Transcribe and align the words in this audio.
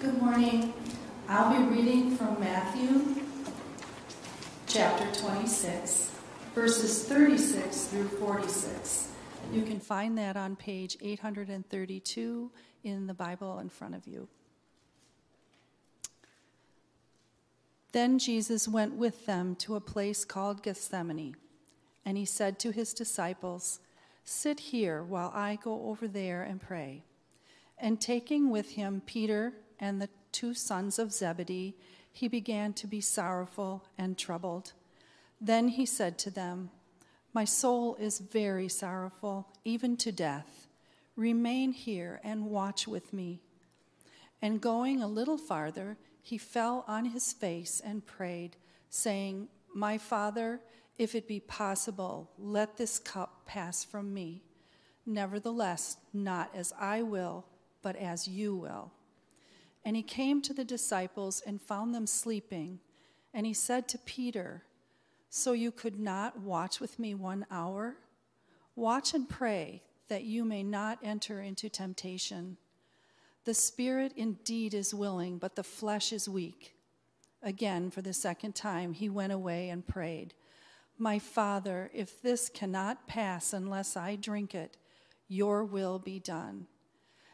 Good 0.00 0.22
morning. 0.22 0.74
I'll 1.28 1.58
be 1.58 1.74
reading 1.74 2.16
from 2.16 2.38
Matthew 2.38 3.16
chapter 4.68 5.12
26, 5.20 6.12
verses 6.54 7.02
36 7.02 7.86
through 7.86 8.06
46. 8.06 9.08
You 9.52 9.62
can 9.62 9.80
find 9.80 10.16
that 10.16 10.36
on 10.36 10.54
page 10.54 10.96
832 11.00 12.50
in 12.84 13.08
the 13.08 13.14
Bible 13.14 13.58
in 13.58 13.68
front 13.68 13.96
of 13.96 14.06
you. 14.06 14.28
Then 17.90 18.20
Jesus 18.20 18.68
went 18.68 18.94
with 18.94 19.26
them 19.26 19.56
to 19.56 19.74
a 19.74 19.80
place 19.80 20.24
called 20.24 20.62
Gethsemane, 20.62 21.34
and 22.04 22.16
he 22.16 22.24
said 22.24 22.60
to 22.60 22.70
his 22.70 22.94
disciples, 22.94 23.80
Sit 24.22 24.60
here 24.60 25.02
while 25.02 25.32
I 25.34 25.58
go 25.60 25.88
over 25.88 26.06
there 26.06 26.44
and 26.44 26.60
pray. 26.60 27.02
And 27.76 28.00
taking 28.00 28.50
with 28.50 28.70
him 28.70 29.02
Peter 29.04 29.54
and 29.80 30.00
the 30.00 30.08
two 30.32 30.54
sons 30.54 30.98
of 30.98 31.12
Zebedee, 31.12 31.76
he 32.12 32.28
began 32.28 32.72
to 32.74 32.86
be 32.86 33.00
sorrowful 33.00 33.84
and 33.96 34.18
troubled. 34.18 34.72
Then 35.40 35.68
he 35.68 35.86
said 35.86 36.18
to 36.18 36.30
them, 36.30 36.70
My 37.32 37.44
soul 37.44 37.96
is 37.96 38.18
very 38.18 38.68
sorrowful, 38.68 39.48
even 39.64 39.96
to 39.98 40.12
death. 40.12 40.66
Remain 41.16 41.72
here 41.72 42.20
and 42.24 42.46
watch 42.46 42.88
with 42.88 43.12
me. 43.12 43.40
And 44.40 44.60
going 44.60 45.02
a 45.02 45.08
little 45.08 45.38
farther, 45.38 45.96
he 46.22 46.38
fell 46.38 46.84
on 46.86 47.06
his 47.06 47.32
face 47.32 47.80
and 47.84 48.06
prayed, 48.06 48.56
saying, 48.90 49.48
My 49.74 49.98
Father, 49.98 50.60
if 50.98 51.14
it 51.14 51.28
be 51.28 51.40
possible, 51.40 52.30
let 52.38 52.76
this 52.76 52.98
cup 52.98 53.46
pass 53.46 53.84
from 53.84 54.12
me. 54.12 54.42
Nevertheless, 55.06 55.96
not 56.12 56.50
as 56.54 56.72
I 56.78 57.02
will, 57.02 57.46
but 57.82 57.96
as 57.96 58.28
you 58.28 58.54
will. 58.54 58.92
And 59.88 59.96
he 59.96 60.02
came 60.02 60.42
to 60.42 60.52
the 60.52 60.66
disciples 60.66 61.42
and 61.46 61.62
found 61.62 61.94
them 61.94 62.06
sleeping. 62.06 62.80
And 63.32 63.46
he 63.46 63.54
said 63.54 63.88
to 63.88 63.96
Peter, 63.96 64.64
So 65.30 65.52
you 65.52 65.72
could 65.72 65.98
not 65.98 66.38
watch 66.38 66.78
with 66.78 66.98
me 66.98 67.14
one 67.14 67.46
hour? 67.50 67.96
Watch 68.76 69.14
and 69.14 69.26
pray 69.26 69.82
that 70.08 70.24
you 70.24 70.44
may 70.44 70.62
not 70.62 70.98
enter 71.02 71.40
into 71.40 71.70
temptation. 71.70 72.58
The 73.46 73.54
spirit 73.54 74.12
indeed 74.14 74.74
is 74.74 74.92
willing, 74.92 75.38
but 75.38 75.56
the 75.56 75.64
flesh 75.64 76.12
is 76.12 76.28
weak. 76.28 76.74
Again, 77.42 77.90
for 77.90 78.02
the 78.02 78.12
second 78.12 78.54
time, 78.54 78.92
he 78.92 79.08
went 79.08 79.32
away 79.32 79.70
and 79.70 79.86
prayed, 79.86 80.34
My 80.98 81.18
Father, 81.18 81.90
if 81.94 82.20
this 82.20 82.50
cannot 82.50 83.06
pass 83.06 83.54
unless 83.54 83.96
I 83.96 84.16
drink 84.16 84.54
it, 84.54 84.76
your 85.28 85.64
will 85.64 85.98
be 85.98 86.20
done. 86.20 86.66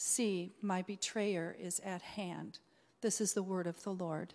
See, 0.00 0.52
my 0.62 0.82
betrayer 0.82 1.56
is 1.58 1.80
at 1.80 2.02
hand. 2.02 2.60
This 3.00 3.20
is 3.20 3.32
the 3.32 3.42
word 3.42 3.66
of 3.66 3.82
the 3.82 3.90
Lord. 3.90 4.32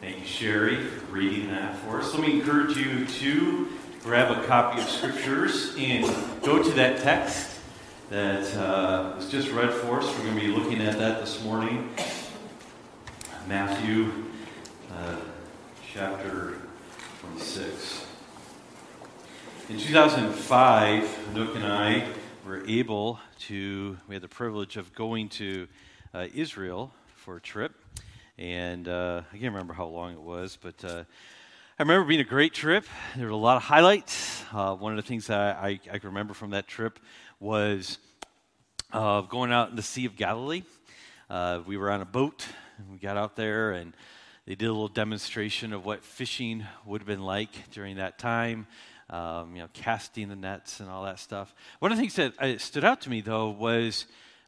Thank 0.00 0.18
you, 0.18 0.26
Sherry, 0.26 0.84
for 0.84 1.12
reading 1.12 1.46
that 1.52 1.78
for 1.78 2.00
us. 2.00 2.12
Let 2.12 2.26
me 2.26 2.40
encourage 2.40 2.76
you 2.76 3.06
to 3.06 3.68
grab 4.02 4.36
a 4.36 4.44
copy 4.48 4.80
of 4.80 4.88
Scriptures 4.88 5.76
and 5.78 6.04
go 6.42 6.60
to 6.60 6.70
that 6.72 7.00
text 7.00 7.60
that 8.10 8.52
uh, 8.56 9.12
was 9.14 9.30
just 9.30 9.52
read 9.52 9.72
for 9.72 10.00
us. 10.00 10.18
We're 10.18 10.24
going 10.24 10.34
to 10.34 10.40
be 10.40 10.48
looking 10.48 10.82
at 10.82 10.98
that 10.98 11.20
this 11.20 11.40
morning. 11.44 11.94
Matthew 13.46 14.10
uh, 14.92 15.14
chapter 15.92 16.58
26. 17.20 18.03
In 19.66 19.78
2005, 19.78 21.34
Nook 21.34 21.56
and 21.56 21.64
I 21.64 22.06
were 22.46 22.62
able 22.66 23.18
to, 23.46 23.96
we 24.06 24.14
had 24.14 24.20
the 24.20 24.28
privilege 24.28 24.76
of 24.76 24.94
going 24.94 25.30
to 25.30 25.66
uh, 26.12 26.26
Israel 26.34 26.92
for 27.14 27.38
a 27.38 27.40
trip. 27.40 27.72
And 28.36 28.86
uh, 28.86 29.22
I 29.26 29.38
can't 29.38 29.54
remember 29.54 29.72
how 29.72 29.86
long 29.86 30.12
it 30.12 30.20
was, 30.20 30.58
but 30.60 30.84
uh, 30.84 31.04
I 31.78 31.82
remember 31.82 32.06
being 32.06 32.20
a 32.20 32.24
great 32.24 32.52
trip. 32.52 32.84
There 33.16 33.24
were 33.24 33.32
a 33.32 33.36
lot 33.36 33.56
of 33.56 33.62
highlights. 33.62 34.44
Uh, 34.52 34.74
one 34.74 34.92
of 34.92 34.96
the 35.02 35.08
things 35.08 35.28
that 35.28 35.56
I, 35.56 35.80
I, 35.90 35.98
can 35.98 36.10
remember 36.10 36.34
from 36.34 36.50
that 36.50 36.68
trip 36.68 36.98
was 37.40 37.96
uh, 38.92 39.22
going 39.22 39.50
out 39.50 39.70
in 39.70 39.76
the 39.76 39.82
Sea 39.82 40.04
of 40.04 40.14
Galilee. 40.14 40.64
Uh, 41.30 41.60
we 41.66 41.78
were 41.78 41.90
on 41.90 42.02
a 42.02 42.06
boat, 42.06 42.46
we 42.92 42.98
got 42.98 43.16
out 43.16 43.34
there, 43.34 43.72
and 43.72 43.94
they 44.44 44.56
did 44.56 44.66
a 44.66 44.72
little 44.72 44.88
demonstration 44.88 45.72
of 45.72 45.86
what 45.86 46.04
fishing 46.04 46.66
would 46.84 47.00
have 47.00 47.08
been 47.08 47.24
like 47.24 47.70
during 47.70 47.96
that 47.96 48.18
time. 48.18 48.66
Um, 49.10 49.54
you 49.54 49.60
know, 49.60 49.68
casting 49.74 50.30
the 50.30 50.36
nets 50.36 50.80
and 50.80 50.88
all 50.88 51.04
that 51.04 51.18
stuff. 51.18 51.54
One 51.78 51.92
of 51.92 51.98
the 51.98 52.02
things 52.02 52.14
that 52.16 52.40
uh, 52.40 52.58
stood 52.58 52.84
out 52.84 53.02
to 53.02 53.10
me, 53.10 53.20
though, 53.20 53.50
was 53.50 54.06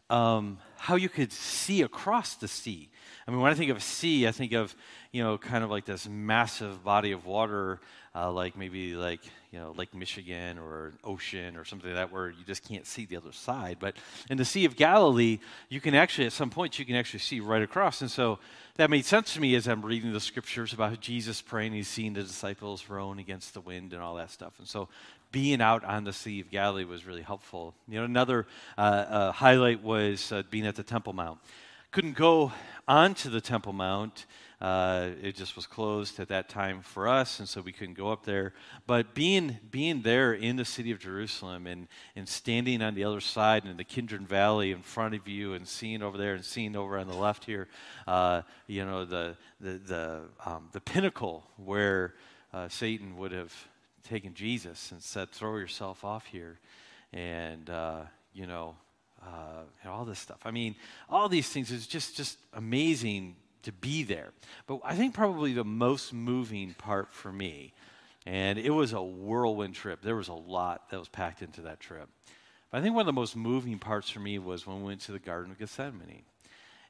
um, 0.09 0.59
how 0.79 0.97
you 0.97 1.11
could 1.11 1.31
see 1.31 1.83
across 1.83 2.37
the 2.37 2.49
sea. 2.49 2.89
I 3.29 3.33
mean, 3.33 3.41
when 3.41 3.53
I 3.53 3.55
think 3.55 3.71
of 3.71 3.83
sea, 3.83 4.27
I 4.27 4.33
think 4.33 4.53
of, 4.53 4.75
you 5.13 5.23
know, 5.23 5.37
kind 5.37 5.63
of 5.63 5.71
like 5.71 5.85
this 5.85 6.09
massive 6.09 6.83
body 6.83 7.13
of 7.13 7.27
water, 7.27 7.81
uh, 8.15 8.33
like 8.33 8.57
maybe 8.57 8.95
like, 8.95 9.21
you 9.51 9.59
know, 9.59 9.75
Lake 9.77 9.95
Michigan 9.95 10.59
or 10.59 10.87
an 10.87 10.99
ocean 11.05 11.57
or 11.57 11.65
something 11.65 11.91
like 11.91 11.99
that 11.99 12.13
where 12.13 12.31
you 12.31 12.45
just 12.47 12.67
can't 12.67 12.87
see 12.87 13.05
the 13.05 13.17
other 13.17 13.33
side. 13.33 13.79
But 13.79 13.97
in 14.31 14.39
the 14.39 14.45
Sea 14.45 14.65
of 14.65 14.77
Galilee, 14.77 15.39
you 15.69 15.81
can 15.81 15.95
actually, 15.95 16.27
at 16.27 16.33
some 16.33 16.51
points, 16.51 16.79
you 16.79 16.85
can 16.85 16.97
actually 16.97 17.21
see 17.21 17.41
right 17.41 17.63
across. 17.63 18.01
And 18.01 18.11
so 18.11 18.39
that 18.77 18.91
made 18.91 19.07
sense 19.07 19.33
to 19.35 19.41
me 19.41 19.55
as 19.55 19.67
I'm 19.67 19.81
reading 19.83 20.13
the 20.13 20.21
scriptures 20.21 20.75
about 20.75 21.01
Jesus 21.01 21.41
praying. 21.41 21.73
He's 21.73 21.89
seeing 21.89 22.13
the 22.13 22.23
disciples 22.23 22.89
rowing 22.89 23.19
against 23.19 23.55
the 23.55 23.61
wind 23.61 23.95
and 23.95 24.03
all 24.03 24.17
that 24.17 24.31
stuff. 24.31 24.53
And 24.59 24.69
so 24.69 24.89
being 25.33 25.63
out 25.63 25.83
on 25.83 26.05
the 26.05 26.13
Sea 26.13 26.41
of 26.41 26.51
Galilee 26.51 26.85
was 26.85 27.07
really 27.07 27.23
helpful. 27.23 27.75
You 27.89 28.01
know, 28.01 28.05
another 28.05 28.47
uh, 28.77 28.81
uh, 28.81 29.33
highlight 29.33 29.83
was 29.83 30.31
uh, 30.31 30.43
being 30.51 30.67
at 30.67 30.77
the 30.77 30.83
Temple 30.83 31.15
Mount. 31.15 31.39
Couldn't 31.91 32.17
go 32.17 32.53
onto 32.87 33.31
the 33.31 33.41
Temple 33.41 33.73
Mount. 33.73 34.27
Uh, 34.59 35.11
it 35.23 35.35
just 35.35 35.55
was 35.55 35.67
closed 35.67 36.19
at 36.19 36.29
that 36.29 36.49
time 36.49 36.81
for 36.81 37.07
us, 37.07 37.41
and 37.41 37.49
so 37.49 37.61
we 37.61 37.73
couldn't 37.73 37.93
go 37.93 38.11
up 38.11 38.25
there. 38.25 38.55
But 38.87 39.15
being 39.15 39.59
being 39.71 40.01
there 40.01 40.33
in 40.33 40.57
the 40.57 40.65
city 40.65 40.91
of 40.93 40.99
Jerusalem 40.99 41.67
and, 41.67 41.89
and 42.15 42.27
standing 42.27 42.81
on 42.81 42.95
the 42.95 43.05
other 43.05 43.21
side 43.21 43.67
in 43.67 43.77
the 43.77 43.85
Kidron 43.85 44.27
Valley 44.27 44.73
in 44.73 44.81
front 44.81 45.15
of 45.15 45.29
you, 45.29 45.53
and 45.53 45.69
seeing 45.69 46.03
over 46.03 46.17
there 46.17 46.35
and 46.35 46.45
seeing 46.45 46.75
over 46.75 46.97
on 46.97 47.07
the 47.07 47.15
left 47.15 47.45
here, 47.45 47.69
uh, 48.07 48.43
you 48.67 48.87
know 48.87 49.05
the 49.05 49.37
the 49.61 49.73
the, 49.73 50.23
um, 50.47 50.71
the 50.73 50.81
pinnacle 50.81 51.45
where 51.59 52.15
uh, 52.55 52.69
Satan 52.69 53.19
would 53.19 53.33
have 53.33 53.53
taken 54.05 54.33
Jesus 54.33 54.91
and 54.91 55.03
said, 55.03 55.31
"Throw 55.33 55.59
yourself 55.59 56.03
off 56.03 56.25
here," 56.25 56.59
and 57.13 57.69
uh, 57.69 58.05
you 58.33 58.47
know 58.47 58.75
uh, 59.23 59.65
and 59.83 59.93
all 59.93 60.07
this 60.07 60.19
stuff. 60.19 60.41
I 60.47 60.51
mean, 60.51 60.77
all 61.11 61.29
these 61.29 61.49
things 61.51 61.71
is 61.71 61.87
just 61.87 62.17
just 62.17 62.39
amazing 62.55 63.37
to 63.67 63.73
be 63.73 64.03
there. 64.03 64.31
But 64.67 64.81
I 64.85 64.95
think 64.95 65.15
probably 65.15 65.53
the 65.53 65.65
most 65.65 66.13
moving 66.13 66.75
part 66.75 67.13
for 67.13 67.31
me, 67.31 67.73
and 68.25 68.59
it 68.59 68.71
was 68.71 68.93
a 68.93 69.03
whirlwind 69.03 69.75
trip. 69.75 70.03
There 70.03 70.17
was 70.17 70.29
a 70.29 70.33
lot 70.33 70.91
that 70.91 70.99
was 70.99 71.09
packed 71.09 71.43
into 71.43 71.63
that 71.63 71.79
trip. 71.79 72.09
But 72.71 72.79
I 72.79 72.83
think 72.83 72.95
one 72.95 73.03
of 73.03 73.07
the 73.07 73.13
most 73.13 73.37
moving 73.37 73.79
parts 73.79 74.09
for 74.09 74.21
me 74.21 74.39
was 74.39 74.67
when 74.67 74.79
we 74.79 74.87
went 74.87 75.03
to 75.03 75.13
the 75.13 75.19
Garden 75.19 75.53
of 75.53 75.59
Gethsemane. 75.59 76.23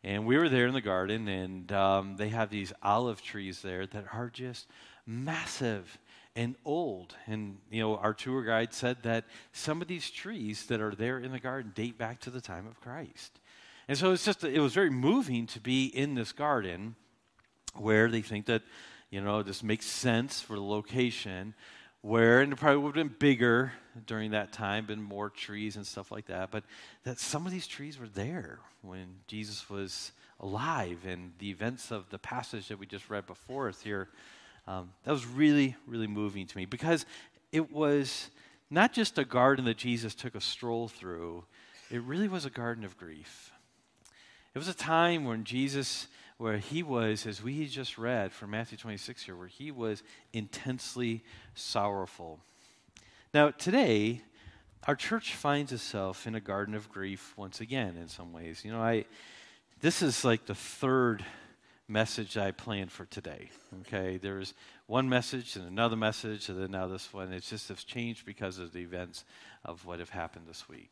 And 0.04 0.24
we 0.24 0.38
were 0.38 0.48
there 0.48 0.66
in 0.66 0.74
the 0.74 0.80
garden, 0.80 1.26
and 1.26 1.72
um, 1.72 2.16
they 2.16 2.28
have 2.28 2.48
these 2.48 2.72
olive 2.82 3.22
trees 3.22 3.62
there 3.62 3.86
that 3.86 4.04
are 4.12 4.30
just 4.30 4.68
massive 5.06 5.98
and 6.36 6.54
old. 6.64 7.16
And, 7.26 7.56
you 7.70 7.80
know, 7.80 7.96
our 7.96 8.14
tour 8.14 8.44
guide 8.44 8.72
said 8.72 8.98
that 9.02 9.24
some 9.52 9.82
of 9.82 9.88
these 9.88 10.10
trees 10.10 10.66
that 10.66 10.80
are 10.80 10.94
there 10.94 11.18
in 11.18 11.32
the 11.32 11.40
garden 11.40 11.72
date 11.74 11.98
back 11.98 12.20
to 12.20 12.30
the 12.30 12.40
time 12.40 12.66
of 12.66 12.80
Christ. 12.80 13.40
And 13.88 13.96
so 13.96 14.12
it's 14.12 14.24
just, 14.24 14.42
it 14.44 14.60
was 14.60 14.74
very 14.74 14.90
moving 14.90 15.46
to 15.48 15.60
be 15.60 15.86
in 15.86 16.14
this 16.14 16.32
garden 16.32 16.96
where 17.74 18.10
they 18.10 18.22
think 18.22 18.46
that, 18.46 18.62
you 19.10 19.20
know, 19.20 19.42
this 19.42 19.62
makes 19.62 19.86
sense 19.86 20.40
for 20.40 20.56
the 20.56 20.62
location, 20.62 21.54
where, 22.00 22.40
and 22.40 22.52
it 22.52 22.56
probably 22.56 22.78
would 22.78 22.96
have 22.96 23.08
been 23.08 23.16
bigger 23.18 23.72
during 24.06 24.32
that 24.32 24.52
time, 24.52 24.86
been 24.86 25.02
more 25.02 25.30
trees 25.30 25.76
and 25.76 25.86
stuff 25.86 26.10
like 26.10 26.26
that, 26.26 26.50
but 26.50 26.64
that 27.04 27.18
some 27.18 27.46
of 27.46 27.52
these 27.52 27.66
trees 27.66 27.98
were 27.98 28.08
there 28.08 28.58
when 28.82 29.06
Jesus 29.26 29.70
was 29.70 30.12
alive 30.40 30.98
and 31.06 31.32
the 31.38 31.50
events 31.50 31.90
of 31.90 32.08
the 32.10 32.18
passage 32.18 32.68
that 32.68 32.78
we 32.78 32.86
just 32.86 33.08
read 33.08 33.26
before 33.26 33.68
us 33.68 33.80
here 33.80 34.08
um, 34.66 34.92
that 35.04 35.12
was 35.12 35.26
really, 35.26 35.76
really 35.86 36.06
moving 36.06 36.46
to 36.46 36.56
me 36.56 36.64
because 36.64 37.06
it 37.52 37.72
was 37.72 38.30
not 38.70 38.92
just 38.92 39.16
a 39.18 39.24
garden 39.24 39.64
that 39.66 39.76
Jesus 39.76 40.14
took 40.14 40.34
a 40.34 40.40
stroll 40.40 40.88
through, 40.88 41.44
it 41.90 42.02
really 42.02 42.28
was 42.28 42.44
a 42.44 42.50
garden 42.50 42.84
of 42.84 42.98
grief. 42.98 43.52
It 44.56 44.58
was 44.58 44.68
a 44.68 44.74
time 44.74 45.26
when 45.26 45.44
Jesus, 45.44 46.06
where 46.38 46.56
he 46.56 46.82
was, 46.82 47.26
as 47.26 47.42
we 47.42 47.66
just 47.66 47.98
read 47.98 48.32
from 48.32 48.52
Matthew 48.52 48.78
26 48.78 49.24
here, 49.24 49.36
where 49.36 49.48
he 49.48 49.70
was 49.70 50.02
intensely 50.32 51.22
sorrowful. 51.54 52.40
Now, 53.34 53.50
today, 53.50 54.22
our 54.86 54.96
church 54.96 55.34
finds 55.34 55.72
itself 55.72 56.26
in 56.26 56.34
a 56.34 56.40
garden 56.40 56.74
of 56.74 56.88
grief 56.88 57.34
once 57.36 57.60
again, 57.60 57.98
in 57.98 58.08
some 58.08 58.32
ways. 58.32 58.64
You 58.64 58.72
know, 58.72 58.80
I, 58.80 59.04
this 59.82 60.00
is 60.00 60.24
like 60.24 60.46
the 60.46 60.54
third 60.54 61.22
message 61.86 62.38
I 62.38 62.50
planned 62.50 62.92
for 62.92 63.04
today. 63.04 63.50
Okay, 63.82 64.16
there's 64.16 64.54
one 64.86 65.06
message 65.06 65.56
and 65.56 65.68
another 65.68 65.96
message, 65.96 66.48
and 66.48 66.58
then 66.58 66.70
now 66.70 66.86
this 66.86 67.12
one. 67.12 67.30
It's 67.30 67.50
just 67.50 67.70
it's 67.70 67.84
changed 67.84 68.24
because 68.24 68.58
of 68.58 68.72
the 68.72 68.80
events 68.80 69.26
of 69.66 69.84
what 69.84 69.98
have 69.98 70.08
happened 70.08 70.46
this 70.48 70.66
week. 70.66 70.88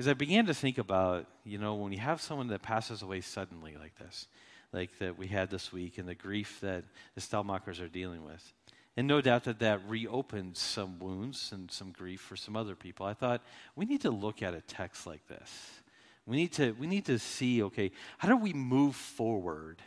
As 0.00 0.08
I 0.08 0.14
began 0.14 0.46
to 0.46 0.54
think 0.54 0.78
about, 0.78 1.26
you 1.44 1.58
know, 1.58 1.74
when 1.74 1.92
you 1.92 1.98
have 1.98 2.22
someone 2.22 2.46
that 2.46 2.62
passes 2.62 3.02
away 3.02 3.20
suddenly 3.20 3.76
like 3.78 3.98
this, 3.98 4.28
like 4.72 4.98
that 4.98 5.18
we 5.18 5.26
had 5.26 5.50
this 5.50 5.74
week, 5.74 5.98
and 5.98 6.08
the 6.08 6.14
grief 6.14 6.58
that 6.62 6.84
the 7.14 7.20
Stellmachers 7.20 7.82
are 7.82 7.88
dealing 7.88 8.24
with, 8.24 8.54
and 8.96 9.06
no 9.06 9.20
doubt 9.20 9.44
that 9.44 9.58
that 9.58 9.86
reopens 9.86 10.58
some 10.58 10.98
wounds 11.00 11.52
and 11.52 11.70
some 11.70 11.92
grief 11.92 12.22
for 12.22 12.34
some 12.34 12.56
other 12.56 12.74
people. 12.74 13.04
I 13.04 13.12
thought 13.12 13.42
we 13.76 13.84
need 13.84 14.00
to 14.00 14.10
look 14.10 14.42
at 14.42 14.54
a 14.54 14.62
text 14.62 15.06
like 15.06 15.28
this. 15.28 15.82
We 16.24 16.38
need 16.38 16.52
to, 16.54 16.72
we 16.80 16.86
need 16.86 17.04
to 17.04 17.18
see, 17.18 17.62
okay, 17.64 17.90
how 18.16 18.28
do 18.28 18.38
we 18.38 18.54
move 18.54 18.96
forward 18.96 19.82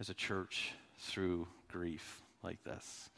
as 0.00 0.08
a 0.08 0.14
church 0.14 0.72
through 0.98 1.46
grief 1.70 2.22
like 2.42 2.64
this? 2.64 3.10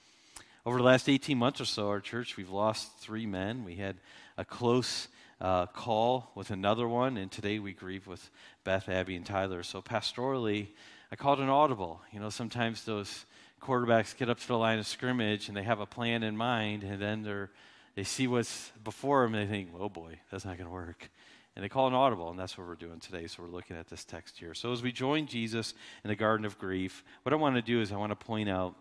Over 0.67 0.79
the 0.79 0.85
last 0.85 1.09
18 1.09 1.39
months 1.39 1.61
or 1.61 1.65
so, 1.65 1.87
our 1.87 2.01
church, 2.01 2.37
we've 2.37 2.51
lost 2.51 2.99
three 2.99 3.25
men. 3.25 3.65
We 3.65 3.77
had 3.77 3.99
a 4.37 4.45
close 4.45 5.07
uh, 5.41 5.67
call 5.67 6.31
with 6.35 6.51
another 6.51 6.89
one, 6.89 7.17
and 7.17 7.31
today 7.31 7.59
we 7.59 7.73
grieve 7.73 8.07
with 8.07 8.31
Beth, 8.65 8.89
Abby, 8.89 9.17
and 9.17 9.25
Tyler. 9.25 9.63
So 9.63 9.81
pastorally, 9.81 10.69
I 11.13 11.17
called 11.17 11.41
an 11.41 11.49
audible. 11.49 12.01
You 12.13 12.21
know, 12.21 12.31
sometimes 12.31 12.85
those 12.85 13.25
quarterbacks 13.63 14.17
get 14.17 14.29
up 14.29 14.39
to 14.41 14.49
the 14.49 14.59
line 14.59 14.79
of 14.79 14.87
scrimmage 14.87 15.49
and 15.49 15.57
they 15.57 15.63
have 15.63 15.81
a 15.81 15.87
plan 15.87 16.23
in 16.23 16.37
mind, 16.37 16.83
and 16.83 17.01
then 17.01 17.23
they're, 17.23 17.51
they 17.95 18.05
see 18.05 18.27
what's 18.27 18.73
before 18.83 19.23
them 19.23 19.35
and 19.35 19.49
they 19.49 19.53
think, 19.53 19.71
oh 19.79 19.89
boy, 19.89 20.19
that's 20.31 20.45
not 20.45 20.57
going 20.57 20.69
to 20.69 20.75
work. 20.75 21.11
And 21.55 21.65
they 21.65 21.69
call 21.69 21.89
an 21.89 21.95
audible, 21.95 22.31
and 22.31 22.39
that's 22.39 22.57
what 22.57 22.67
we're 22.69 22.77
doing 22.77 23.01
today. 23.01 23.27
So 23.27 23.43
we're 23.43 23.49
looking 23.49 23.77
at 23.77 23.89
this 23.89 24.05
text 24.05 24.39
here. 24.39 24.55
So 24.55 24.73
as 24.73 24.83
we 24.83 24.93
join 24.93 25.27
Jesus 25.27 25.75
in 26.05 26.09
the 26.09 26.17
Garden 26.17 26.47
of 26.47 26.59
Grief, 26.59 27.03
what 27.23 27.33
I 27.33 27.37
want 27.37 27.57
to 27.57 27.63
do 27.63 27.81
is 27.81 27.91
I 27.91 27.97
want 27.97 28.11
to 28.11 28.17
point 28.17 28.49
out 28.49 28.77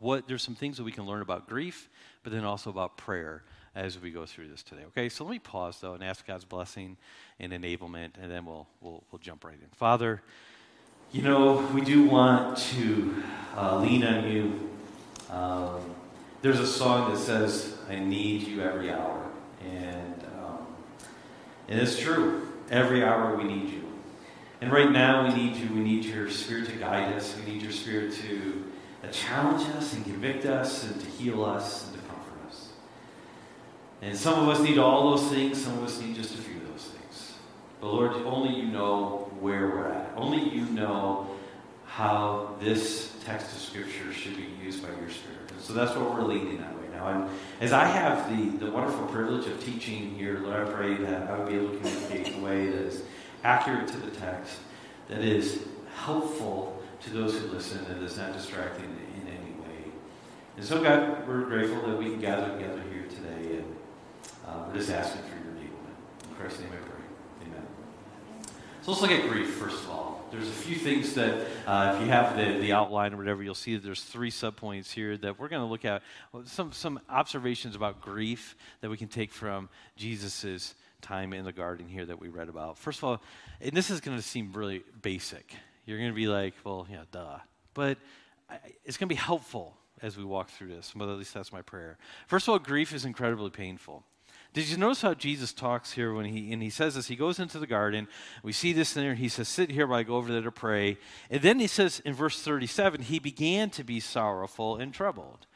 what 0.00 0.26
there's 0.26 0.42
some 0.42 0.54
things 0.54 0.76
that 0.76 0.84
we 0.84 0.92
can 0.92 1.06
learn 1.06 1.22
about 1.22 1.48
grief, 1.48 1.88
but 2.22 2.32
then 2.32 2.44
also 2.44 2.70
about 2.70 2.96
prayer 2.96 3.44
as 3.76 4.00
we 4.00 4.10
go 4.10 4.24
through 4.24 4.48
this 4.48 4.62
today. 4.62 4.82
Okay, 4.88 5.08
so 5.10 5.22
let 5.22 5.30
me 5.30 5.38
pause 5.38 5.78
though 5.80 5.92
and 5.92 6.02
ask 6.02 6.26
God's 6.26 6.46
blessing 6.46 6.96
and 7.38 7.52
enablement, 7.52 8.12
and 8.20 8.30
then 8.30 8.46
we'll 8.46 8.66
we'll, 8.80 9.04
we'll 9.12 9.18
jump 9.20 9.44
right 9.44 9.54
in. 9.54 9.68
Father, 9.76 10.22
you 11.12 11.22
know 11.22 11.58
we 11.74 11.82
do 11.82 12.06
want 12.06 12.56
to 12.56 13.22
uh, 13.56 13.78
lean 13.78 14.02
on 14.02 14.28
you. 14.28 14.70
Um, 15.30 15.94
there's 16.40 16.58
a 16.58 16.66
song 16.66 17.12
that 17.12 17.18
says, 17.18 17.76
"I 17.88 17.96
need 17.96 18.42
you 18.48 18.62
every 18.62 18.90
hour," 18.90 19.22
and 19.62 20.24
um, 20.38 20.66
and 21.68 21.78
it's 21.78 21.98
true. 21.98 22.48
Every 22.70 23.04
hour 23.04 23.36
we 23.36 23.44
need 23.44 23.68
you. 23.68 23.82
And 24.60 24.72
right 24.72 24.90
now 24.90 25.28
we 25.28 25.34
need 25.34 25.54
you. 25.54 25.68
We 25.68 25.80
need 25.80 26.04
your 26.04 26.30
spirit 26.30 26.66
to 26.70 26.76
guide 26.76 27.12
us. 27.12 27.36
We 27.36 27.52
need 27.52 27.62
your 27.62 27.70
spirit 27.70 28.14
to 28.22 28.64
challenge 29.12 29.68
us 29.76 29.92
and 29.92 30.02
convict 30.04 30.46
us 30.46 30.82
and 30.84 31.00
to 31.00 31.06
heal 31.06 31.44
us. 31.44 31.92
And 34.02 34.16
some 34.16 34.42
of 34.42 34.48
us 34.48 34.60
need 34.60 34.78
all 34.78 35.16
those 35.16 35.28
things. 35.30 35.62
Some 35.62 35.78
of 35.78 35.84
us 35.84 36.00
need 36.00 36.14
just 36.14 36.34
a 36.34 36.38
few 36.38 36.56
of 36.56 36.68
those 36.68 36.84
things. 36.84 37.32
But 37.80 37.88
Lord, 37.88 38.12
only 38.12 38.54
you 38.54 38.66
know 38.66 39.30
where 39.40 39.68
we're 39.68 39.88
at. 39.88 40.12
Only 40.16 40.48
you 40.48 40.66
know 40.66 41.28
how 41.86 42.54
this 42.60 43.16
text 43.24 43.52
of 43.52 43.58
Scripture 43.58 44.12
should 44.12 44.36
be 44.36 44.48
used 44.62 44.82
by 44.82 44.88
your 45.00 45.10
Spirit. 45.10 45.50
And 45.50 45.60
so 45.60 45.72
that's 45.72 45.96
what 45.96 46.12
we're 46.14 46.22
leading 46.22 46.62
on 46.62 46.78
right 46.78 46.92
now. 46.92 47.08
And 47.08 47.30
as 47.60 47.72
I 47.72 47.86
have 47.86 48.28
the, 48.28 48.64
the 48.66 48.70
wonderful 48.70 49.06
privilege 49.06 49.46
of 49.46 49.64
teaching 49.64 50.14
here, 50.14 50.40
Lord, 50.40 50.68
I 50.68 50.70
pray 50.70 50.94
that 50.96 51.30
I 51.30 51.38
would 51.38 51.48
be 51.48 51.54
able 51.54 51.70
to 51.70 51.76
communicate 51.78 52.28
in 52.28 52.40
a 52.40 52.44
way 52.44 52.66
that 52.66 52.82
is 52.82 53.02
accurate 53.44 53.88
to 53.88 53.96
the 53.96 54.10
text, 54.10 54.58
that 55.08 55.20
is 55.20 55.62
helpful 55.94 56.82
to 57.02 57.10
those 57.10 57.38
who 57.38 57.46
listen, 57.48 57.78
and 57.78 57.96
that 57.96 58.02
is 58.02 58.18
not 58.18 58.34
distracting 58.34 58.84
in 58.84 59.28
any 59.28 59.52
way. 59.62 59.90
And 60.56 60.64
so, 60.64 60.82
God, 60.82 61.26
we're 61.26 61.44
grateful 61.44 61.80
that 61.88 61.96
we 61.96 62.06
can 62.06 62.20
gather 62.20 62.52
together 62.52 62.82
here 62.92 62.95
uh, 64.46 64.64
we're 64.66 64.74
just 64.74 64.90
asking 64.90 65.22
for 65.22 65.28
your 65.28 65.54
enablement. 65.54 66.28
In 66.28 66.34
Christ's 66.36 66.60
name 66.60 66.70
I 66.72 66.76
pray. 66.76 67.48
Amen. 67.48 67.66
So 68.82 68.90
let's 68.90 69.02
look 69.02 69.10
at 69.10 69.28
grief, 69.28 69.54
first 69.54 69.84
of 69.84 69.90
all. 69.90 70.24
There's 70.30 70.48
a 70.48 70.52
few 70.52 70.76
things 70.76 71.14
that, 71.14 71.46
uh, 71.66 71.94
if 71.94 72.02
you 72.02 72.08
have 72.08 72.36
the, 72.36 72.58
the 72.58 72.72
outline 72.72 73.14
or 73.14 73.16
whatever, 73.16 73.42
you'll 73.42 73.54
see 73.54 73.74
that 73.76 73.84
there's 73.84 74.02
three 74.02 74.30
subpoints 74.30 74.90
here 74.90 75.16
that 75.16 75.38
we're 75.38 75.48
going 75.48 75.62
to 75.62 75.66
look 75.66 75.84
at. 75.84 76.02
Some, 76.44 76.72
some 76.72 77.00
observations 77.08 77.76
about 77.76 78.00
grief 78.00 78.56
that 78.80 78.90
we 78.90 78.96
can 78.96 79.08
take 79.08 79.32
from 79.32 79.68
Jesus's 79.96 80.74
time 81.00 81.32
in 81.32 81.44
the 81.44 81.52
garden 81.52 81.86
here 81.88 82.04
that 82.06 82.20
we 82.20 82.28
read 82.28 82.48
about. 82.48 82.76
First 82.76 82.98
of 82.98 83.04
all, 83.04 83.22
and 83.60 83.72
this 83.72 83.90
is 83.90 84.00
going 84.00 84.16
to 84.16 84.22
seem 84.22 84.52
really 84.52 84.82
basic. 85.00 85.54
You're 85.84 85.98
going 85.98 86.10
to 86.10 86.16
be 86.16 86.26
like, 86.26 86.54
well, 86.64 86.86
yeah, 86.90 87.04
duh. 87.12 87.38
But 87.72 87.98
it's 88.84 88.96
going 88.96 89.08
to 89.08 89.14
be 89.14 89.20
helpful 89.20 89.76
as 90.02 90.16
we 90.16 90.24
walk 90.24 90.50
through 90.50 90.68
this. 90.68 90.92
But 90.94 91.08
at 91.08 91.16
least 91.16 91.32
that's 91.32 91.52
my 91.52 91.62
prayer. 91.62 91.98
First 92.26 92.48
of 92.48 92.52
all, 92.52 92.58
grief 92.58 92.92
is 92.92 93.04
incredibly 93.04 93.50
painful. 93.50 94.04
Did 94.56 94.70
you 94.70 94.78
notice 94.78 95.02
how 95.02 95.12
Jesus 95.12 95.52
talks 95.52 95.92
here 95.92 96.14
when 96.14 96.24
he 96.24 96.50
and 96.50 96.62
he 96.62 96.70
says 96.70 96.94
this? 96.94 97.08
He 97.08 97.14
goes 97.14 97.38
into 97.38 97.58
the 97.58 97.66
garden. 97.66 98.08
We 98.42 98.52
see 98.52 98.72
this 98.72 98.96
in 98.96 99.02
there. 99.02 99.10
and 99.10 99.20
He 99.20 99.28
says, 99.28 99.48
"Sit 99.48 99.70
here 99.70 99.86
while 99.86 99.98
I 99.98 100.02
go 100.02 100.16
over 100.16 100.32
there 100.32 100.40
to 100.40 100.50
pray." 100.50 100.96
And 101.30 101.42
then 101.42 101.60
he 101.60 101.66
says 101.66 102.00
in 102.06 102.14
verse 102.14 102.40
37, 102.40 103.02
he 103.02 103.18
began 103.18 103.68
to 103.68 103.84
be 103.84 104.00
sorrowful 104.00 104.76
and 104.76 104.94
troubled. 104.94 105.46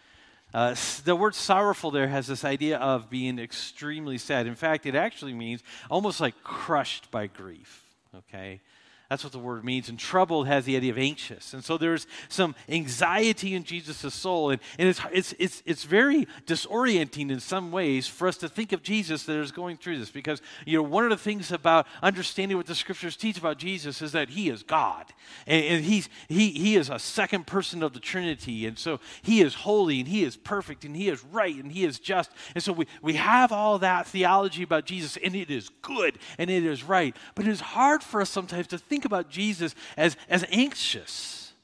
Uh, 0.52 0.76
the 1.06 1.16
word 1.16 1.34
sorrowful 1.34 1.90
there 1.90 2.08
has 2.08 2.26
this 2.26 2.44
idea 2.44 2.76
of 2.76 3.08
being 3.08 3.38
extremely 3.38 4.18
sad. 4.18 4.46
In 4.46 4.54
fact, 4.54 4.84
it 4.84 4.94
actually 4.94 5.32
means 5.32 5.62
almost 5.90 6.20
like 6.20 6.34
crushed 6.44 7.10
by 7.10 7.26
grief. 7.26 7.86
Okay, 8.14 8.60
that's 9.10 9.24
what 9.24 9.32
the 9.32 9.40
word 9.40 9.64
means. 9.64 9.88
And 9.88 9.98
troubled 9.98 10.46
has 10.46 10.64
the 10.64 10.76
idea 10.76 10.92
of 10.92 10.98
anxious. 10.98 11.52
And 11.52 11.64
so 11.64 11.76
there's 11.76 12.06
some 12.28 12.54
anxiety 12.68 13.56
in 13.56 13.64
Jesus' 13.64 14.14
soul. 14.14 14.50
And, 14.50 14.60
and 14.78 14.88
it's, 14.88 15.00
it's, 15.12 15.34
it's, 15.36 15.62
it's 15.66 15.82
very 15.82 16.28
disorienting 16.46 17.28
in 17.28 17.40
some 17.40 17.72
ways 17.72 18.06
for 18.06 18.28
us 18.28 18.36
to 18.36 18.48
think 18.48 18.70
of 18.70 18.84
Jesus 18.84 19.24
that 19.24 19.36
is 19.36 19.50
going 19.50 19.78
through 19.78 19.98
this. 19.98 20.12
Because, 20.12 20.40
you 20.64 20.78
know, 20.78 20.84
one 20.84 21.02
of 21.02 21.10
the 21.10 21.16
things 21.16 21.50
about 21.50 21.88
understanding 22.04 22.56
what 22.56 22.66
the 22.66 22.74
scriptures 22.76 23.16
teach 23.16 23.36
about 23.36 23.58
Jesus 23.58 24.00
is 24.00 24.12
that 24.12 24.28
he 24.28 24.48
is 24.48 24.62
God. 24.62 25.06
And, 25.44 25.64
and 25.64 25.84
he's, 25.84 26.08
he, 26.28 26.52
he 26.52 26.76
is 26.76 26.88
a 26.88 27.00
second 27.00 27.48
person 27.48 27.82
of 27.82 27.94
the 27.94 28.00
Trinity. 28.00 28.64
And 28.64 28.78
so 28.78 29.00
he 29.22 29.40
is 29.40 29.54
holy 29.54 29.98
and 29.98 30.08
he 30.08 30.22
is 30.22 30.36
perfect 30.36 30.84
and 30.84 30.94
he 30.94 31.08
is 31.08 31.24
right 31.24 31.56
and 31.56 31.72
he 31.72 31.84
is 31.84 31.98
just. 31.98 32.30
And 32.54 32.62
so 32.62 32.72
we, 32.72 32.86
we 33.02 33.14
have 33.14 33.50
all 33.50 33.80
that 33.80 34.06
theology 34.06 34.62
about 34.62 34.84
Jesus 34.84 35.16
and 35.16 35.34
it 35.34 35.50
is 35.50 35.68
good 35.82 36.20
and 36.38 36.48
it 36.48 36.64
is 36.64 36.84
right. 36.84 37.16
But 37.34 37.48
it 37.48 37.50
is 37.50 37.60
hard 37.60 38.04
for 38.04 38.20
us 38.20 38.30
sometimes 38.30 38.68
to 38.68 38.78
think 38.78 38.99
think 39.00 39.06
about 39.06 39.30
Jesus 39.30 39.74
as, 39.96 40.14
as 40.28 40.44
anxious, 40.52 41.54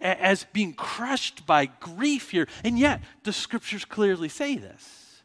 as 0.00 0.46
being 0.52 0.72
crushed 0.72 1.44
by 1.44 1.66
grief 1.66 2.30
here. 2.30 2.46
And 2.62 2.78
yet, 2.78 3.00
the 3.24 3.32
scriptures 3.32 3.84
clearly 3.84 4.28
say 4.28 4.56
this. 4.56 5.22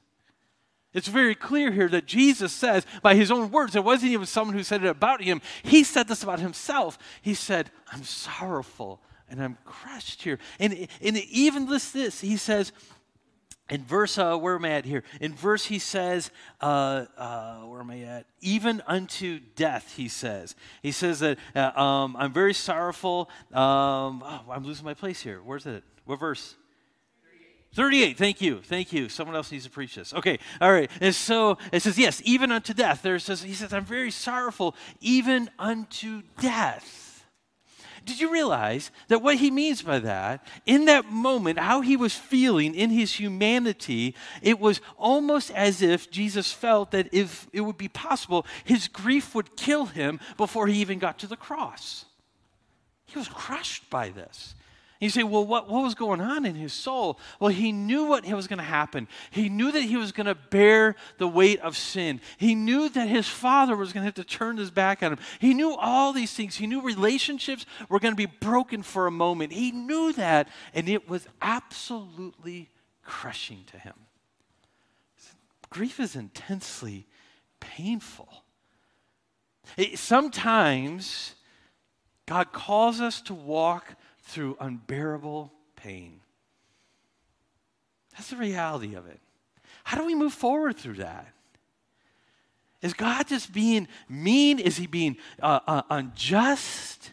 It's 0.91 1.07
very 1.07 1.35
clear 1.35 1.71
here 1.71 1.89
that 1.89 2.07
Jesus 2.07 2.51
says, 2.51 2.85
by 3.03 3.13
his 3.13 3.29
own 3.29 3.51
words, 3.51 3.75
it 3.75 3.83
wasn't 3.83 4.13
even 4.13 4.25
someone 4.25 4.55
who 4.55 4.63
said 4.63 4.83
it 4.83 4.87
about 4.87 5.21
him. 5.21 5.41
He 5.61 5.83
said 5.83 6.07
this 6.07 6.23
about 6.23 6.39
himself. 6.39 6.97
He 7.21 7.35
said, 7.35 7.69
I'm 7.91 8.03
sorrowful 8.03 9.01
and 9.29 9.43
I'm 9.43 9.57
crushed 9.65 10.23
here. 10.23 10.39
And, 10.59 10.87
and 11.01 11.17
even 11.17 11.67
this, 11.67 11.91
this. 11.91 12.21
He 12.21 12.37
says, 12.37 12.71
in 13.69 13.84
verse, 13.84 14.17
uh, 14.19 14.38
where 14.38 14.55
am 14.55 14.65
I 14.65 14.72
at 14.72 14.86
here? 14.86 15.03
In 15.19 15.34
verse, 15.34 15.65
he 15.65 15.79
says, 15.79 16.29
uh, 16.62 17.05
uh, 17.17 17.62
where 17.62 17.79
am 17.79 17.89
I 17.89 18.01
at? 18.01 18.27
Even 18.41 18.84
unto 18.86 19.39
death, 19.55 19.95
he 19.95 20.07
says. 20.07 20.55
He 20.84 20.91
says 20.91 21.19
that 21.22 21.39
uh, 21.55 21.79
um, 21.79 22.15
I'm 22.17 22.31
very 22.31 22.53
sorrowful. 22.53 23.29
Um, 23.51 24.24
oh, 24.24 24.41
I'm 24.51 24.63
losing 24.63 24.86
my 24.86 24.93
place 24.93 25.22
here. 25.22 25.41
Where's 25.41 25.65
it? 25.65 25.84
What 26.05 26.19
verse? 26.19 26.55
38. 27.74 28.17
Thank 28.17 28.39
you. 28.39 28.62
Thank 28.62 28.93
you. 28.93 29.10
Someone 29.10 29.36
else 29.36 29.51
needs 29.51 29.65
to 29.65 29.72
preach 29.72 29.95
this. 29.95 30.13
Okay. 30.13 30.39
All 30.62 30.72
right. 30.72 30.89
And 31.01 31.13
so 31.13 31.57
it 31.74 31.81
says, 31.81 31.98
yes, 31.98 32.22
even 32.24 32.51
unto 32.51 32.74
death. 32.74 33.01
There 33.01 33.19
says, 33.19 33.41
he 33.41 33.53
says, 33.53 33.74
I'm 33.74 33.84
very 33.84 34.12
sorrowful, 34.12 34.75
even 35.01 35.50
unto 35.60 36.22
death. 36.39 37.04
Did 38.05 38.19
you 38.19 38.31
realize 38.31 38.91
that 39.07 39.24
what 39.24 39.38
he 39.38 39.50
means 39.50 39.81
by 39.81 39.97
that, 40.00 40.45
in 40.67 40.85
that 40.85 41.12
moment, 41.12 41.57
how 41.57 41.81
he 41.81 41.97
was 41.97 42.13
feeling 42.13 42.75
in 42.75 42.91
his 42.91 43.13
humanity, 43.13 44.13
it 44.43 44.59
was 44.59 44.79
almost 44.95 45.50
as 45.51 45.81
if 45.81 46.12
Jesus 46.12 46.53
felt 46.53 46.91
that 46.91 47.09
if 47.12 47.47
it 47.51 47.62
would 47.62 47.79
be 47.79 47.88
possible, 47.88 48.45
his 48.63 48.88
grief 48.88 49.33
would 49.33 49.57
kill 49.57 49.88
him 49.88 50.19
before 50.38 50.67
he 50.67 50.79
even 50.81 51.00
got 51.00 51.17
to 51.19 51.27
the 51.27 51.35
cross. 51.35 52.05
He 53.07 53.17
was 53.17 53.27
crushed 53.27 53.89
by 53.89 54.09
this. 54.09 54.53
You 55.05 55.12
say, 55.12 55.21
well, 55.21 55.45
what, 55.45 55.69
what 55.69 55.83
was 55.83 55.93
going 55.93 56.19
on 56.19 56.47
in 56.47 56.55
his 56.55 56.74
soul? 56.74 57.19
Well, 57.39 57.51
he 57.51 57.71
knew 57.71 58.05
what 58.05 58.25
was 58.25 58.47
going 58.47 58.57
to 58.57 58.63
happen. 58.63 59.07
He 59.29 59.50
knew 59.50 59.71
that 59.71 59.83
he 59.83 59.97
was 59.97 60.12
going 60.12 60.25
to 60.25 60.33
bear 60.33 60.95
the 61.19 61.27
weight 61.27 61.59
of 61.59 61.77
sin. 61.77 62.21
He 62.38 62.55
knew 62.55 62.89
that 62.89 63.07
his 63.07 63.27
father 63.27 63.75
was 63.75 63.93
going 63.93 64.01
to 64.01 64.05
have 64.05 64.15
to 64.15 64.24
turn 64.24 64.57
his 64.57 64.71
back 64.71 65.03
on 65.03 65.13
him. 65.13 65.19
He 65.38 65.53
knew 65.53 65.75
all 65.75 66.12
these 66.12 66.33
things. 66.33 66.55
He 66.55 66.65
knew 66.65 66.81
relationships 66.81 67.67
were 67.88 68.00
going 68.00 68.13
to 68.13 68.17
be 68.17 68.25
broken 68.25 68.81
for 68.81 69.05
a 69.05 69.12
moment. 69.12 69.53
He 69.53 69.71
knew 69.71 70.12
that, 70.13 70.50
and 70.74 70.89
it 70.89 71.07
was 71.07 71.27
absolutely 71.39 72.71
crushing 73.03 73.63
to 73.67 73.77
him. 73.77 73.93
Grief 75.69 76.00
is 76.00 76.15
intensely 76.15 77.05
painful. 77.59 78.43
It, 79.77 80.00
sometimes 80.00 81.35
God 82.25 82.51
calls 82.51 83.01
us 83.01 83.21
to 83.21 83.35
walk 83.35 83.95
through 84.25 84.58
unbearable 84.60 85.51
pain. 85.75 86.20
That's 88.13 88.29
the 88.29 88.38
reality 88.38 88.96
of 88.96 89.08
it. 89.08 89.20
How 89.84 89.98
do 89.98 90.05
we 90.05 90.15
move 90.15 90.34
forward 90.34 90.77
through 90.77 90.96
that? 90.96 91.27
Is 92.82 92.94
God 92.94 93.27
just 93.27 93.53
being 93.53 93.88
mean? 94.10 94.60
Is 94.60 94.77
he 94.77 94.88
being 94.88 95.17
uh, 95.41 95.60
uh, 95.67 95.82
unjust? 95.89 97.12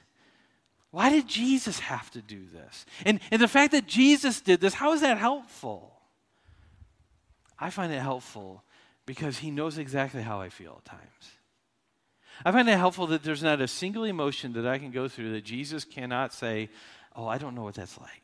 Why 0.91 1.11
did 1.11 1.27
Jesus 1.27 1.79
have 1.79 2.11
to 2.11 2.21
do 2.21 2.41
this? 2.53 2.85
And, 3.07 3.21
and 3.31 3.41
the 3.41 3.49
fact 3.49 3.73
that 3.73 3.87
Jesus 3.87 4.41
did 4.41 4.61
this, 4.61 4.75
how 4.75 4.93
is 4.93 5.01
that 5.01 5.19
helpful? 5.19 5.93
I 7.59 7.71
find 7.71 7.93
it 7.93 8.01
helpful 8.01 8.63
because 9.07 9.39
he 9.39 9.51
knows 9.51 9.79
exactly 9.79 10.23
how 10.23 10.41
I 10.41 10.49
feel 10.49 10.77
at 10.79 10.85
times. 10.85 11.31
I 12.45 12.53
find 12.53 12.69
it 12.69 12.77
helpful 12.77 13.07
that 13.09 13.23
there's 13.23 13.43
not 13.43 13.61
a 13.61 13.69
single 13.69 14.05
emotion 14.05 14.53
that 14.55 14.67
I 14.67 14.79
can 14.79 14.91
go 14.91 15.09
through 15.09 15.33
that 15.33 15.45
Jesus 15.45 15.85
cannot 15.85 16.33
say, 16.33 16.71
Oh, 17.15 17.27
I 17.27 17.39
don't 17.39 17.55
know 17.55 17.63
what 17.63 17.75
that's 17.75 17.99
like. 17.99 18.23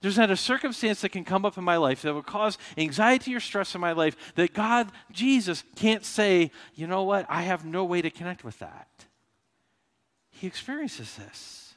There's 0.00 0.18
not 0.18 0.30
a 0.30 0.36
circumstance 0.36 1.00
that 1.00 1.12
can 1.12 1.24
come 1.24 1.46
up 1.46 1.56
in 1.56 1.64
my 1.64 1.78
life 1.78 2.02
that 2.02 2.12
will 2.12 2.22
cause 2.22 2.58
anxiety 2.76 3.34
or 3.34 3.40
stress 3.40 3.74
in 3.74 3.80
my 3.80 3.92
life 3.92 4.34
that 4.34 4.52
God, 4.52 4.92
Jesus, 5.10 5.64
can't 5.76 6.04
say, 6.04 6.50
you 6.74 6.86
know 6.86 7.04
what, 7.04 7.24
I 7.26 7.42
have 7.42 7.64
no 7.64 7.86
way 7.86 8.02
to 8.02 8.10
connect 8.10 8.44
with 8.44 8.58
that. 8.58 8.86
He 10.28 10.46
experiences 10.46 11.14
this. 11.14 11.74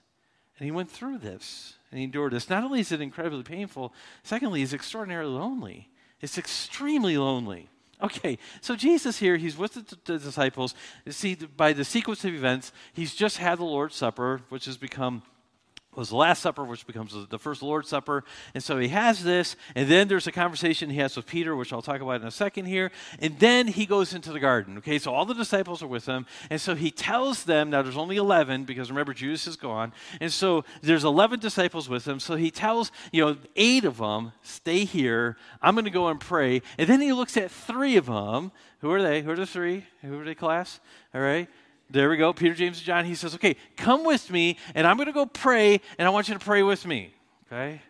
And 0.59 0.65
he 0.65 0.71
went 0.71 0.91
through 0.91 1.19
this 1.19 1.75
and 1.89 1.99
he 1.99 2.03
endured 2.03 2.33
this. 2.33 2.49
Not 2.49 2.65
only 2.65 2.81
is 2.81 2.91
it 2.91 2.99
incredibly 2.99 3.43
painful, 3.43 3.93
secondly, 4.23 4.59
he's 4.59 4.73
extraordinarily 4.73 5.31
lonely. 5.31 5.89
It's 6.19 6.37
extremely 6.37 7.17
lonely. 7.17 7.69
Okay, 8.03 8.37
so 8.59 8.75
Jesus 8.75 9.19
here, 9.19 9.37
he's 9.37 9.57
with 9.57 9.73
the, 9.73 9.97
the 10.03 10.19
disciples. 10.19 10.75
See, 11.07 11.35
by 11.35 11.73
the 11.73 11.85
sequence 11.85 12.25
of 12.25 12.33
events, 12.33 12.73
he's 12.93 13.15
just 13.15 13.37
had 13.37 13.57
the 13.57 13.63
Lord's 13.63 13.95
Supper, 13.95 14.41
which 14.49 14.65
has 14.65 14.75
become 14.75 15.23
was 15.97 16.09
the 16.09 16.15
Last 16.15 16.43
Supper, 16.43 16.63
which 16.63 16.85
becomes 16.85 17.15
the 17.27 17.39
first 17.39 17.63
Lord's 17.63 17.89
Supper. 17.89 18.23
And 18.53 18.63
so 18.63 18.77
he 18.77 18.89
has 18.89 19.23
this, 19.23 19.55
and 19.73 19.89
then 19.89 20.07
there's 20.07 20.27
a 20.27 20.31
conversation 20.31 20.91
he 20.91 20.99
has 20.99 21.15
with 21.15 21.25
Peter, 21.25 21.55
which 21.55 21.73
I'll 21.73 21.81
talk 21.81 22.01
about 22.01 22.21
in 22.21 22.27
a 22.27 22.31
second 22.31 22.65
here. 22.65 22.91
And 23.19 23.39
then 23.39 23.67
he 23.67 23.87
goes 23.87 24.13
into 24.13 24.31
the 24.31 24.39
garden. 24.39 24.77
Okay, 24.77 24.99
so 24.99 25.11
all 25.11 25.25
the 25.25 25.33
disciples 25.33 25.81
are 25.81 25.87
with 25.87 26.05
him. 26.05 26.27
And 26.51 26.61
so 26.61 26.75
he 26.75 26.91
tells 26.91 27.45
them, 27.45 27.71
now 27.71 27.81
there's 27.81 27.97
only 27.97 28.17
11, 28.17 28.65
because 28.65 28.91
remember, 28.91 29.15
Judas 29.15 29.47
is 29.47 29.55
gone. 29.55 29.91
And 30.21 30.31
so 30.31 30.65
there's 30.83 31.03
11 31.03 31.39
disciples 31.39 31.89
with 31.89 32.07
him. 32.07 32.19
So 32.19 32.35
he 32.35 32.51
tells, 32.51 32.91
you 33.11 33.25
know, 33.25 33.37
eight 33.55 33.83
of 33.83 33.97
them, 33.97 34.33
stay 34.43 34.85
here. 34.85 35.35
I'm 35.63 35.73
going 35.73 35.85
to 35.85 35.91
go 35.91 36.09
and 36.09 36.19
pray. 36.19 36.61
And 36.77 36.87
then 36.87 37.01
he 37.01 37.11
looks 37.11 37.35
at 37.37 37.49
three 37.49 37.97
of 37.97 38.05
them. 38.05 38.51
Who 38.81 38.91
are 38.91 39.01
they? 39.01 39.23
Who 39.23 39.31
are 39.31 39.35
the 39.35 39.47
three? 39.47 39.85
Who 40.03 40.19
are 40.19 40.23
they, 40.23 40.35
class? 40.35 40.79
All 41.15 41.21
right. 41.21 41.49
There 41.89 42.09
we 42.09 42.17
go. 42.17 42.33
Peter, 42.33 42.53
James, 42.53 42.77
and 42.77 42.85
John. 42.85 43.05
He 43.05 43.15
says, 43.15 43.33
okay, 43.35 43.55
come 43.77 44.03
with 44.03 44.29
me, 44.29 44.57
and 44.75 44.85
I'm 44.85 44.97
going 44.97 45.07
to 45.07 45.13
go 45.13 45.25
pray, 45.25 45.79
and 45.97 46.07
I 46.07 46.11
want 46.11 46.27
you 46.27 46.33
to 46.33 46.39
pray 46.39 46.63
with 46.63 46.85
me. 46.85 47.13
Okay? 47.51 47.81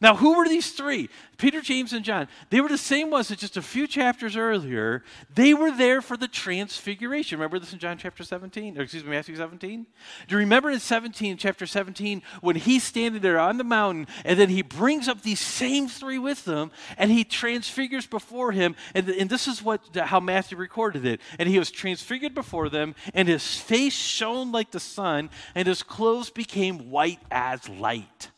Now, 0.00 0.16
who 0.16 0.36
were 0.36 0.48
these 0.48 0.72
three? 0.72 1.08
Peter, 1.36 1.60
James, 1.60 1.92
and 1.92 2.04
John. 2.04 2.28
They 2.50 2.60
were 2.60 2.68
the 2.68 2.78
same 2.78 3.10
ones 3.10 3.28
that 3.28 3.38
just 3.38 3.56
a 3.56 3.62
few 3.62 3.86
chapters 3.86 4.36
earlier, 4.36 5.02
they 5.34 5.54
were 5.54 5.70
there 5.70 6.02
for 6.02 6.16
the 6.16 6.28
transfiguration. 6.28 7.38
Remember 7.38 7.58
this 7.58 7.72
in 7.72 7.78
John 7.78 7.96
chapter 7.98 8.22
17? 8.22 8.78
Or 8.78 8.82
excuse 8.82 9.04
me, 9.04 9.10
Matthew 9.10 9.36
17? 9.36 9.86
Do 10.28 10.34
you 10.34 10.38
remember 10.38 10.70
in 10.70 10.80
17, 10.80 11.38
chapter 11.38 11.66
17, 11.66 12.22
when 12.42 12.56
he's 12.56 12.84
standing 12.84 13.22
there 13.22 13.38
on 13.38 13.56
the 13.56 13.64
mountain, 13.64 14.06
and 14.24 14.38
then 14.38 14.50
he 14.50 14.62
brings 14.62 15.08
up 15.08 15.22
these 15.22 15.40
same 15.40 15.88
three 15.88 16.18
with 16.18 16.44
them, 16.44 16.70
and 16.98 17.10
he 17.10 17.24
transfigures 17.24 18.06
before 18.06 18.52
him, 18.52 18.76
and, 18.94 19.08
and 19.08 19.30
this 19.30 19.48
is 19.48 19.62
what 19.62 19.80
how 19.96 20.20
Matthew 20.20 20.58
recorded 20.58 21.06
it. 21.06 21.20
And 21.38 21.48
he 21.48 21.58
was 21.58 21.70
transfigured 21.70 22.34
before 22.34 22.68
them, 22.68 22.94
and 23.14 23.28
his 23.28 23.56
face 23.56 23.94
shone 23.94 24.52
like 24.52 24.70
the 24.70 24.80
sun, 24.80 25.30
and 25.54 25.66
his 25.66 25.82
clothes 25.82 26.30
became 26.30 26.90
white 26.90 27.20
as 27.30 27.68
light. 27.68 28.30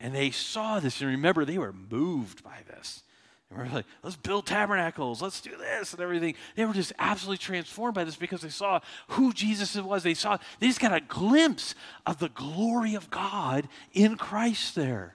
And 0.00 0.14
they 0.14 0.30
saw 0.30 0.80
this, 0.80 1.00
and 1.00 1.10
remember, 1.10 1.44
they 1.44 1.58
were 1.58 1.72
moved 1.72 2.42
by 2.42 2.58
this. 2.68 3.02
They 3.50 3.56
were 3.56 3.68
like, 3.68 3.86
let's 4.02 4.16
build 4.16 4.46
tabernacles, 4.46 5.22
let's 5.22 5.40
do 5.40 5.56
this 5.56 5.92
and 5.92 6.02
everything. 6.02 6.34
They 6.56 6.64
were 6.64 6.72
just 6.72 6.92
absolutely 6.98 7.38
transformed 7.38 7.94
by 7.94 8.04
this 8.04 8.16
because 8.16 8.40
they 8.40 8.48
saw 8.48 8.80
who 9.08 9.32
Jesus 9.32 9.76
was. 9.76 10.02
They 10.02 10.14
saw, 10.14 10.38
they 10.58 10.66
just 10.66 10.80
got 10.80 10.92
a 10.92 11.00
glimpse 11.00 11.74
of 12.06 12.18
the 12.18 12.30
glory 12.30 12.94
of 12.94 13.10
God 13.10 13.68
in 13.92 14.16
Christ 14.16 14.74
there. 14.74 15.14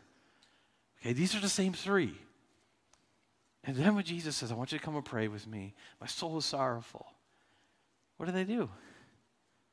Okay, 1.02 1.14
these 1.14 1.36
are 1.36 1.40
the 1.40 1.50
same 1.50 1.74
three. 1.74 2.14
And 3.64 3.76
then 3.76 3.96
when 3.96 4.06
Jesus 4.06 4.38
says, 4.38 4.52
I 4.52 4.56
want 4.56 4.72
you 4.72 4.80
to 4.80 4.84
come 4.84 4.96
and 4.96 5.06
pray 5.06 5.28
with 5.28 5.46
me, 5.46 5.74
my 6.00 6.08
soul 6.08 6.38
is 6.38 6.46
sorrowful. 6.46 7.06
What 8.18 8.26
do 8.28 8.32
they 8.32 8.46
do? 8.46 8.70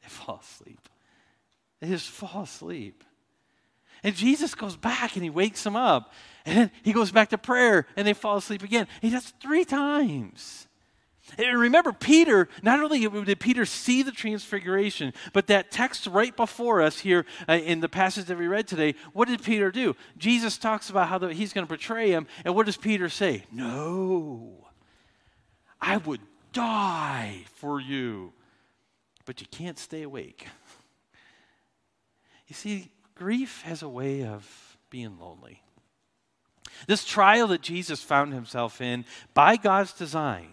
They 0.02 0.08
fall 0.08 0.40
asleep. 0.42 0.88
They 1.80 1.88
just 1.88 2.08
fall 2.08 2.42
asleep. 2.42 3.04
And 4.02 4.14
Jesus 4.14 4.54
goes 4.54 4.76
back 4.76 5.14
and 5.14 5.24
he 5.24 5.30
wakes 5.30 5.62
them 5.62 5.76
up. 5.76 6.12
And 6.44 6.56
then 6.56 6.70
he 6.82 6.92
goes 6.92 7.10
back 7.10 7.30
to 7.30 7.38
prayer 7.38 7.86
and 7.96 8.06
they 8.06 8.12
fall 8.12 8.36
asleep 8.36 8.62
again. 8.62 8.86
He 9.00 9.10
does 9.10 9.32
three 9.40 9.64
times. 9.64 10.66
And 11.38 11.58
remember, 11.58 11.92
Peter, 11.92 12.48
not 12.62 12.80
only 12.80 13.00
did 13.24 13.40
Peter 13.40 13.64
see 13.64 14.02
the 14.02 14.12
transfiguration, 14.12 15.12
but 15.32 15.48
that 15.48 15.72
text 15.72 16.06
right 16.06 16.34
before 16.36 16.80
us 16.80 17.00
here 17.00 17.26
uh, 17.48 17.54
in 17.54 17.80
the 17.80 17.88
passage 17.88 18.26
that 18.26 18.38
we 18.38 18.46
read 18.46 18.68
today, 18.68 18.94
what 19.12 19.26
did 19.26 19.42
Peter 19.42 19.72
do? 19.72 19.96
Jesus 20.16 20.56
talks 20.56 20.88
about 20.88 21.08
how 21.08 21.18
he's 21.28 21.52
going 21.52 21.66
to 21.66 21.72
betray 21.72 22.10
him. 22.10 22.28
And 22.44 22.54
what 22.54 22.66
does 22.66 22.76
Peter 22.76 23.08
say? 23.08 23.44
No, 23.50 24.68
I 25.80 25.96
would 25.96 26.20
die 26.52 27.44
for 27.56 27.80
you. 27.80 28.32
But 29.24 29.40
you 29.40 29.48
can't 29.50 29.78
stay 29.78 30.02
awake. 30.02 30.46
You 32.46 32.54
see, 32.54 32.92
grief 33.16 33.62
has 33.62 33.82
a 33.82 33.88
way 33.88 34.24
of 34.24 34.78
being 34.90 35.18
lonely. 35.18 35.62
This 36.86 37.04
trial 37.04 37.48
that 37.48 37.62
Jesus 37.62 38.02
found 38.02 38.32
himself 38.32 38.80
in 38.80 39.04
by 39.34 39.56
God's 39.56 39.92
design, 39.92 40.48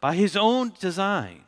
by 0.00 0.14
his 0.14 0.36
own 0.36 0.72
design, 0.80 1.44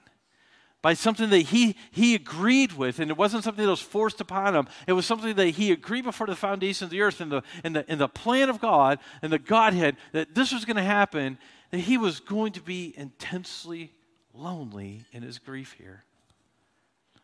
by 0.80 0.94
something 0.94 1.30
that 1.30 1.38
he, 1.38 1.76
he 1.90 2.14
agreed 2.14 2.72
with, 2.72 2.98
and 2.98 3.10
it 3.10 3.16
wasn't 3.16 3.44
something 3.44 3.64
that 3.64 3.70
was 3.70 3.80
forced 3.80 4.20
upon 4.20 4.54
him. 4.54 4.66
It 4.86 4.92
was 4.92 5.06
something 5.06 5.34
that 5.34 5.48
he 5.48 5.70
agreed 5.70 6.04
before 6.04 6.26
the 6.26 6.36
foundation 6.36 6.84
of 6.84 6.90
the 6.90 7.02
earth 7.02 7.20
and 7.20 7.30
the, 7.30 7.42
in 7.64 7.72
the, 7.72 7.90
in 7.90 7.98
the 7.98 8.08
plan 8.08 8.48
of 8.48 8.60
God 8.60 8.98
and 9.20 9.32
the 9.32 9.38
Godhead 9.38 9.96
that 10.12 10.34
this 10.34 10.52
was 10.52 10.64
going 10.64 10.76
to 10.76 10.82
happen, 10.82 11.38
that 11.70 11.78
he 11.78 11.98
was 11.98 12.20
going 12.20 12.52
to 12.52 12.60
be 12.60 12.94
intensely 12.96 13.92
lonely 14.34 15.04
in 15.12 15.22
his 15.22 15.38
grief 15.38 15.74
here. 15.78 16.04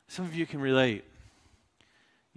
Some 0.07 0.25
of 0.25 0.35
you 0.35 0.47
can 0.47 0.61
relate. 0.61 1.05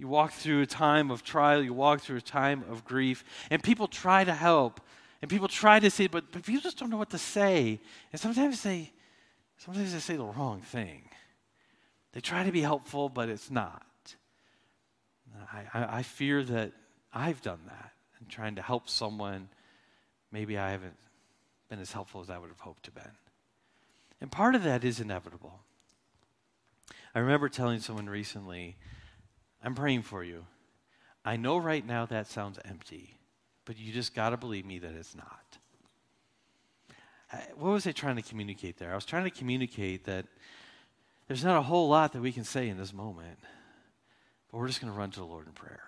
You 0.02 0.08
walk 0.08 0.32
through 0.32 0.62
a 0.62 0.66
time 0.66 1.12
of 1.12 1.22
trial, 1.22 1.62
you 1.62 1.72
walk 1.72 2.00
through 2.00 2.16
a 2.16 2.20
time 2.20 2.64
of 2.68 2.84
grief, 2.84 3.22
and 3.52 3.62
people 3.62 3.86
try 3.86 4.24
to 4.24 4.34
help. 4.34 4.80
And 5.20 5.30
people 5.30 5.46
try 5.46 5.78
to 5.78 5.90
say, 5.90 6.08
but, 6.08 6.32
but 6.32 6.42
people 6.42 6.60
just 6.60 6.76
don't 6.76 6.90
know 6.90 6.96
what 6.96 7.10
to 7.10 7.18
say. 7.18 7.78
And 8.10 8.20
sometimes 8.20 8.64
they 8.64 8.90
sometimes 9.58 9.92
they 9.92 10.00
say 10.00 10.16
the 10.16 10.24
wrong 10.24 10.60
thing. 10.60 11.08
They 12.14 12.20
try 12.20 12.42
to 12.42 12.50
be 12.50 12.62
helpful, 12.62 13.10
but 13.10 13.28
it's 13.28 13.48
not. 13.48 13.86
I, 15.52 15.66
I, 15.72 15.98
I 15.98 16.02
fear 16.02 16.42
that 16.42 16.72
I've 17.14 17.40
done 17.40 17.60
that 17.68 17.92
and 18.18 18.28
trying 18.28 18.56
to 18.56 18.62
help 18.62 18.88
someone. 18.88 19.50
Maybe 20.32 20.58
I 20.58 20.72
haven't 20.72 20.96
been 21.68 21.78
as 21.78 21.92
helpful 21.92 22.20
as 22.22 22.28
I 22.28 22.38
would 22.38 22.48
have 22.48 22.58
hoped 22.58 22.82
to 22.86 22.90
been. 22.90 23.12
And 24.20 24.32
part 24.32 24.56
of 24.56 24.64
that 24.64 24.82
is 24.82 24.98
inevitable. 24.98 25.60
I 27.14 27.20
remember 27.20 27.48
telling 27.48 27.78
someone 27.78 28.08
recently 28.08 28.78
I'm 29.62 29.74
praying 29.74 30.02
for 30.02 30.24
you. 30.24 30.44
I 31.24 31.36
know 31.36 31.58
right 31.58 31.86
now 31.86 32.06
that 32.06 32.26
sounds 32.26 32.58
empty, 32.64 33.16
but 33.64 33.78
you 33.78 33.92
just 33.92 34.14
got 34.14 34.30
to 34.30 34.36
believe 34.36 34.66
me 34.66 34.78
that 34.80 34.94
it's 34.94 35.14
not. 35.14 35.58
What 37.56 37.72
was 37.72 37.86
I 37.86 37.92
trying 37.92 38.16
to 38.16 38.22
communicate 38.22 38.78
there? 38.78 38.92
I 38.92 38.94
was 38.94 39.04
trying 39.04 39.24
to 39.24 39.30
communicate 39.30 40.04
that 40.04 40.26
there's 41.28 41.44
not 41.44 41.56
a 41.56 41.62
whole 41.62 41.88
lot 41.88 42.12
that 42.12 42.20
we 42.20 42.32
can 42.32 42.44
say 42.44 42.68
in 42.68 42.76
this 42.76 42.92
moment, 42.92 43.38
but 44.50 44.58
we're 44.58 44.66
just 44.66 44.80
going 44.80 44.92
to 44.92 44.98
run 44.98 45.10
to 45.12 45.20
the 45.20 45.26
Lord 45.26 45.46
in 45.46 45.52
prayer. 45.52 45.82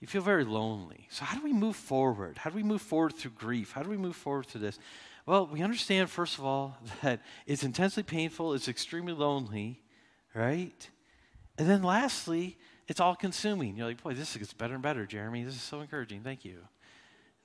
You 0.00 0.06
feel 0.06 0.22
very 0.22 0.44
lonely. 0.44 1.06
So, 1.10 1.24
how 1.24 1.38
do 1.38 1.44
we 1.44 1.52
move 1.52 1.76
forward? 1.76 2.38
How 2.38 2.50
do 2.50 2.56
we 2.56 2.62
move 2.62 2.82
forward 2.82 3.14
through 3.14 3.32
grief? 3.32 3.72
How 3.72 3.82
do 3.82 3.90
we 3.90 3.98
move 3.98 4.16
forward 4.16 4.46
through 4.46 4.62
this? 4.62 4.78
Well, 5.26 5.46
we 5.46 5.62
understand, 5.62 6.10
first 6.10 6.38
of 6.38 6.44
all, 6.44 6.76
that 7.02 7.20
it's 7.46 7.62
intensely 7.62 8.02
painful, 8.02 8.54
it's 8.54 8.68
extremely 8.68 9.12
lonely, 9.12 9.80
right? 10.34 10.88
And 11.60 11.68
then 11.68 11.82
lastly, 11.82 12.56
it's 12.88 13.00
all 13.00 13.14
consuming. 13.14 13.76
You're 13.76 13.88
like, 13.88 14.02
boy, 14.02 14.14
this 14.14 14.34
gets 14.34 14.54
better 14.54 14.72
and 14.72 14.82
better, 14.82 15.04
Jeremy. 15.04 15.44
This 15.44 15.56
is 15.56 15.60
so 15.60 15.80
encouraging. 15.82 16.22
Thank 16.22 16.42
you. 16.42 16.60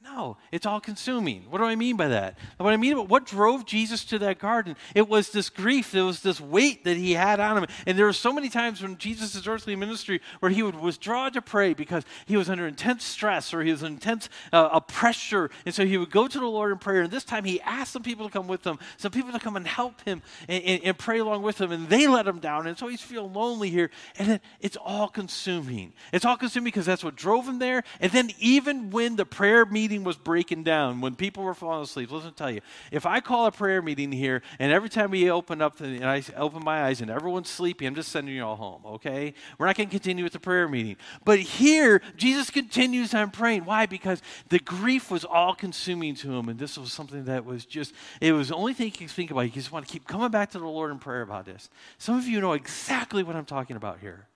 No, 0.06 0.38
it's 0.52 0.68
all 0.68 0.80
consuming. 0.80 1.46
What 1.50 1.58
do 1.58 1.64
I 1.64 1.76
mean 1.76 1.98
by 1.98 2.10
that? 2.10 2.38
What 2.58 2.72
I 2.72 2.78
mean 2.78 3.08
what 3.08 3.26
drove 3.26 3.66
Jesus 3.66 4.06
to 4.06 4.20
that 4.20 4.38
garden? 4.38 4.76
It 4.94 5.10
was 5.10 5.32
this 5.32 5.50
grief, 5.50 5.92
there 5.92 6.06
was 6.06 6.22
this 6.22 6.40
weight 6.40 6.84
that 6.84 6.96
he 6.96 7.14
had 7.14 7.40
on 7.40 7.58
him. 7.58 7.66
And 7.88 7.98
there 7.98 8.06
were 8.06 8.14
so 8.14 8.32
many 8.32 8.50
times 8.50 8.84
when 8.84 9.00
Jesus' 9.00 9.48
earthly 9.48 9.76
ministry 9.76 10.22
where 10.42 10.52
he 10.52 10.62
would 10.62 10.80
withdraw 10.80 11.30
to 11.30 11.42
pray 11.42 11.74
because 11.74 12.04
he 12.28 12.38
was 12.38 12.52
under 12.52 12.68
intense 12.68 13.04
stress 13.04 13.52
or 13.52 13.64
he 13.64 13.72
was 13.72 13.82
intense 13.82 14.30
uh, 14.54 14.80
pressure. 14.82 15.50
And 15.66 15.74
so 15.74 15.84
he 15.84 15.98
would 15.98 16.12
go 16.12 16.28
to 16.28 16.40
the 16.40 16.46
Lord 16.46 16.72
in 16.72 16.78
prayer. 16.78 17.02
And 17.02 17.12
this 17.12 17.24
time 17.24 17.44
he 17.44 17.60
asked 17.62 17.92
some 17.92 18.04
people 18.04 18.28
to 18.28 18.32
come 18.32 18.48
with 18.48 18.66
him, 18.66 18.78
some 18.98 19.12
people 19.12 19.32
to 19.32 19.40
come 19.40 19.56
and 19.56 19.66
help 19.66 20.02
him 20.02 20.22
and, 20.48 20.64
and, 20.64 20.84
and 20.84 20.98
pray 21.00 21.18
along 21.18 21.42
with 21.42 21.60
him. 21.60 21.72
And 21.72 21.90
they 21.90 22.06
let 22.06 22.28
him 22.28 22.38
down. 22.38 22.68
And 22.68 22.78
so 22.78 22.88
he's 22.88 23.02
feeling 23.02 23.34
lonely 23.34 23.72
here. 23.72 23.90
And 24.20 24.30
then 24.30 24.40
it's 24.62 24.78
all 24.78 25.08
consuming. 25.08 25.94
It's 26.14 26.26
all 26.26 26.38
consuming 26.38 26.66
because 26.66 26.86
that's 26.86 27.04
what 27.04 27.16
drove 27.16 27.48
him 27.48 27.58
there. 27.58 27.84
And 28.00 28.12
then 28.12 28.30
even 28.38 28.92
when 28.92 29.16
the 29.16 29.26
prayer 29.26 29.66
meeting 29.66 29.95
meeting 29.96 30.06
was 30.06 30.18
breaking 30.18 30.64
down, 30.64 31.02
when 31.02 31.16
people 31.16 31.44
were 31.44 31.54
falling 31.54 31.84
asleep, 31.84 32.12
listen 32.12 32.32
to 32.32 32.36
tell 32.36 32.52
you, 32.52 32.62
if 32.92 33.06
I 33.06 33.20
call 33.20 33.46
a 33.46 33.52
prayer 33.52 33.82
meeting 33.82 34.12
here 34.12 34.42
and 34.60 34.72
every 34.72 34.90
time 34.90 35.12
we 35.12 35.30
open 35.30 35.62
up 35.62 35.78
the, 35.78 35.86
and 35.86 36.06
I 36.06 36.22
open 36.36 36.64
my 36.64 36.84
eyes 36.84 37.02
and 37.02 37.10
everyone's 37.10 37.50
sleepy, 37.50 37.86
I'm 37.86 37.96
just 37.96 38.12
sending 38.12 38.36
you 38.36 38.44
all 38.44 38.56
home, 38.56 38.82
okay? 38.86 39.34
We're 39.58 39.68
not 39.68 39.78
going 39.78 39.88
to 39.88 39.92
continue 39.92 40.24
with 40.24 40.34
the 40.34 40.40
prayer 40.40 40.68
meeting. 40.68 40.98
But 41.24 41.40
here, 41.40 42.02
Jesus 42.18 42.50
continues 42.50 43.14
on 43.14 43.32
praying. 43.32 43.66
Why? 43.66 43.86
Because 43.86 44.22
the 44.50 44.60
grief 44.60 45.10
was 45.10 45.24
all 45.24 45.56
consuming 45.56 46.16
to 46.16 46.34
him, 46.34 46.50
and 46.50 46.60
this 46.60 46.78
was 46.78 46.92
something 46.92 47.26
that 47.26 47.46
was 47.46 47.66
just, 47.66 47.94
it 48.20 48.34
was 48.34 48.50
the 48.50 48.56
only 48.56 48.74
thing 48.74 48.88
he 48.88 48.92
could 48.92 49.10
think 49.10 49.32
about. 49.32 49.46
He 49.46 49.52
just 49.52 49.72
want 49.72 49.88
to 49.88 49.92
keep 49.92 50.08
coming 50.08 50.30
back 50.30 50.52
to 50.52 50.60
the 50.60 50.66
Lord 50.66 50.92
in 50.92 51.00
prayer 51.00 51.22
about 51.22 51.46
this. 51.46 51.70
Some 51.98 52.18
of 52.18 52.26
you 52.26 52.42
know 52.42 52.54
exactly 52.54 53.24
what 53.24 53.36
I'm 53.36 53.46
talking 53.46 53.78
about 53.78 54.00
here. 54.00 54.28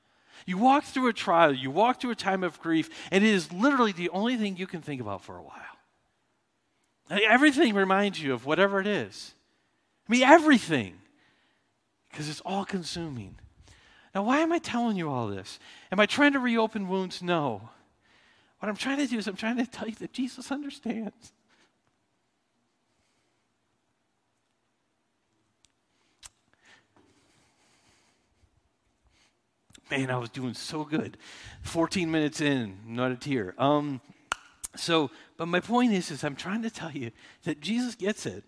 You 0.49 0.57
walk 0.57 0.83
through 0.83 1.09
a 1.09 1.13
trial, 1.13 1.53
you 1.53 1.69
walk 1.69 2.01
through 2.01 2.09
a 2.09 2.15
time 2.15 2.43
of 2.43 2.59
grief, 2.59 2.89
and 3.11 3.23
it 3.23 3.29
is 3.29 3.53
literally 3.53 3.91
the 3.91 4.09
only 4.09 4.35
thing 4.35 4.57
you 4.57 4.65
can 4.65 4.81
think 4.81 4.99
about 4.99 5.23
for 5.23 5.37
a 5.37 5.43
while. 5.43 7.21
Everything 7.23 7.75
reminds 7.75 8.19
you 8.19 8.33
of 8.33 8.47
whatever 8.47 8.79
it 8.79 8.87
is. 8.87 9.35
I 10.07 10.11
mean, 10.11 10.23
everything. 10.23 10.95
Because 12.09 12.27
it's 12.27 12.41
all 12.41 12.65
consuming. 12.65 13.35
Now, 14.15 14.23
why 14.23 14.39
am 14.39 14.51
I 14.51 14.57
telling 14.57 14.97
you 14.97 15.11
all 15.11 15.27
this? 15.27 15.59
Am 15.91 15.99
I 15.99 16.07
trying 16.07 16.33
to 16.33 16.39
reopen 16.39 16.87
wounds? 16.87 17.21
No. 17.21 17.69
What 18.57 18.69
I'm 18.69 18.75
trying 18.75 18.97
to 18.97 19.05
do 19.05 19.19
is 19.19 19.27
I'm 19.27 19.35
trying 19.35 19.57
to 19.57 19.67
tell 19.67 19.87
you 19.87 19.95
that 19.97 20.13
Jesus 20.13 20.51
understands. 20.51 21.31
Man, 29.89 30.11
I 30.11 30.17
was 30.17 30.29
doing 30.29 30.53
so 30.53 30.83
good. 30.83 31.17
14 31.63 32.09
minutes 32.11 32.41
in, 32.41 32.77
not 32.85 33.11
a 33.11 33.15
tear. 33.15 33.55
Um, 33.57 34.01
so, 34.75 35.09
but 35.37 35.47
my 35.47 35.59
point 35.59 35.93
is, 35.93 36.11
is 36.11 36.23
I'm 36.23 36.35
trying 36.35 36.61
to 36.61 36.69
tell 36.69 36.91
you 36.91 37.11
that 37.43 37.59
Jesus 37.59 37.95
gets 37.95 38.25
it. 38.25 38.43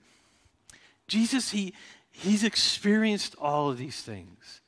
Jesus, 1.08 1.52
he, 1.52 1.74
he's 2.12 2.44
experienced 2.44 3.36
all 3.40 3.70
of 3.70 3.78
these 3.78 4.02
things. 4.02 4.62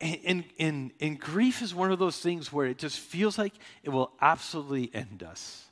And, 0.00 0.18
and, 0.24 0.44
and, 0.58 0.90
and 1.00 1.20
grief 1.20 1.60
is 1.60 1.74
one 1.74 1.92
of 1.92 1.98
those 1.98 2.18
things 2.18 2.52
where 2.52 2.66
it 2.66 2.78
just 2.78 2.98
feels 2.98 3.36
like 3.36 3.52
it 3.82 3.90
will 3.90 4.12
absolutely 4.20 4.90
end 4.94 5.22
us. 5.22 5.66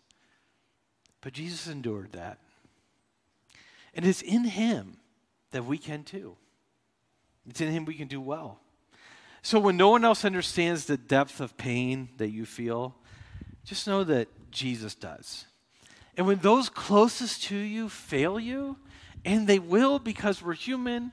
But 1.23 1.33
Jesus 1.33 1.67
endured 1.67 2.13
that. 2.13 2.39
And 3.95 4.05
it's 4.07 4.23
in 4.23 4.45
him 4.45 4.99
that 5.51 5.65
we 5.65 5.79
can 5.79 6.05
too. 6.05 6.37
It's 7.49 7.61
in 7.61 7.71
him 7.71 7.87
we 7.87 7.95
can 7.95 8.07
do 8.07 8.21
well. 8.21 8.61
So 9.49 9.59
when 9.59 9.79
no 9.79 9.89
one 9.89 10.05
else 10.05 10.27
understands 10.27 10.85
the 10.85 10.99
depth 10.99 11.41
of 11.41 11.57
pain 11.57 12.11
that 12.19 12.29
you 12.29 12.45
feel, 12.45 12.95
just 13.65 13.87
know 13.87 14.05
that 14.05 14.29
Jesus 14.51 14.95
does. 14.95 15.47
And 16.19 16.27
when 16.27 16.41
those 16.41 16.69
closest 16.69 17.45
to 17.45 17.57
you 17.57 17.89
fail 17.89 18.39
you, 18.39 18.77
and 19.25 19.47
they 19.47 19.59
will 19.59 20.01
because 20.01 20.43
we're 20.43 20.53
human, 20.53 21.13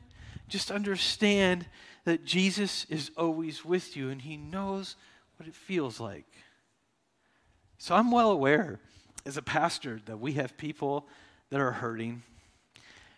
just 0.50 0.70
understand 0.70 1.66
that 2.04 2.26
Jesus 2.26 2.86
is 2.90 3.10
always 3.16 3.64
with 3.64 3.96
you 3.96 4.10
and 4.10 4.22
he 4.22 4.36
knows 4.36 4.98
what 5.38 5.48
it 5.48 5.56
feels 5.56 6.02
like. 6.02 6.28
So 7.78 7.96
I'm 7.96 8.12
well 8.12 8.32
aware 8.32 8.82
as 9.26 9.38
a 9.38 9.42
pastor 9.42 10.02
that 10.08 10.20
we 10.20 10.34
have 10.34 10.58
people 10.58 11.08
that 11.52 11.62
are 11.62 11.72
hurting 11.72 12.24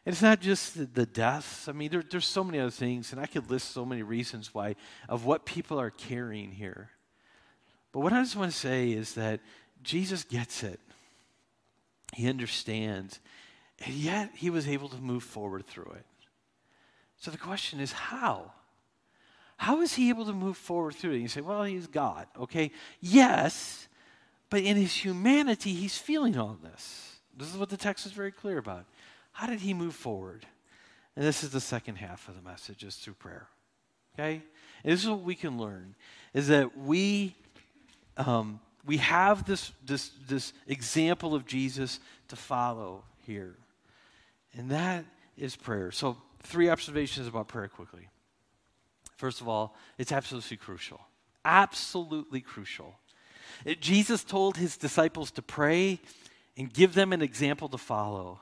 it's 0.08 0.22
not 0.22 0.40
just 0.40 0.78
the, 0.78 0.86
the 0.86 1.06
deaths. 1.06 1.68
I 1.68 1.74
mean, 1.74 1.92
there, 1.92 2.02
there's 2.02 2.26
so 2.26 2.42
many 2.42 2.60
other 2.60 2.72
things, 2.72 3.12
and 3.12 3.20
I 3.20 3.26
could 3.26 3.52
list 3.52 3.72
so 3.72 3.86
many 3.86 4.04
reasons 4.04 4.54
why 4.54 4.76
of 5.10 5.26
what 5.26 5.46
people 5.46 5.80
are 5.80 5.90
carrying 5.90 6.52
here. 6.52 6.92
But 7.92 8.00
what 8.00 8.14
I 8.14 8.22
just 8.22 8.38
want 8.38 8.50
to 8.52 8.58
say 8.58 8.92
is 8.92 9.16
that 9.16 9.42
Jesus 9.84 10.24
gets 10.24 10.64
it. 10.64 10.80
He 12.14 12.30
understands. 12.30 13.20
And 13.86 13.94
yet 13.96 14.32
he 14.34 14.50
was 14.50 14.66
able 14.68 14.88
to 14.90 14.98
move 14.98 15.24
forward 15.24 15.68
through 15.68 15.92
it. 15.98 16.06
So 17.18 17.30
the 17.30 17.38
question 17.38 17.82
is 17.82 17.92
how? 17.92 18.54
How 19.58 19.82
is 19.82 19.94
he 19.94 20.08
able 20.08 20.26
to 20.26 20.34
move 20.34 20.56
forward 20.56 20.96
through 20.96 21.14
it? 21.14 21.20
You 21.20 21.28
say, 21.28 21.42
well, 21.42 21.64
he's 21.64 21.88
God. 21.88 22.28
Okay. 22.40 22.72
Yes, 23.02 23.90
but 24.50 24.62
in 24.62 24.78
his 24.78 24.94
humanity, 24.94 25.74
he's 25.74 25.98
feeling 25.98 26.38
all 26.38 26.58
this. 26.64 27.18
This 27.36 27.52
is 27.52 27.58
what 27.58 27.70
the 27.70 27.78
text 27.78 28.06
is 28.06 28.14
very 28.14 28.32
clear 28.32 28.58
about. 28.58 28.86
How 29.38 29.46
did 29.46 29.60
he 29.60 29.76
move 29.76 29.94
forward? 29.94 30.48
And 31.16 31.24
this 31.24 31.44
is 31.44 31.52
the 31.52 31.62
second 31.62 31.98
half 31.98 32.28
of 32.28 32.34
the 32.34 32.42
message, 32.42 32.84
is 32.84 32.96
through 32.96 33.14
prayer. 33.14 33.48
Okay? 34.16 34.42
And 34.84 34.92
this 34.92 35.04
is 35.04 35.10
what 35.12 35.22
we 35.22 35.36
can 35.36 35.60
learn, 35.60 35.94
is 36.34 36.48
that 36.48 36.76
we, 36.76 37.36
um, 38.18 38.60
we 38.84 38.98
have 38.98 39.46
this, 39.46 39.74
this, 39.86 40.10
this 40.28 40.54
example 40.66 41.36
of 41.36 41.46
Jesus 41.46 42.00
to 42.30 42.36
follow 42.36 43.04
here. 43.28 43.54
And 44.58 44.72
that 44.72 45.06
is 45.38 45.56
prayer. 45.56 45.92
So, 45.92 46.18
three 46.42 46.68
observations 46.68 47.28
about 47.28 47.48
prayer 47.48 47.68
quickly. 47.68 48.08
First 49.18 49.40
of 49.40 49.48
all, 49.48 49.76
it's 50.00 50.12
absolutely 50.12 50.58
crucial. 50.58 51.00
Absolutely 51.46 52.42
crucial. 52.42 52.96
It, 53.66 53.82
Jesus 53.82 54.24
told 54.24 54.58
his 54.58 54.78
disciples 54.78 55.30
to 55.30 55.44
pray 55.44 56.00
and 56.58 56.74
give 56.74 56.96
them 56.96 57.14
an 57.14 57.22
example 57.22 57.70
to 57.70 57.78
follow. 57.78 58.40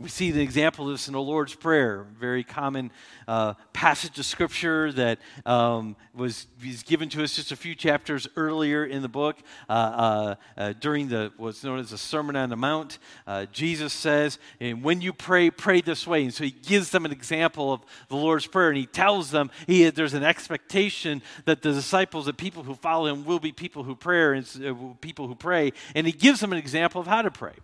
We 0.00 0.08
see 0.08 0.30
the 0.30 0.42
example 0.42 0.84
of 0.86 0.92
this 0.92 1.08
in 1.08 1.14
the 1.14 1.20
Lord's 1.20 1.56
Prayer, 1.56 2.06
very 2.20 2.44
common 2.44 2.92
uh, 3.26 3.54
passage 3.72 4.16
of 4.16 4.26
Scripture 4.26 4.92
that 4.92 5.18
um, 5.44 5.96
was, 6.14 6.46
was 6.64 6.84
given 6.84 7.08
to 7.08 7.24
us 7.24 7.34
just 7.34 7.50
a 7.50 7.56
few 7.56 7.74
chapters 7.74 8.28
earlier 8.36 8.84
in 8.84 9.02
the 9.02 9.08
book 9.08 9.38
uh, 9.68 9.72
uh, 9.72 10.34
uh 10.56 10.72
during 10.74 11.08
the 11.08 11.32
what's 11.36 11.64
known 11.64 11.80
as 11.80 11.90
the 11.90 11.98
Sermon 11.98 12.36
on 12.36 12.48
the 12.48 12.56
Mount. 12.56 13.00
Uh, 13.26 13.46
Jesus 13.46 13.92
says, 13.92 14.38
"And 14.60 14.84
when 14.84 15.00
you 15.00 15.12
pray, 15.12 15.50
pray 15.50 15.80
this 15.80 16.06
way." 16.06 16.22
And 16.22 16.32
so 16.32 16.44
he 16.44 16.52
gives 16.52 16.90
them 16.90 17.04
an 17.04 17.10
example 17.10 17.72
of 17.72 17.80
the 18.06 18.14
Lord's 18.14 18.46
Prayer, 18.46 18.68
and 18.68 18.78
he 18.78 18.86
tells 18.86 19.32
them 19.32 19.50
he, 19.66 19.90
there's 19.90 20.14
an 20.14 20.22
expectation 20.22 21.22
that 21.44 21.62
the 21.62 21.72
disciples, 21.72 22.26
the 22.26 22.32
people 22.32 22.62
who 22.62 22.76
follow 22.76 23.06
him, 23.06 23.24
will 23.24 23.40
be 23.40 23.50
people 23.50 23.82
who 23.82 23.96
pray 23.96 24.38
and 24.38 24.46
uh, 24.64 24.94
people 25.00 25.26
who 25.26 25.34
pray, 25.34 25.72
and 25.96 26.06
he 26.06 26.12
gives 26.12 26.38
them 26.38 26.52
an 26.52 26.58
example 26.58 27.00
of 27.00 27.08
how 27.08 27.22
to 27.22 27.32
pray. 27.32 27.54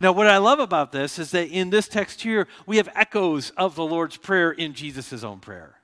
Now, 0.00 0.12
what 0.12 0.26
I 0.26 0.38
love 0.38 0.58
about 0.58 0.92
this 0.92 1.18
is 1.18 1.30
that 1.32 1.48
in 1.48 1.70
this 1.70 1.88
text 1.88 2.22
here, 2.22 2.48
we 2.66 2.76
have 2.78 2.88
echoes 2.94 3.50
of 3.56 3.74
the 3.74 3.84
Lord's 3.84 4.16
Prayer 4.16 4.50
in 4.50 4.74
Jesus' 4.74 5.22
own 5.22 5.40
prayer. 5.40 5.76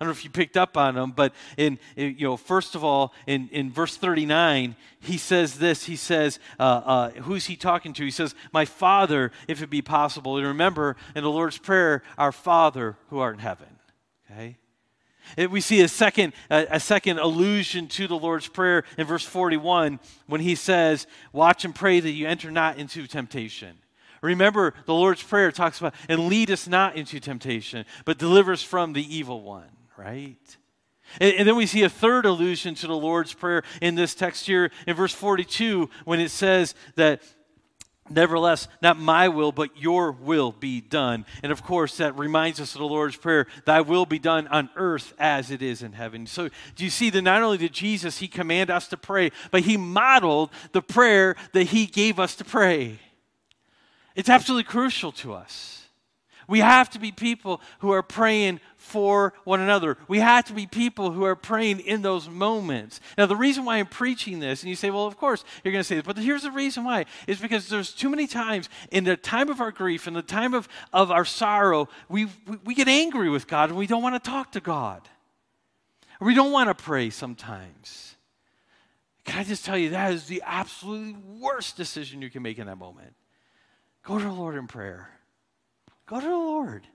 I 0.00 0.04
don't 0.04 0.10
know 0.10 0.18
if 0.18 0.22
you 0.22 0.30
picked 0.30 0.56
up 0.56 0.76
on 0.76 0.94
them, 0.94 1.10
but 1.10 1.34
in, 1.56 1.76
you 1.96 2.28
know, 2.28 2.36
first 2.36 2.76
of 2.76 2.84
all, 2.84 3.12
in, 3.26 3.48
in 3.50 3.72
verse 3.72 3.96
39, 3.96 4.76
he 5.00 5.18
says 5.18 5.58
this. 5.58 5.86
He 5.86 5.96
says, 5.96 6.38
uh, 6.60 6.62
uh, 6.62 7.10
who's 7.10 7.46
he 7.46 7.56
talking 7.56 7.92
to? 7.94 8.04
He 8.04 8.12
says, 8.12 8.36
My 8.52 8.64
Father, 8.64 9.32
if 9.48 9.60
it 9.60 9.70
be 9.70 9.82
possible. 9.82 10.36
And 10.36 10.46
remember, 10.46 10.94
in 11.16 11.24
the 11.24 11.30
Lord's 11.30 11.58
Prayer, 11.58 12.04
our 12.16 12.30
Father 12.30 12.96
who 13.10 13.18
art 13.18 13.34
in 13.34 13.40
heaven. 13.40 13.66
Okay? 14.30 14.56
We 15.36 15.60
see 15.60 15.80
a 15.80 15.88
second, 15.88 16.32
a 16.50 16.80
second 16.80 17.18
allusion 17.18 17.88
to 17.88 18.06
the 18.06 18.16
Lord's 18.18 18.48
Prayer 18.48 18.84
in 18.96 19.06
verse 19.06 19.24
41 19.24 20.00
when 20.26 20.40
he 20.40 20.54
says, 20.54 21.06
Watch 21.32 21.64
and 21.64 21.74
pray 21.74 22.00
that 22.00 22.10
you 22.10 22.26
enter 22.26 22.50
not 22.50 22.78
into 22.78 23.06
temptation. 23.06 23.78
Remember, 24.22 24.74
the 24.86 24.94
Lord's 24.94 25.22
Prayer 25.22 25.52
talks 25.52 25.78
about, 25.78 25.94
and 26.08 26.28
lead 26.28 26.50
us 26.50 26.66
not 26.66 26.96
into 26.96 27.20
temptation, 27.20 27.84
but 28.04 28.18
deliver 28.18 28.52
us 28.52 28.62
from 28.62 28.92
the 28.92 29.16
evil 29.16 29.42
one, 29.42 29.68
right? 29.96 30.56
And, 31.20 31.34
and, 31.36 31.48
then 31.48 31.56
we 31.56 31.66
see 31.66 31.82
a 31.84 31.88
third 31.88 32.26
allusion 32.26 32.74
to 32.76 32.86
the 32.86 32.96
Lord's 32.96 33.32
Prayer 33.32 33.62
in 33.80 33.94
this 33.94 34.14
text 34.14 34.46
here 34.46 34.70
in 34.86 34.94
verse 34.94 35.12
42 35.14 35.88
when 36.04 36.20
it 36.20 36.30
says 36.30 36.74
that 36.96 37.22
Nevertheless, 38.10 38.68
not 38.80 38.98
my 38.98 39.28
will, 39.28 39.52
but 39.52 39.76
your 39.76 40.12
will 40.12 40.52
be 40.52 40.80
done. 40.80 41.26
And 41.42 41.52
of 41.52 41.62
course, 41.62 41.96
that 41.98 42.18
reminds 42.18 42.60
us 42.60 42.74
of 42.74 42.80
the 42.80 42.86
Lord's 42.86 43.16
Prayer 43.16 43.46
Thy 43.64 43.80
will 43.80 44.06
be 44.06 44.18
done 44.18 44.46
on 44.48 44.70
earth 44.76 45.12
as 45.18 45.50
it 45.50 45.62
is 45.62 45.82
in 45.82 45.92
heaven. 45.92 46.26
So, 46.26 46.48
do 46.76 46.84
you 46.84 46.90
see 46.90 47.10
that 47.10 47.22
not 47.22 47.42
only 47.42 47.58
did 47.58 47.72
Jesus, 47.72 48.18
He 48.18 48.28
command 48.28 48.70
us 48.70 48.88
to 48.88 48.96
pray, 48.96 49.30
but 49.50 49.62
He 49.62 49.76
modeled 49.76 50.50
the 50.72 50.82
prayer 50.82 51.36
that 51.52 51.64
He 51.64 51.86
gave 51.86 52.18
us 52.18 52.34
to 52.36 52.44
pray? 52.44 52.98
It's 54.14 54.28
absolutely 54.28 54.64
crucial 54.64 55.12
to 55.12 55.32
us. 55.34 55.86
We 56.48 56.60
have 56.60 56.88
to 56.90 56.98
be 56.98 57.12
people 57.12 57.60
who 57.80 57.92
are 57.92 58.02
praying 58.02 58.60
for 58.88 59.34
one 59.44 59.60
another. 59.60 59.98
We 60.08 60.18
have 60.20 60.46
to 60.46 60.54
be 60.54 60.66
people 60.66 61.12
who 61.12 61.24
are 61.24 61.36
praying 61.36 61.80
in 61.80 62.02
those 62.02 62.28
moments. 62.28 63.00
Now, 63.16 63.26
the 63.26 63.36
reason 63.36 63.64
why 63.64 63.76
I'm 63.76 63.86
preaching 63.86 64.40
this, 64.40 64.62
and 64.62 64.70
you 64.70 64.76
say, 64.76 64.90
well, 64.90 65.06
of 65.06 65.16
course 65.16 65.44
you're 65.62 65.72
going 65.72 65.80
to 65.80 65.86
say 65.86 65.96
this, 65.96 66.04
but 66.04 66.16
here's 66.16 66.42
the 66.42 66.50
reason 66.50 66.84
why, 66.84 67.04
is 67.26 67.38
because 67.38 67.68
there's 67.68 67.92
too 67.92 68.08
many 68.08 68.26
times 68.26 68.68
in 68.90 69.04
the 69.04 69.16
time 69.16 69.50
of 69.50 69.60
our 69.60 69.70
grief, 69.70 70.08
in 70.08 70.14
the 70.14 70.22
time 70.22 70.54
of, 70.54 70.68
of 70.92 71.10
our 71.10 71.24
sorrow, 71.24 71.88
we, 72.08 72.24
we, 72.46 72.56
we 72.64 72.74
get 72.74 72.88
angry 72.88 73.28
with 73.28 73.46
God 73.46 73.68
and 73.68 73.78
we 73.78 73.86
don't 73.86 74.02
want 74.02 74.22
to 74.22 74.30
talk 74.30 74.52
to 74.52 74.60
God. 74.60 75.08
We 76.20 76.34
don't 76.34 76.50
want 76.50 76.68
to 76.68 76.74
pray 76.74 77.10
sometimes. 77.10 78.16
Can 79.24 79.40
I 79.40 79.44
just 79.44 79.64
tell 79.64 79.76
you, 79.76 79.90
that 79.90 80.12
is 80.12 80.24
the 80.24 80.42
absolutely 80.44 81.14
worst 81.38 81.76
decision 81.76 82.22
you 82.22 82.30
can 82.30 82.42
make 82.42 82.58
in 82.58 82.66
that 82.66 82.78
moment. 82.78 83.14
Go 84.02 84.18
to 84.18 84.24
the 84.24 84.32
Lord 84.32 84.56
in 84.56 84.66
prayer. 84.66 85.10
Go 86.06 86.18
to 86.18 86.26
the 86.26 86.32
Lord. 86.32 86.86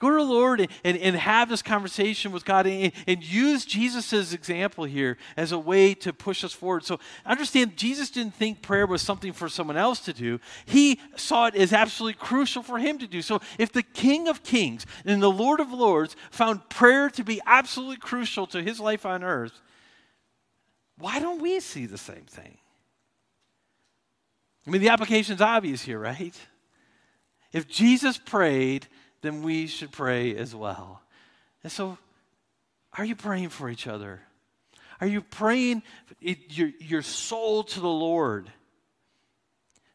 Go 0.00 0.08
to 0.08 0.16
the 0.16 0.22
Lord 0.22 0.60
and, 0.60 0.70
and, 0.82 0.96
and 0.96 1.14
have 1.14 1.50
this 1.50 1.60
conversation 1.60 2.32
with 2.32 2.46
God 2.46 2.66
and, 2.66 2.90
and 3.06 3.22
use 3.22 3.66
Jesus' 3.66 4.32
example 4.32 4.84
here 4.84 5.18
as 5.36 5.52
a 5.52 5.58
way 5.58 5.92
to 5.96 6.14
push 6.14 6.42
us 6.42 6.54
forward. 6.54 6.84
So 6.84 6.98
understand, 7.26 7.76
Jesus 7.76 8.10
didn't 8.10 8.34
think 8.34 8.62
prayer 8.62 8.86
was 8.86 9.02
something 9.02 9.34
for 9.34 9.50
someone 9.50 9.76
else 9.76 10.00
to 10.00 10.14
do. 10.14 10.40
He 10.64 10.98
saw 11.16 11.48
it 11.48 11.54
as 11.54 11.74
absolutely 11.74 12.18
crucial 12.18 12.62
for 12.62 12.78
him 12.78 12.98
to 12.98 13.06
do. 13.06 13.20
So 13.20 13.42
if 13.58 13.72
the 13.72 13.82
King 13.82 14.26
of 14.26 14.42
Kings 14.42 14.86
and 15.04 15.22
the 15.22 15.30
Lord 15.30 15.60
of 15.60 15.70
Lords 15.70 16.16
found 16.30 16.66
prayer 16.70 17.10
to 17.10 17.22
be 17.22 17.42
absolutely 17.44 17.98
crucial 17.98 18.46
to 18.48 18.62
his 18.62 18.80
life 18.80 19.04
on 19.04 19.22
earth, 19.22 19.60
why 20.96 21.20
don't 21.20 21.42
we 21.42 21.60
see 21.60 21.84
the 21.84 21.98
same 21.98 22.24
thing? 22.24 22.56
I 24.66 24.70
mean, 24.70 24.80
the 24.80 24.88
application's 24.88 25.42
obvious 25.42 25.82
here, 25.82 25.98
right? 25.98 26.34
If 27.52 27.68
Jesus 27.68 28.16
prayed, 28.16 28.88
then 29.22 29.42
we 29.42 29.66
should 29.66 29.92
pray 29.92 30.36
as 30.36 30.54
well. 30.54 31.02
And 31.62 31.70
so, 31.70 31.98
are 32.96 33.04
you 33.04 33.14
praying 33.14 33.50
for 33.50 33.68
each 33.68 33.86
other? 33.86 34.20
Are 35.00 35.06
you 35.06 35.22
praying 35.22 35.82
your, 36.20 36.70
your 36.78 37.02
soul 37.02 37.64
to 37.64 37.80
the 37.80 37.88
Lord? 37.88 38.50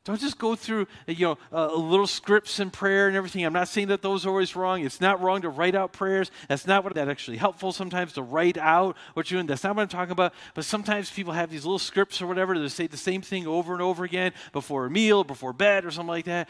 Don't 0.06 0.22
just 0.22 0.38
go 0.38 0.56
through, 0.56 0.86
you 1.08 1.26
know, 1.26 1.38
uh, 1.52 1.74
little 1.74 2.06
scripts 2.06 2.60
and 2.60 2.72
prayer 2.72 3.08
and 3.08 3.18
everything. 3.18 3.44
I'm 3.44 3.54
not 3.54 3.68
saying 3.68 3.88
that 3.88 4.04
those 4.04 4.24
are 4.24 4.30
always 4.30 4.56
wrong. 4.56 4.86
It's 4.86 5.02
not 5.02 5.20
wrong 5.20 5.41
to 5.41 5.50
write 5.50 5.74
out 5.74 5.94
prayers. 5.94 6.30
That's 6.48 6.68
not 6.68 6.84
what 6.84 6.94
that's 6.94 7.10
actually 7.10 7.38
helpful 7.38 7.72
sometimes 7.72 8.13
to 8.13 8.22
write 8.22 8.60
out 8.60 8.96
what 9.15 9.32
you're 9.32 9.39
doing. 9.39 9.48
That's 9.48 9.63
not 9.63 9.76
what 9.76 9.82
I'm 9.82 9.88
talking 9.88 10.12
about. 10.12 10.36
But 10.54 10.63
sometimes 10.63 11.10
people 11.10 11.34
have 11.34 11.50
these 11.50 11.65
little 11.65 11.80
scripts 11.80 12.22
or 12.22 12.28
whatever 12.28 12.54
to 12.54 12.70
say 12.70 12.86
the 12.86 12.98
same 12.98 13.24
thing 13.24 13.48
over 13.48 13.74
and 13.74 13.82
over 13.82 14.04
again 14.04 14.32
before 14.54 14.86
a 14.86 14.91
meal, 14.91 15.24
before 15.24 15.54
bed, 15.54 15.86
or 15.86 15.89
something 15.89 16.08
like 16.08 16.26
that. 16.26 16.50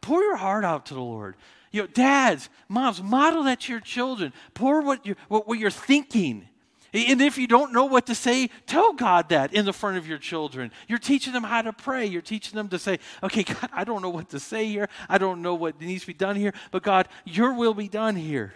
Pour 0.00 0.22
your 0.22 0.36
heart 0.36 0.64
out 0.64 0.86
to 0.86 0.94
the 0.94 1.00
Lord. 1.00 1.34
You 1.72 1.82
know, 1.82 1.86
dads, 1.88 2.50
moms, 2.68 3.02
model 3.02 3.42
that 3.44 3.62
to 3.62 3.72
your 3.72 3.80
children. 3.80 4.32
Pour 4.54 4.80
what 4.80 5.04
you're, 5.04 5.16
what, 5.26 5.48
what 5.48 5.58
you're 5.58 5.70
thinking 5.70 6.46
and 6.92 7.22
if 7.22 7.38
you 7.38 7.46
don't 7.46 7.72
know 7.72 7.86
what 7.86 8.06
to 8.06 8.14
say, 8.14 8.50
tell 8.66 8.92
God 8.92 9.30
that 9.30 9.54
in 9.54 9.64
the 9.64 9.72
front 9.72 9.96
of 9.96 10.06
your 10.06 10.18
children. 10.18 10.70
You're 10.88 10.98
teaching 10.98 11.32
them 11.32 11.42
how 11.42 11.62
to 11.62 11.72
pray. 11.72 12.04
You're 12.04 12.20
teaching 12.20 12.54
them 12.54 12.68
to 12.68 12.78
say, 12.78 12.98
okay, 13.22 13.42
God, 13.44 13.70
I 13.72 13.84
don't 13.84 14.02
know 14.02 14.10
what 14.10 14.28
to 14.30 14.40
say 14.40 14.66
here. 14.66 14.88
I 15.08 15.18
don't 15.18 15.40
know 15.40 15.54
what 15.54 15.80
needs 15.80 16.02
to 16.02 16.08
be 16.08 16.14
done 16.14 16.36
here, 16.36 16.52
but 16.70 16.82
God, 16.82 17.08
your 17.24 17.54
will 17.54 17.74
be 17.74 17.88
done 17.88 18.16
here. 18.16 18.52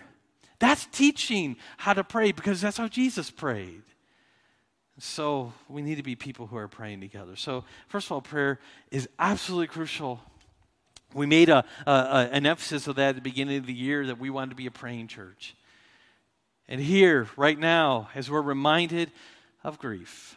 That's 0.59 0.87
teaching 0.87 1.57
how 1.79 1.95
to 1.95 2.05
pray 2.05 2.33
because 2.33 2.61
that's 2.61 2.77
how 2.77 2.89
Jesus 2.89 3.31
prayed. 3.31 3.83
So 4.99 5.53
we 5.69 5.83
need 5.83 5.97
to 5.97 6.03
be 6.03 6.17
people 6.17 6.47
who 6.47 6.57
are 6.57 6.69
praying 6.69 7.01
together. 7.01 7.37
So, 7.37 7.65
first 7.89 8.07
of 8.07 8.13
all, 8.13 8.23
prayer 8.23 8.59
is 8.91 9.09
absolutely 9.19 9.67
crucial. 9.67 10.21
We 11.13 11.27
made 11.27 11.51
a, 11.51 11.65
a, 11.87 11.91
a, 11.91 12.29
an 12.33 12.47
emphasis 12.47 12.87
of 12.87 12.97
that 12.97 13.11
at 13.11 13.15
the 13.17 13.21
beginning 13.21 13.59
of 13.59 13.67
the 13.67 13.75
year 13.75 14.07
that 14.07 14.19
we 14.19 14.31
wanted 14.31 14.51
to 14.51 14.57
be 14.57 14.67
a 14.67 14.71
praying 14.71 15.09
church. 15.09 15.55
And 16.69 16.81
here, 16.81 17.29
right 17.37 17.59
now, 17.59 18.09
as 18.15 18.31
we're 18.31 18.43
reminded 18.43 19.13
of 19.63 19.79
grief, 19.79 20.37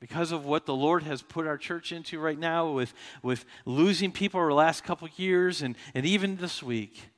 because 0.00 0.32
of 0.32 0.44
what 0.44 0.66
the 0.66 0.74
Lord 0.74 1.04
has 1.04 1.22
put 1.22 1.46
our 1.46 1.56
church 1.56 1.92
into 1.92 2.18
right 2.18 2.38
now 2.38 2.70
with, 2.70 2.92
with 3.22 3.44
losing 3.64 4.12
people 4.12 4.40
over 4.40 4.50
the 4.50 4.54
last 4.54 4.84
couple 4.84 5.08
years 5.16 5.62
and, 5.62 5.76
and 5.94 6.04
even 6.04 6.36
this 6.36 6.62
week, 6.62 7.08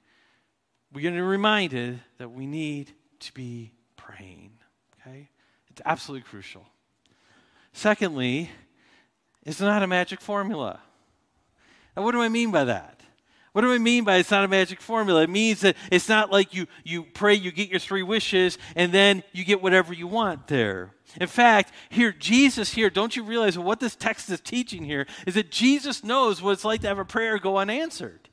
we're 0.92 1.02
going 1.02 1.14
to 1.14 1.20
be 1.20 1.26
reminded 1.26 2.00
that 2.18 2.30
we 2.30 2.46
need 2.46 2.92
to 3.20 3.32
be 3.34 3.72
praying. 3.96 4.52
Okay? 5.00 5.28
It's 5.68 5.82
absolutely 5.84 6.28
crucial. 6.28 6.66
Secondly, 7.72 8.50
it's 9.44 9.60
not 9.60 9.82
a 9.82 9.86
magic 9.86 10.20
formula. 10.20 10.80
Now, 11.96 12.02
what 12.02 12.12
do 12.12 12.22
I 12.22 12.28
mean 12.28 12.50
by 12.50 12.64
that? 12.64 12.95
What 13.56 13.62
do 13.62 13.72
I 13.72 13.78
mean 13.78 14.04
by 14.04 14.16
it's 14.16 14.30
not 14.30 14.44
a 14.44 14.48
magic 14.48 14.82
formula? 14.82 15.22
It 15.22 15.30
means 15.30 15.60
that 15.60 15.78
it's 15.90 16.10
not 16.10 16.30
like 16.30 16.52
you, 16.52 16.66
you 16.84 17.04
pray, 17.04 17.32
you 17.32 17.50
get 17.50 17.70
your 17.70 17.78
three 17.78 18.02
wishes, 18.02 18.58
and 18.74 18.92
then 18.92 19.22
you 19.32 19.46
get 19.46 19.62
whatever 19.62 19.94
you 19.94 20.06
want 20.06 20.46
there. 20.48 20.92
In 21.18 21.26
fact, 21.26 21.72
here, 21.88 22.12
Jesus 22.12 22.74
here, 22.74 22.90
don't 22.90 23.16
you 23.16 23.22
realize 23.24 23.56
what 23.56 23.80
this 23.80 23.96
text 23.96 24.28
is 24.28 24.42
teaching 24.42 24.84
here 24.84 25.06
is 25.26 25.36
that 25.36 25.50
Jesus 25.50 26.04
knows 26.04 26.42
what 26.42 26.50
it's 26.50 26.66
like 26.66 26.82
to 26.82 26.88
have 26.88 26.98
a 26.98 27.04
prayer 27.06 27.38
go 27.38 27.56
unanswered. 27.56 28.28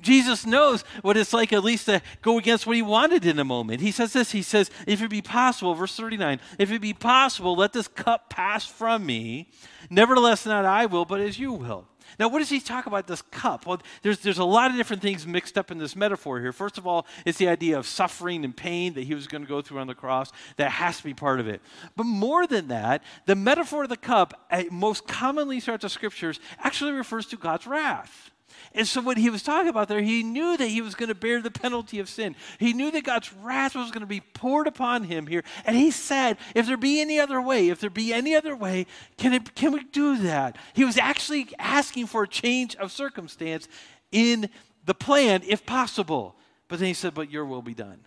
Jesus 0.00 0.44
knows 0.44 0.82
what 1.00 1.16
it's 1.16 1.32
like, 1.32 1.52
at 1.52 1.62
least, 1.62 1.86
to 1.86 2.02
go 2.20 2.36
against 2.36 2.66
what 2.66 2.74
he 2.74 2.82
wanted 2.82 3.24
in 3.24 3.38
a 3.38 3.44
moment. 3.44 3.80
He 3.80 3.92
says 3.92 4.12
this 4.12 4.32
He 4.32 4.42
says, 4.42 4.68
If 4.84 5.00
it 5.00 5.10
be 5.10 5.22
possible, 5.22 5.74
verse 5.74 5.94
39, 5.94 6.40
if 6.58 6.72
it 6.72 6.80
be 6.80 6.92
possible, 6.92 7.54
let 7.54 7.72
this 7.72 7.86
cup 7.86 8.30
pass 8.30 8.66
from 8.66 9.06
me. 9.06 9.48
Nevertheless, 9.90 10.44
not 10.44 10.64
I 10.64 10.86
will, 10.86 11.04
but 11.04 11.20
as 11.20 11.38
you 11.38 11.52
will. 11.52 11.86
Now, 12.18 12.28
what 12.28 12.38
does 12.38 12.48
he 12.48 12.60
talk 12.60 12.86
about 12.86 13.06
this 13.06 13.22
cup? 13.22 13.66
Well, 13.66 13.80
there's, 14.02 14.20
there's 14.20 14.38
a 14.38 14.44
lot 14.44 14.70
of 14.70 14.76
different 14.76 15.02
things 15.02 15.26
mixed 15.26 15.58
up 15.58 15.70
in 15.70 15.78
this 15.78 15.96
metaphor 15.96 16.40
here. 16.40 16.52
First 16.52 16.78
of 16.78 16.86
all, 16.86 17.06
it's 17.24 17.38
the 17.38 17.48
idea 17.48 17.78
of 17.78 17.86
suffering 17.86 18.44
and 18.44 18.56
pain 18.56 18.94
that 18.94 19.04
he 19.04 19.14
was 19.14 19.26
going 19.26 19.42
to 19.42 19.48
go 19.48 19.62
through 19.62 19.80
on 19.80 19.86
the 19.86 19.94
cross. 19.94 20.32
That 20.56 20.70
has 20.72 20.98
to 20.98 21.04
be 21.04 21.14
part 21.14 21.40
of 21.40 21.48
it. 21.48 21.60
But 21.96 22.04
more 22.04 22.46
than 22.46 22.68
that, 22.68 23.02
the 23.26 23.34
metaphor 23.34 23.84
of 23.84 23.88
the 23.88 23.96
cup, 23.96 24.46
eh, 24.50 24.64
most 24.70 25.06
commonly 25.06 25.60
throughout 25.60 25.80
the 25.80 25.88
scriptures, 25.88 26.40
actually 26.58 26.92
refers 26.92 27.26
to 27.26 27.36
God's 27.36 27.66
wrath. 27.66 28.30
And 28.74 28.86
so, 28.86 29.00
what 29.00 29.16
he 29.16 29.30
was 29.30 29.42
talking 29.42 29.68
about 29.68 29.88
there, 29.88 30.02
he 30.02 30.22
knew 30.22 30.56
that 30.56 30.68
he 30.68 30.80
was 30.80 30.94
going 30.94 31.08
to 31.08 31.14
bear 31.14 31.40
the 31.40 31.50
penalty 31.50 31.98
of 31.98 32.08
sin. 32.08 32.36
He 32.58 32.72
knew 32.72 32.90
that 32.90 33.04
God's 33.04 33.32
wrath 33.32 33.74
was 33.74 33.90
going 33.90 34.00
to 34.00 34.06
be 34.06 34.20
poured 34.20 34.66
upon 34.66 35.04
him 35.04 35.26
here. 35.26 35.44
And 35.64 35.76
he 35.76 35.90
said, 35.90 36.36
If 36.54 36.66
there 36.66 36.76
be 36.76 37.00
any 37.00 37.18
other 37.18 37.40
way, 37.40 37.68
if 37.68 37.80
there 37.80 37.90
be 37.90 38.12
any 38.12 38.34
other 38.34 38.54
way, 38.54 38.86
can, 39.16 39.32
it, 39.32 39.54
can 39.54 39.72
we 39.72 39.84
do 39.84 40.18
that? 40.18 40.58
He 40.74 40.84
was 40.84 40.98
actually 40.98 41.48
asking 41.58 42.06
for 42.06 42.24
a 42.24 42.28
change 42.28 42.76
of 42.76 42.92
circumstance 42.92 43.66
in 44.12 44.48
the 44.84 44.94
plan, 44.94 45.42
if 45.46 45.64
possible. 45.64 46.36
But 46.68 46.78
then 46.78 46.88
he 46.88 46.94
said, 46.94 47.14
But 47.14 47.30
your 47.30 47.44
will 47.46 47.62
be 47.62 47.74
done. 47.74 48.00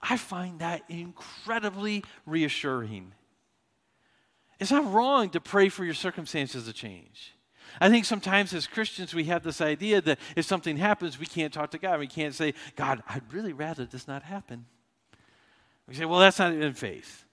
I 0.00 0.16
find 0.16 0.60
that 0.60 0.82
incredibly 0.88 2.02
reassuring. 2.26 3.12
It's 4.58 4.70
not 4.70 4.92
wrong 4.92 5.30
to 5.30 5.40
pray 5.40 5.68
for 5.68 5.84
your 5.84 5.94
circumstances 5.94 6.64
to 6.66 6.72
change. 6.72 7.34
I 7.80 7.88
think 7.88 8.04
sometimes 8.04 8.52
as 8.54 8.66
Christians, 8.66 9.14
we 9.14 9.24
have 9.24 9.42
this 9.42 9.60
idea 9.60 10.00
that 10.02 10.18
if 10.36 10.44
something 10.44 10.76
happens, 10.76 11.18
we 11.18 11.26
can't 11.26 11.52
talk 11.52 11.70
to 11.70 11.78
God. 11.78 11.98
We 11.98 12.06
can't 12.06 12.34
say, 12.34 12.54
God, 12.76 13.02
I'd 13.08 13.32
really 13.32 13.52
rather 13.52 13.84
this 13.84 14.06
not 14.06 14.22
happen. 14.22 14.66
We 15.88 15.94
say, 15.94 16.04
well, 16.04 16.20
that's 16.20 16.38
not 16.38 16.52
in 16.52 16.74
faith. 16.74 17.24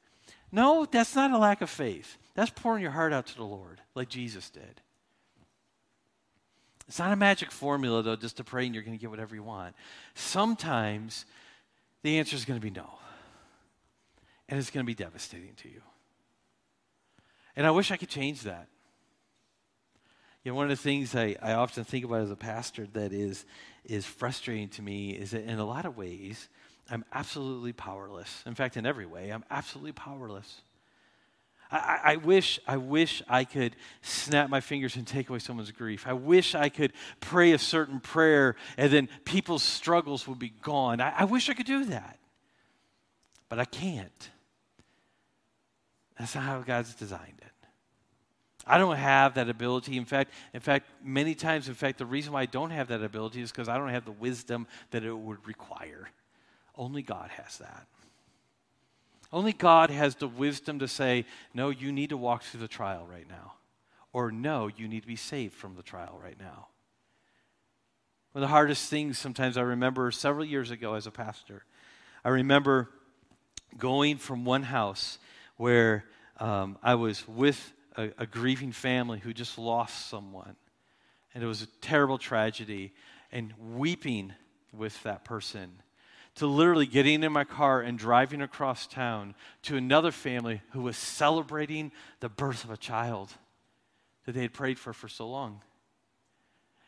No, 0.52 0.86
that's 0.86 1.16
not 1.16 1.32
a 1.32 1.38
lack 1.38 1.62
of 1.62 1.70
faith. 1.70 2.18
That's 2.36 2.52
pouring 2.52 2.82
your 2.82 2.92
heart 2.92 3.14
out 3.14 3.28
to 3.28 3.36
the 3.36 3.44
Lord, 3.44 3.82
like 3.96 4.10
Jesus 4.10 4.50
did. 4.50 4.82
It's 6.88 6.98
not 6.98 7.12
a 7.12 7.16
magic 7.16 7.52
formula, 7.52 8.02
though, 8.02 8.16
just 8.16 8.38
to 8.38 8.44
pray 8.44 8.66
and 8.66 8.74
you're 8.74 8.84
going 8.84 8.98
to 8.98 9.02
get 9.02 9.12
whatever 9.12 9.36
you 9.36 9.44
want. 9.44 9.76
Sometimes 10.16 11.26
the 12.02 12.18
answer 12.18 12.36
is 12.36 12.46
going 12.46 12.60
to 12.60 12.66
be 12.66 12.72
no. 12.72 12.90
And 14.48 14.58
it's 14.58 14.72
going 14.72 14.84
to 14.84 14.88
be 14.88 14.96
devastating 14.96 15.54
to 15.58 15.70
you. 15.70 15.82
And 17.56 17.68
I 17.68 17.72
wish 17.72 17.92
I 17.92 17.98
could 17.98 18.10
change 18.10 18.42
that. 18.42 18.68
You 20.44 20.52
know, 20.52 20.56
one 20.56 20.66
of 20.66 20.70
the 20.70 20.82
things 20.82 21.16
I, 21.16 21.36
I 21.42 21.54
often 21.54 21.84
think 21.84 22.06
about 22.06 22.22
as 22.22 22.32
a 22.32 22.36
pastor 22.36 22.88
that 22.94 23.12
is, 23.12 23.46
is 23.84 24.06
frustrating 24.06 24.70
to 24.70 24.82
me 24.82 25.12
is 25.12 25.32
that 25.32 25.44
in 25.44 25.60
a 25.60 25.66
lot 25.66 25.86
of 25.86 25.98
ways, 25.98 26.48
I'm 26.90 27.04
absolutely 27.14 27.74
powerless. 27.74 28.44
In 28.46 28.56
fact, 28.56 28.78
in 28.78 28.86
every 28.86 29.06
way, 29.06 29.32
I'm 29.32 29.44
absolutely 29.52 29.92
powerless. 29.92 30.62
I, 31.72 32.00
I, 32.04 32.16
wish, 32.16 32.60
I 32.68 32.78
wish 32.78 33.22
I 33.28 33.44
could 33.44 33.76
snap 34.02 34.50
my 34.50 34.60
fingers 34.60 34.96
and 34.96 35.06
take 35.06 35.30
away 35.30 35.40
someone's 35.40 35.72
grief. 35.72 36.08
I 36.08 36.14
wish 36.14 36.56
I 36.56 36.70
could 36.70 36.94
pray 37.20 37.52
a 37.52 37.60
certain 37.60 38.00
prayer 38.00 38.56
and 38.78 38.92
then 38.92 39.10
people's 39.24 39.62
struggles 39.62 40.28
would 40.28 40.40
be 40.40 40.54
gone. 40.62 41.00
I, 41.00 41.14
I 41.20 41.26
wish 41.26 41.50
I 41.50 41.54
could 41.54 41.68
do 41.68 41.86
that. 41.86 42.18
But 43.50 43.60
I 43.60 43.66
can't. 43.66 44.30
That's 46.18 46.34
not 46.34 46.44
how 46.44 46.62
God's 46.62 46.96
designed 46.96 47.40
it. 47.40 47.59
I 48.68 48.78
don't 48.78 48.98
have 48.98 49.36
that 49.36 49.50
ability. 49.50 49.98
In 49.98 50.06
fact, 50.06 50.32
in 50.54 50.60
fact, 50.60 50.90
many 51.04 51.34
times, 51.34 51.68
in 51.68 51.74
fact, 51.74 51.98
the 51.98 52.06
reason 52.06 52.34
why 52.34 52.42
I 52.42 52.46
don't 52.46 52.72
have 52.72 52.90
that 52.90 53.04
ability 53.04 53.42
is 53.42 53.52
because 53.52 53.70
I 53.70 53.78
don't 53.78 53.90
have 53.90 54.06
the 54.06 54.12
wisdom 54.12 54.68
that 54.92 55.04
it 55.04 55.14
would 55.14 55.46
require. 55.48 56.10
Only 56.76 57.02
God 57.02 57.30
has 57.32 57.58
that. 57.58 57.88
Only 59.32 59.54
God 59.54 59.90
has 59.90 60.16
the 60.16 60.28
wisdom 60.28 60.80
to 60.80 60.88
say, 60.88 61.26
no, 61.54 61.70
you 61.70 61.92
need 61.92 62.10
to 62.10 62.18
walk 62.18 62.44
through 62.44 62.62
the 62.62 62.68
trial 62.68 63.08
right 63.10 63.28
now. 63.30 63.54
Or 64.12 64.32
no, 64.32 64.68
you 64.68 64.88
need 64.88 65.02
to 65.02 65.08
be 65.08 65.16
saved 65.16 65.54
from 65.54 65.76
the 65.76 65.84
trial 65.84 66.20
right 66.22 66.40
now. 66.40 66.68
One 68.32 68.44
of 68.44 68.50
the 68.50 68.52
hardest 68.52 68.90
things 68.90 69.18
sometimes 69.18 69.58
I 69.58 69.62
remember 69.62 70.12
several 70.12 70.46
years 70.46 70.72
ago 70.72 70.94
as 70.94 71.08
a 71.08 71.12
pastor 71.12 71.64
I 72.24 72.30
remember 72.30 72.90
going 73.78 74.18
from 74.18 74.44
one 74.44 74.64
house 74.64 75.20
where 75.56 76.04
um, 76.38 76.78
I 76.84 76.96
was 76.96 77.28
with 77.28 77.72
a, 78.00 78.12
a 78.20 78.26
grieving 78.26 78.72
family 78.72 79.20
who 79.20 79.34
just 79.34 79.58
lost 79.58 80.10
someone, 80.10 80.56
and 81.34 81.44
it 81.44 81.48
was 81.48 81.62
a 81.62 81.68
terrible 81.82 82.18
tragedy, 82.18 82.94
and 83.32 83.54
weeping 83.76 84.34
with 84.72 85.02
that 85.04 85.26
person 85.26 85.72
to 86.36 86.48
literally 86.48 86.86
getting 86.86 87.24
in 87.24 87.32
my 87.34 87.44
car 87.44 87.82
and 87.82 88.00
driving 88.00 88.42
across 88.42 88.88
town 88.88 89.36
to 89.64 89.76
another 89.76 90.12
family 90.12 90.62
who 90.72 90.82
was 90.82 90.96
celebrating 90.96 91.92
the 92.22 92.30
birth 92.30 92.64
of 92.64 92.72
a 92.72 92.78
child 92.78 93.34
that 94.26 94.32
they 94.32 94.42
had 94.42 94.54
prayed 94.54 94.80
for 94.80 94.94
for 94.94 95.10
so 95.10 95.28
long. 95.28 95.62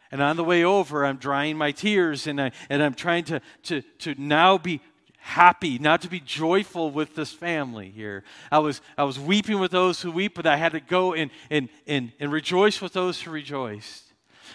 And 0.10 0.22
on 0.22 0.38
the 0.38 0.44
way 0.44 0.64
over, 0.64 1.06
I'm 1.06 1.18
drying 1.18 1.58
my 1.58 1.72
tears 1.72 2.28
and, 2.28 2.40
I, 2.40 2.52
and 2.70 2.82
I'm 2.82 2.94
trying 2.94 3.26
to, 3.26 3.42
to, 3.64 3.82
to 4.00 4.16
now 4.18 4.58
be 4.58 4.82
happy, 5.22 5.78
not 5.78 6.02
to 6.02 6.10
be 6.10 6.20
joyful 6.20 6.90
with 6.90 7.16
this 7.16 7.32
family 7.32 7.90
here. 7.90 8.24
I 8.52 8.60
was, 8.60 8.82
I 8.98 9.04
was 9.04 9.20
weeping 9.20 9.60
with 9.60 9.72
those 9.72 10.02
who 10.02 10.12
weep, 10.12 10.34
but 10.36 10.48
I 10.48 10.58
had 10.58 10.72
to 10.74 10.80
go 10.80 11.14
and, 11.14 11.32
and, 11.50 11.70
and, 11.88 12.12
and 12.20 12.32
rejoice 12.32 12.82
with 12.82 12.94
those 12.94 13.22
who 13.22 13.32
rejoiced. 13.32 14.12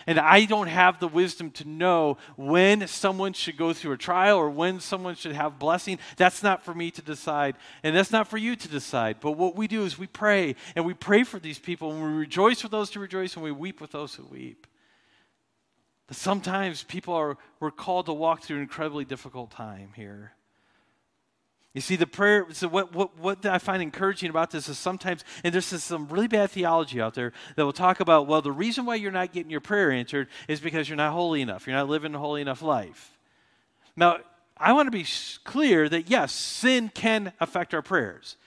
And 0.09 0.19
I 0.19 0.45
don't 0.45 0.67
have 0.67 1.01
the 1.01 1.09
wisdom 1.09 1.51
to 1.53 1.67
know 1.67 2.19
when 2.37 2.87
someone 2.87 3.33
should 3.33 3.57
go 3.57 3.73
through 3.73 3.93
a 3.93 3.97
trial 3.97 4.37
or 4.37 4.51
when 4.51 4.81
someone 4.81 5.15
should 5.15 5.33
have 5.33 5.59
blessing. 5.59 5.99
That's 6.17 6.43
not 6.43 6.65
for 6.65 6.75
me 6.75 6.91
to 6.93 7.03
decide. 7.03 7.57
And 7.83 7.97
that's 7.97 8.13
not 8.13 8.29
for 8.29 8.37
you 8.37 8.57
to 8.57 8.69
decide. 8.69 9.19
But 9.21 9.33
what 9.33 9.57
we 9.57 9.67
do 9.67 9.85
is 9.85 9.99
we 9.99 10.07
pray. 10.07 10.55
And 10.75 10.85
we 10.85 10.95
pray 10.95 11.25
for 11.25 11.41
these 11.41 11.59
people. 11.59 11.93
And 11.93 12.03
we 12.03 12.19
rejoice 12.19 12.63
with 12.63 12.73
those 12.73 12.93
who 12.93 13.01
rejoice. 13.01 13.35
And 13.35 13.43
we 13.43 13.53
weep 13.53 13.81
with 13.81 13.93
those 13.93 14.15
who 14.15 14.25
weep. 14.25 14.67
But 16.07 16.17
sometimes 16.17 16.85
people 16.85 17.15
are, 17.15 17.37
we're 17.59 17.73
called 17.73 18.07
to 18.07 18.13
walk 18.13 18.43
through 18.43 18.57
an 18.57 18.63
incredibly 18.63 19.05
difficult 19.05 19.51
time 19.51 19.91
here. 19.97 20.36
You 21.77 21.83
see, 21.83 21.97
the 21.97 22.07
prayer, 22.07 22.47
so 22.53 22.69
what, 22.69 22.95
what, 22.95 23.19
what 23.19 23.45
I 23.45 23.59
find 23.59 23.83
encouraging 23.83 24.31
about 24.31 24.51
this 24.51 24.67
is 24.67 24.79
sometimes, 24.79 25.25
and 25.45 25.53
there's 25.53 25.67
some 25.67 26.09
really 26.09 26.27
bad 26.27 26.51
theology 26.51 27.03
out 27.03 27.13
there 27.13 27.35
that 27.55 27.67
will 27.67 27.75
talk 27.75 28.01
about, 28.01 28.27
well, 28.27 28.41
the 28.41 28.51
reason 28.51 28.87
why 28.87 28.95
you're 28.95 29.13
not 29.13 29.31
getting 29.31 29.51
your 29.51 29.61
prayer 29.61 29.93
answered 29.93 30.29
is 30.49 30.59
because 30.59 30.89
you're 30.89 30.97
not 30.97 31.13
holy 31.13 31.43
enough. 31.43 31.67
You're 31.67 31.77
not 31.77 31.91
living 31.91 32.15
a 32.15 32.19
holy 32.19 32.41
enough 32.41 32.63
life. 32.63 33.19
Now, 33.95 34.21
I 34.57 34.73
want 34.73 34.87
to 34.87 34.91
be 34.91 35.05
clear 35.45 35.87
that 35.91 36.09
yes, 36.09 36.33
sin 36.33 36.91
can 36.95 37.35
affect 37.41 37.75
our 37.75 37.83
prayers. 37.83 38.39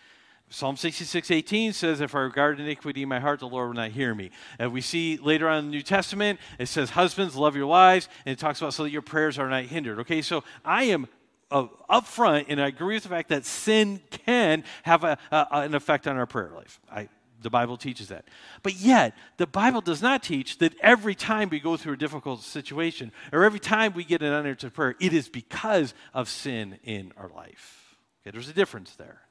Psalm 0.49 0.75
66, 0.75 1.29
18 1.29 1.73
says, 1.73 2.01
If 2.01 2.15
I 2.15 2.21
regard 2.21 2.59
iniquity 2.59 3.03
in 3.03 3.09
my 3.09 3.19
heart, 3.19 3.41
the 3.41 3.47
Lord 3.47 3.67
will 3.67 3.75
not 3.75 3.91
hear 3.91 4.15
me. 4.15 4.31
And 4.57 4.73
we 4.73 4.81
see 4.81 5.17
later 5.17 5.47
on 5.47 5.59
in 5.59 5.65
the 5.65 5.71
New 5.71 5.83
Testament, 5.83 6.39
it 6.57 6.65
says, 6.65 6.89
Husbands, 6.89 7.35
love 7.35 7.55
your 7.55 7.67
wives, 7.67 8.09
and 8.25 8.33
it 8.33 8.39
talks 8.39 8.59
about 8.59 8.73
so 8.73 8.81
that 8.81 8.89
your 8.89 9.03
prayers 9.03 9.37
are 9.37 9.47
not 9.47 9.65
hindered. 9.65 9.99
Okay, 9.99 10.23
so 10.23 10.43
I 10.65 10.85
am 10.85 11.07
uh, 11.51 11.67
up 11.89 12.05
front, 12.05 12.47
and 12.49 12.61
I 12.61 12.67
agree 12.67 12.95
with 12.95 13.03
the 13.03 13.09
fact 13.09 13.29
that 13.29 13.45
sin 13.45 14.01
can 14.11 14.63
have 14.83 15.03
a, 15.03 15.17
a, 15.31 15.47
an 15.51 15.75
effect 15.75 16.07
on 16.07 16.17
our 16.17 16.25
prayer 16.25 16.51
life. 16.55 16.79
I, 16.91 17.09
the 17.41 17.49
Bible 17.49 17.77
teaches 17.77 18.09
that. 18.09 18.25
But 18.63 18.75
yet, 18.75 19.15
the 19.37 19.47
Bible 19.47 19.81
does 19.81 20.01
not 20.01 20.23
teach 20.23 20.57
that 20.59 20.73
every 20.81 21.15
time 21.15 21.49
we 21.49 21.59
go 21.59 21.77
through 21.77 21.93
a 21.93 21.97
difficult 21.97 22.43
situation 22.43 23.11
or 23.31 23.43
every 23.43 23.59
time 23.59 23.93
we 23.93 24.03
get 24.03 24.21
an 24.21 24.33
unanswered 24.33 24.73
prayer, 24.73 24.95
it 24.99 25.13
is 25.13 25.29
because 25.29 25.93
of 26.13 26.27
sin 26.27 26.79
in 26.83 27.13
our 27.17 27.29
life. 27.29 27.97
Okay, 28.21 28.31
there's 28.31 28.49
a 28.49 28.53
difference 28.53 28.95
there. 28.95 29.21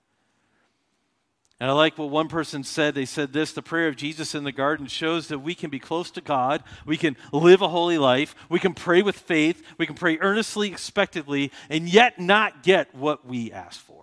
And 1.61 1.69
I 1.69 1.73
like 1.73 1.99
what 1.99 2.11
one 2.11 2.29
person 2.29 2.63
said. 2.63 2.95
They 2.95 3.05
said 3.05 3.33
this 3.33 3.53
the 3.53 3.63
prayer 3.63 3.89
of 3.89 3.97
Jesus 3.97 4.35
in 4.35 4.45
the 4.45 4.53
garden 4.53 4.87
shows 4.87 5.29
that 5.29 5.41
we 5.41 5.55
can 5.55 5.71
be 5.71 5.81
close 5.81 6.11
to 6.13 6.21
God, 6.21 6.63
we 6.87 6.97
can 6.97 7.17
live 7.33 7.63
a 7.63 7.69
holy 7.69 7.99
life, 7.99 8.35
we 8.49 8.61
can 8.61 8.75
pray 8.75 9.03
with 9.03 9.19
faith, 9.19 9.63
we 9.77 9.87
can 9.87 9.97
pray 9.97 10.19
earnestly, 10.19 10.69
expectantly, 10.69 11.51
and 11.69 11.89
yet 11.89 12.21
not 12.21 12.63
get 12.63 12.95
what 12.95 13.27
we 13.27 13.51
ask 13.51 13.81
for. 13.81 13.99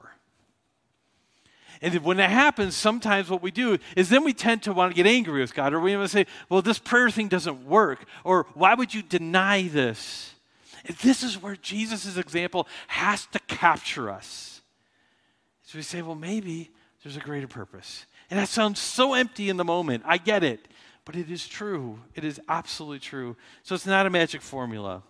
And 1.81 2.03
when 2.03 2.17
that 2.17 2.29
happens, 2.29 2.75
sometimes 2.75 3.29
what 3.29 3.41
we 3.41 3.51
do 3.51 3.77
is 3.95 4.09
then 4.09 4.23
we 4.23 4.33
tend 4.33 4.63
to 4.63 4.73
want 4.73 4.91
to 4.91 4.95
get 4.95 5.07
angry 5.07 5.41
with 5.41 5.53
God, 5.53 5.73
or 5.73 5.79
we 5.79 5.95
want 5.95 6.09
to 6.09 6.17
say, 6.17 6.25
well, 6.49 6.61
this 6.61 6.79
prayer 6.79 7.09
thing 7.09 7.27
doesn't 7.27 7.65
work, 7.65 8.05
or 8.23 8.47
why 8.53 8.73
would 8.73 8.93
you 8.93 9.01
deny 9.01 9.67
this? 9.67 10.33
This 11.01 11.23
is 11.23 11.41
where 11.41 11.55
Jesus' 11.55 12.17
example 12.17 12.67
has 12.87 13.27
to 13.27 13.39
capture 13.39 14.09
us. 14.09 14.61
So 15.63 15.77
we 15.77 15.83
say, 15.83 16.01
well, 16.01 16.15
maybe 16.15 16.69
there's 17.05 17.17
a 17.17 17.19
greater 17.19 17.47
purpose. 17.47 18.07
And 18.31 18.39
that 18.39 18.49
sounds 18.49 18.79
so 18.79 19.13
empty 19.13 19.47
in 19.49 19.57
the 19.57 19.63
moment. 19.63 20.03
I 20.07 20.17
get 20.17 20.43
it. 20.43 20.67
But 21.05 21.15
it 21.15 21.29
is 21.29 21.47
true. 21.47 21.99
It 22.15 22.25
is 22.25 22.41
absolutely 22.49 22.97
true. 22.97 23.37
So 23.61 23.75
it's 23.75 23.85
not 23.85 24.07
a 24.07 24.09
magic 24.09 24.41
formula. 24.41 25.03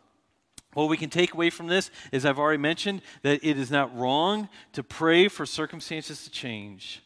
What 0.73 0.89
we 0.89 0.97
can 0.97 1.10
take 1.10 1.34
away 1.34 1.49
from 1.49 1.67
this 1.67 1.91
is 2.12 2.25
I've 2.25 2.38
already 2.38 2.58
mentioned 2.58 3.01
that 3.21 3.45
it 3.45 3.58
is 3.58 3.71
not 3.71 3.97
wrong 3.97 4.49
to 4.73 4.84
pray 4.84 5.29
for 5.29 5.45
circumstances 5.45 6.25
to 6.25 6.29
change. 6.29 7.01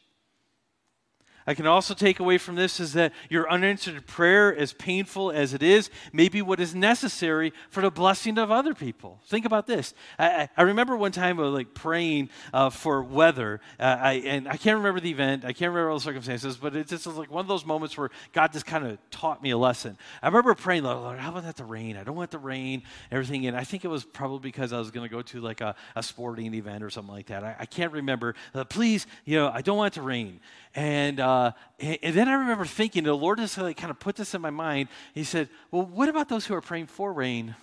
I 1.48 1.54
can 1.54 1.66
also 1.66 1.94
take 1.94 2.20
away 2.20 2.38
from 2.38 2.56
this 2.56 2.80
is 2.80 2.94
that 2.94 3.14
your 3.30 3.50
unanswered 3.50 4.06
prayer, 4.06 4.56
as 4.56 4.74
painful 4.74 5.32
as 5.32 5.54
it 5.54 5.64
is, 5.64 5.90
may 6.14 6.30
be 6.30 6.42
what 6.42 6.60
is 6.60 6.76
necessary 6.76 7.54
for 7.70 7.82
the 7.82 7.90
blessing 7.90 8.38
of 8.38 8.52
other 8.52 8.74
people. 8.74 9.20
Think 9.26 9.46
about 9.46 9.66
this. 9.66 9.94
I, 10.20 10.50
I 10.56 10.62
remember 10.64 10.96
one 10.96 11.12
time 11.12 11.40
I 11.40 11.44
was 11.44 11.54
like 11.54 11.74
praying 11.74 12.30
uh, 12.54 12.70
for 12.70 13.02
weather, 13.02 13.62
uh, 13.80 13.98
I, 14.00 14.14
and 14.26 14.48
I 14.48 14.58
can't 14.58 14.78
remember 14.78 15.00
the 15.00 15.10
event, 15.10 15.44
I 15.44 15.54
can't 15.54 15.72
remember 15.72 15.90
all 15.90 15.98
the 15.98 16.04
circumstances, 16.04 16.58
but 16.58 16.76
it 16.76 16.88
just 16.88 17.08
was 17.08 17.16
like 17.16 17.32
one 17.32 17.42
of 17.42 17.48
those 17.48 17.66
moments 17.66 17.98
where 17.98 18.10
God 18.34 18.54
just 18.54 18.66
kind 18.66 18.86
of 18.86 18.98
taught 19.10 19.42
me 19.42 19.50
a 19.52 19.58
lesson. 19.58 19.98
I 20.22 20.28
remember 20.28 20.54
praying, 20.54 20.84
Lord, 20.84 21.18
how 21.18 21.32
about 21.32 21.44
that 21.44 21.56
the 21.56 21.66
rain? 21.66 21.98
I 21.98 22.04
don't 22.04 22.16
want 22.16 22.32
the 22.32 22.38
rain, 22.38 22.84
everything. 23.12 23.48
And 23.48 23.58
I 23.58 23.64
think 23.64 23.86
it 23.86 23.90
was 23.90 24.04
probably 24.04 24.40
because 24.40 24.74
I 24.74 24.78
was 24.78 24.92
going 24.92 25.08
to 25.08 25.14
go 25.14 25.22
to 25.22 25.42
like 25.42 25.62
a, 25.62 25.76
a, 25.96 26.04
sporting 26.04 26.54
event 26.54 26.84
or 26.84 26.90
something 26.90 27.14
like 27.14 27.28
that. 27.28 27.44
I, 27.44 27.56
I 27.60 27.66
can't 27.66 27.92
remember. 27.92 28.36
Uh, 28.54 28.66
please, 28.66 29.08
you 29.26 29.38
know, 29.38 29.50
I 29.54 29.62
don't 29.62 29.78
want 29.78 29.94
it 29.94 30.00
to 30.00 30.02
rain. 30.02 30.40
And, 30.76 31.20
uh, 31.20 31.39
Uh, 31.40 31.52
and, 31.80 31.98
and, 32.04 32.16
then 32.16 32.28
I 32.28 32.34
remember 32.34 32.66
thinking, 32.66 33.06
the 33.06 33.14
Lord 33.14 33.40
just 33.40 33.58
like 33.58 33.78
kind 33.78 33.92
of 33.92 34.00
put 34.00 34.18
this 34.18 34.34
in 34.34 34.42
my 34.42 34.50
mind. 34.50 34.90
He 35.14 35.24
said, 35.24 35.48
Well, 35.72 35.86
what 35.86 36.10
about 36.10 36.28
those 36.28 36.46
who 36.46 36.54
are 36.54 36.62
praying 36.62 36.88
for 36.88 37.14
rain? 37.14 37.56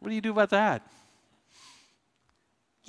What 0.00 0.08
do 0.08 0.14
you 0.14 0.20
do 0.20 0.32
about 0.32 0.50
that? 0.50 0.82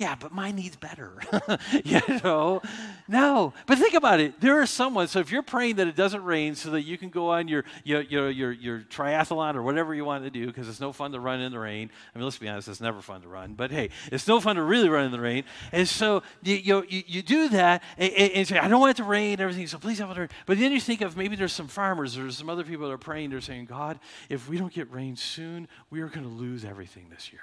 Yeah, 0.00 0.14
but 0.18 0.32
mine 0.32 0.56
needs 0.56 0.76
better. 0.76 1.20
you 1.84 2.00
know? 2.24 2.62
No. 3.06 3.52
But 3.66 3.76
think 3.76 3.92
about 3.92 4.18
it. 4.18 4.40
There 4.40 4.62
is 4.62 4.70
someone, 4.70 5.08
so 5.08 5.20
if 5.20 5.30
you're 5.30 5.42
praying 5.42 5.76
that 5.76 5.86
it 5.86 5.94
doesn't 5.94 6.24
rain 6.24 6.54
so 6.54 6.70
that 6.70 6.82
you 6.82 6.96
can 6.96 7.10
go 7.10 7.32
on 7.32 7.48
your, 7.48 7.64
your, 7.84 8.00
your, 8.00 8.30
your, 8.30 8.52
your 8.52 8.80
triathlon 8.80 9.56
or 9.56 9.62
whatever 9.62 9.94
you 9.94 10.06
want 10.06 10.24
to 10.24 10.30
do, 10.30 10.46
because 10.46 10.70
it's 10.70 10.80
no 10.80 10.90
fun 10.94 11.12
to 11.12 11.20
run 11.20 11.42
in 11.42 11.52
the 11.52 11.58
rain. 11.58 11.90
I 12.14 12.18
mean, 12.18 12.24
let's 12.24 12.38
be 12.38 12.48
honest, 12.48 12.66
it's 12.68 12.80
never 12.80 13.02
fun 13.02 13.20
to 13.20 13.28
run. 13.28 13.52
But 13.52 13.70
hey, 13.70 13.90
it's 14.10 14.26
no 14.26 14.40
fun 14.40 14.56
to 14.56 14.62
really 14.62 14.88
run 14.88 15.04
in 15.04 15.12
the 15.12 15.20
rain. 15.20 15.44
And 15.70 15.86
so 15.86 16.22
you, 16.42 16.54
you, 16.56 16.84
you, 16.88 17.20
do 17.20 17.50
that 17.50 17.82
and, 17.98 18.10
and, 18.10 18.48
say, 18.48 18.58
I 18.58 18.68
don't 18.68 18.80
want 18.80 18.92
it 18.92 19.02
to 19.02 19.04
rain 19.04 19.32
and 19.32 19.42
everything, 19.42 19.66
so 19.66 19.76
please 19.76 19.98
have 19.98 20.10
it 20.12 20.16
rain. 20.16 20.28
But 20.46 20.58
then 20.58 20.72
you 20.72 20.80
think 20.80 21.02
of 21.02 21.14
maybe 21.14 21.36
there's 21.36 21.52
some 21.52 21.68
farmers 21.68 22.16
or 22.16 22.30
some 22.30 22.48
other 22.48 22.64
people 22.64 22.86
that 22.86 22.94
are 22.94 22.98
praying, 22.98 23.30
they're 23.30 23.42
saying, 23.42 23.66
God, 23.66 24.00
if 24.30 24.48
we 24.48 24.56
don't 24.56 24.72
get 24.72 24.90
rain 24.90 25.14
soon, 25.14 25.68
we 25.90 26.00
are 26.00 26.08
going 26.08 26.24
to 26.24 26.34
lose 26.34 26.64
everything 26.64 27.08
this 27.10 27.32
year. 27.32 27.42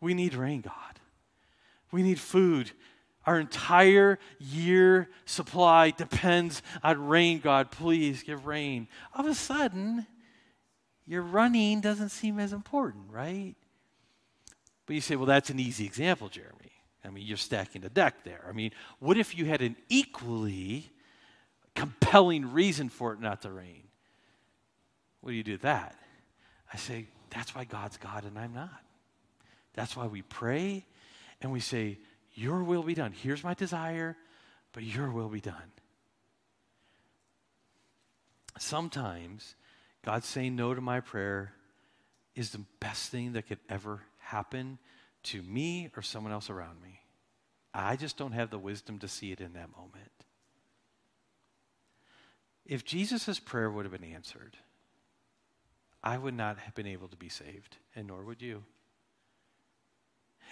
We 0.00 0.14
need 0.14 0.34
rain, 0.34 0.60
God. 0.62 0.74
We 1.92 2.02
need 2.02 2.18
food. 2.18 2.70
Our 3.26 3.38
entire 3.38 4.18
year 4.38 5.10
supply 5.26 5.90
depends 5.90 6.62
on 6.82 7.06
rain, 7.06 7.40
God. 7.40 7.70
Please 7.70 8.22
give 8.22 8.46
rain. 8.46 8.88
All 9.14 9.24
of 9.24 9.30
a 9.30 9.34
sudden, 9.34 10.06
your 11.06 11.22
running 11.22 11.80
doesn't 11.80 12.10
seem 12.10 12.38
as 12.38 12.52
important, 12.52 13.04
right? 13.10 13.54
But 14.86 14.94
you 14.94 15.00
say, 15.00 15.16
well, 15.16 15.26
that's 15.26 15.50
an 15.50 15.60
easy 15.60 15.84
example, 15.84 16.28
Jeremy. 16.28 16.72
I 17.04 17.10
mean, 17.10 17.26
you're 17.26 17.36
stacking 17.36 17.82
the 17.82 17.90
deck 17.90 18.24
there. 18.24 18.44
I 18.48 18.52
mean, 18.52 18.72
what 18.98 19.16
if 19.16 19.36
you 19.36 19.44
had 19.44 19.62
an 19.62 19.76
equally 19.88 20.90
compelling 21.74 22.52
reason 22.52 22.88
for 22.88 23.12
it 23.12 23.20
not 23.20 23.42
to 23.42 23.50
rain? 23.50 23.84
What 25.20 25.30
do 25.30 25.36
you 25.36 25.42
do 25.42 25.52
with 25.52 25.62
that? 25.62 25.96
I 26.72 26.76
say, 26.76 27.06
that's 27.30 27.54
why 27.54 27.64
God's 27.64 27.96
God 27.96 28.24
and 28.24 28.38
I'm 28.38 28.54
not. 28.54 28.82
That's 29.74 29.96
why 29.96 30.06
we 30.06 30.22
pray 30.22 30.84
and 31.40 31.52
we 31.52 31.60
say, 31.60 31.98
Your 32.34 32.62
will 32.62 32.82
be 32.82 32.94
done. 32.94 33.12
Here's 33.12 33.44
my 33.44 33.54
desire, 33.54 34.16
but 34.72 34.82
your 34.82 35.10
will 35.10 35.28
be 35.28 35.40
done. 35.40 35.72
Sometimes 38.58 39.54
God 40.04 40.24
saying 40.24 40.56
no 40.56 40.74
to 40.74 40.80
my 40.80 41.00
prayer 41.00 41.52
is 42.34 42.50
the 42.50 42.64
best 42.80 43.10
thing 43.10 43.32
that 43.32 43.46
could 43.46 43.58
ever 43.68 44.02
happen 44.18 44.78
to 45.22 45.42
me 45.42 45.90
or 45.96 46.02
someone 46.02 46.32
else 46.32 46.50
around 46.50 46.80
me. 46.82 47.00
I 47.72 47.96
just 47.96 48.16
don't 48.16 48.32
have 48.32 48.50
the 48.50 48.58
wisdom 48.58 48.98
to 49.00 49.08
see 49.08 49.32
it 49.32 49.40
in 49.40 49.52
that 49.52 49.76
moment. 49.76 50.10
If 52.66 52.84
Jesus' 52.84 53.38
prayer 53.38 53.70
would 53.70 53.84
have 53.84 53.92
been 53.92 54.12
answered, 54.12 54.56
I 56.02 56.18
would 56.18 56.34
not 56.34 56.58
have 56.58 56.74
been 56.74 56.86
able 56.86 57.08
to 57.08 57.16
be 57.16 57.28
saved, 57.28 57.76
and 57.94 58.06
nor 58.06 58.24
would 58.24 58.40
you. 58.40 58.64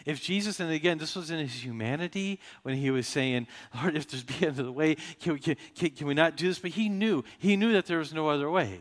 If 0.07 0.23
Jesus, 0.23 0.61
and 0.61 0.71
again, 0.71 0.99
this 0.99 1.17
was 1.17 1.31
in 1.31 1.39
his 1.39 1.65
humanity 1.65 2.41
when 2.63 2.77
he 2.77 2.91
was 2.91 3.07
saying, 3.07 3.47
Lord, 3.75 3.97
if 3.97 4.09
there's 4.09 4.23
be 4.23 4.47
another 4.47 4.73
way, 4.73 4.97
can 5.21 5.35
we, 5.35 5.39
can, 5.41 5.57
can 5.75 6.07
we 6.07 6.15
not 6.15 6.37
do 6.37 6.49
this? 6.49 6.59
But 6.59 6.73
he 6.73 6.89
knew, 6.89 7.25
he 7.39 7.57
knew 7.57 7.73
that 7.73 7.87
there 7.87 7.99
was 7.99 8.13
no 8.13 8.29
other 8.29 8.51
way. 8.51 8.81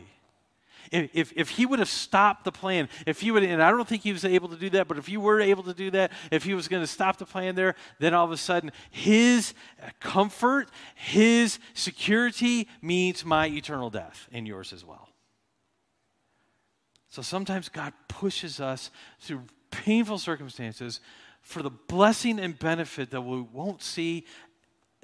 If, 0.90 1.32
if, 1.36 1.50
he 1.50 1.66
would 1.66 1.80
have 1.80 1.88
stopped 1.88 2.44
the 2.44 2.52
plan, 2.52 2.88
if 3.06 3.20
he 3.20 3.30
would, 3.30 3.42
and 3.42 3.62
I 3.62 3.70
don't 3.70 3.86
think 3.86 4.02
he 4.02 4.12
was 4.12 4.24
able 4.24 4.48
to 4.48 4.56
do 4.56 4.70
that, 4.70 4.88
but 4.88 4.96
if 4.96 5.08
you 5.08 5.20
were 5.20 5.40
able 5.40 5.62
to 5.64 5.74
do 5.74 5.90
that, 5.90 6.12
if 6.30 6.44
he 6.44 6.54
was 6.54 6.68
going 6.68 6.82
to 6.82 6.86
stop 6.86 7.18
the 7.18 7.26
plan 7.26 7.54
there, 7.54 7.74
then 7.98 8.14
all 8.14 8.24
of 8.24 8.30
a 8.30 8.36
sudden 8.36 8.72
his 8.90 9.54
comfort, 10.00 10.70
his 10.94 11.58
security 11.74 12.68
means 12.80 13.24
my 13.24 13.48
eternal 13.48 13.90
death 13.90 14.28
and 14.32 14.46
yours 14.46 14.72
as 14.72 14.84
well. 14.84 15.08
So 17.08 17.22
sometimes 17.22 17.68
God 17.68 17.92
pushes 18.06 18.60
us 18.60 18.90
through 19.20 19.42
painful 19.70 20.18
circumstances 20.18 21.00
for 21.40 21.62
the 21.62 21.70
blessing 21.70 22.38
and 22.38 22.58
benefit 22.58 23.10
that 23.10 23.22
we 23.22 23.40
won't 23.40 23.82
see 23.82 24.26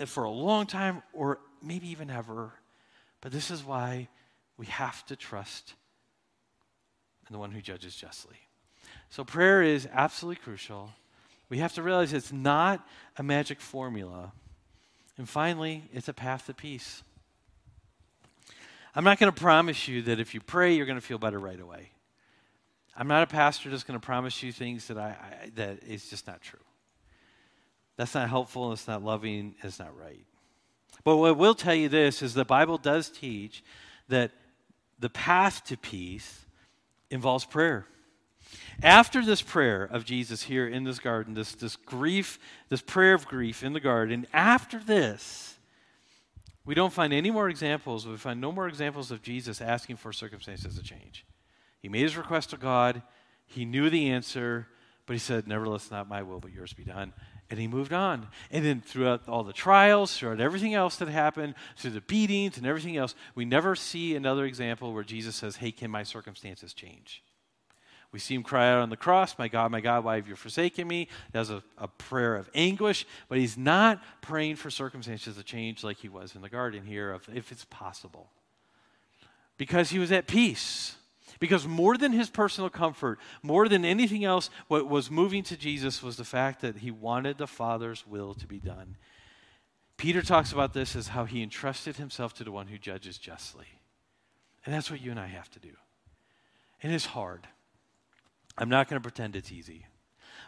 for 0.07 0.25
a 0.25 0.31
long 0.31 0.67
time 0.67 1.03
or 1.13 1.39
maybe 1.63 1.89
even 1.89 2.11
ever. 2.11 2.53
But 3.21 3.33
this 3.33 3.51
is 3.51 3.65
why 3.65 4.09
we 4.57 4.67
have 4.67 5.05
to 5.07 5.17
trust 5.17 5.75
in 7.29 7.33
the 7.33 7.39
one 7.39 7.51
who 7.51 7.61
judges 7.61 7.97
justly. 7.97 8.37
So 9.09 9.25
prayer 9.25 9.63
is 9.63 9.89
absolutely 9.93 10.43
crucial. 10.43 10.91
We 11.49 11.59
have 11.59 11.73
to 11.75 11.83
realize 11.83 12.13
it's 12.13 12.33
not 12.33 12.87
a 13.17 13.23
magic 13.23 13.61
formula. 13.61 14.33
And 15.17 15.29
finally, 15.29 15.85
it's 15.93 16.09
a 16.09 16.13
path 16.13 16.47
to 16.47 16.55
peace. 16.55 17.03
I'm 18.95 19.05
not 19.05 19.19
going 19.19 19.33
to 19.33 19.41
promise 19.41 19.89
you 19.89 20.03
that 20.03 20.21
if 20.21 20.35
you 20.35 20.41
pray, 20.41 20.75
you're 20.75 20.87
going 20.87 21.01
to 21.01 21.07
feel 21.07 21.19
better 21.19 21.39
right 21.39 21.61
away. 21.61 21.91
I'm 22.97 23.09
not 23.09 23.23
a 23.23 23.27
pastor 23.27 23.71
just 23.71 23.87
going 23.87 23.99
to 23.99 24.05
promise 24.05 24.43
you 24.43 24.53
things 24.53 24.87
that 24.89 24.99
I, 24.99 25.17
I 25.21 25.51
that 25.57 25.83
is 25.83 26.09
just 26.09 26.27
not 26.27 26.41
true. 26.41 26.61
That's 27.97 28.15
not 28.15 28.29
helpful, 28.29 28.73
it's 28.73 28.89
not 28.89 29.03
loving, 29.03 29.55
it's 29.63 29.79
not 29.79 29.97
right. 29.99 30.25
But 31.05 31.17
what 31.17 31.29
I 31.29 31.33
will 31.33 31.55
tell 31.55 31.75
you 31.75 31.89
this 31.89 32.23
is 32.23 32.35
the 32.35 32.45
Bible 32.45 32.79
does 32.79 33.09
teach 33.09 33.63
that 34.09 34.33
the 34.99 35.11
path 35.11 35.65
to 35.65 35.77
peace 35.77 36.45
involves 37.11 37.45
prayer. 37.45 37.87
After 38.83 39.25
this 39.25 39.43
prayer 39.43 39.85
of 39.85 40.05
Jesus 40.05 40.45
here 40.45 40.67
in 40.67 40.85
this 40.85 40.99
garden, 40.99 41.35
this, 41.35 41.53
this 41.55 41.77
grief, 41.77 42.39
this 42.69 42.81
prayer 42.81 43.15
of 43.15 43.27
grief 43.27 43.63
in 43.63 43.73
the 43.73 43.81
garden, 43.81 44.27
after 44.33 44.79
this, 44.79 45.57
we 46.65 46.75
don't 46.75 46.93
find 46.93 47.13
any 47.13 47.31
more 47.31 47.49
examples. 47.49 48.07
We 48.07 48.17
find 48.17 48.41
no 48.41 48.51
more 48.51 48.69
examples 48.69 49.11
of 49.11 49.23
Jesus 49.23 49.61
asking 49.61 49.97
for 49.97 50.13
circumstances 50.13 50.77
to 50.77 50.83
change. 50.83 51.25
He 51.85 51.91
made 51.91 52.01
his 52.01 52.17
request 52.17 52.49
to 52.49 52.57
God. 52.57 53.03
He 53.45 53.67
knew 53.67 53.91
the 53.91 54.09
answer, 54.09 54.69
but 55.05 55.13
he 55.13 55.19
said, 55.19 55.47
Nevertheless, 55.47 55.91
not 55.91 56.09
my 56.09 56.23
will, 56.23 56.41
but 56.41 56.51
yours 56.51 56.73
be 56.73 56.83
done. 56.83 57.13
And 57.51 57.61
he 57.61 57.67
moved 57.67 57.93
on. 57.93 58.29
And 58.51 58.65
then 58.65 58.81
throughout 58.81 59.29
all 59.29 59.45
the 59.45 59.53
trials, 59.53 60.17
throughout 60.17 60.41
everything 60.41 60.73
else 60.73 60.97
that 60.97 61.09
happened, 61.09 61.55
through 61.77 61.91
the 61.91 62.01
beatings 62.01 62.57
and 62.57 62.67
everything 62.67 62.97
else, 62.97 63.15
we 63.35 63.45
never 63.45 63.77
see 63.77 64.17
another 64.17 64.47
example 64.47 64.95
where 64.95 65.05
Jesus 65.05 65.37
says, 65.37 65.57
Hey, 65.57 65.73
can 65.73 65.91
my 65.91 66.05
circumstances 66.05 66.73
change? 66.73 67.23
We 68.13 68.19
see 68.19 68.35
him 68.35 68.45
cry 68.45 68.73
out 68.73 68.81
on 68.81 68.89
the 68.89 68.97
cross, 68.97 69.39
My 69.39 69.49
God, 69.49 69.71
my 69.71 69.83
God, 69.83 70.05
why 70.05 70.15
have 70.15 70.27
you 70.27 70.37
forsaken 70.37 70.89
me? 70.89 71.09
That's 71.33 71.51
a, 71.51 71.63
a 71.77 71.89
prayer 71.89 72.35
of 72.35 72.49
anguish, 72.55 73.07
but 73.29 73.37
he's 73.37 73.59
not 73.59 74.03
praying 74.23 74.57
for 74.57 74.71
circumstances 74.71 75.37
to 75.37 75.43
change 75.43 75.85
like 75.85 75.99
he 75.99 76.09
was 76.09 76.35
in 76.35 76.41
the 76.41 76.49
garden 76.49 76.87
here, 76.87 77.13
of 77.13 77.29
if 77.35 77.53
it's 77.53 77.67
possible. 77.67 78.31
Because 79.59 79.91
he 79.91 79.99
was 79.99 80.11
at 80.13 80.27
peace. 80.27 80.97
Because 81.45 81.69
more 81.69 81.99
than 81.99 82.13
his 82.13 82.31
personal 82.31 82.71
comfort, 82.71 83.19
more 83.43 83.69
than 83.69 83.85
anything 83.85 84.25
else, 84.25 84.49
what 84.69 84.89
was 84.89 85.11
moving 85.11 85.43
to 85.43 85.59
Jesus 85.59 86.03
was 86.03 86.17
the 86.17 86.25
fact 86.25 86.63
that 86.63 86.79
he 86.79 86.91
wanted 86.91 87.37
the 87.37 87.47
Father's 87.47 88.07
will 88.07 88.33
to 88.33 88.47
be 88.47 88.59
done. 88.59 88.97
Peter 89.99 90.23
talks 90.23 90.53
about 90.53 90.73
this 90.73 90.97
as 90.97 91.09
how 91.09 91.27
he 91.27 91.43
entrusted 91.43 91.99
himself 91.99 92.33
to 92.33 92.45
the 92.45 92.51
one 92.51 92.69
who 92.69 92.79
judges 92.79 93.19
justly. 93.19 93.67
And 94.65 94.75
that's 94.75 94.91
what 94.91 95.03
you 95.03 95.11
and 95.11 95.21
I 95.21 95.27
have 95.27 95.51
to 95.51 95.59
do. 95.61 95.73
And 96.83 96.95
it's 96.95 97.05
hard. 97.05 97.47
I'm 98.57 98.71
not 98.71 98.89
going 98.89 98.99
to 98.99 99.07
pretend 99.07 99.37
it's 99.37 99.53
easy. 99.53 99.85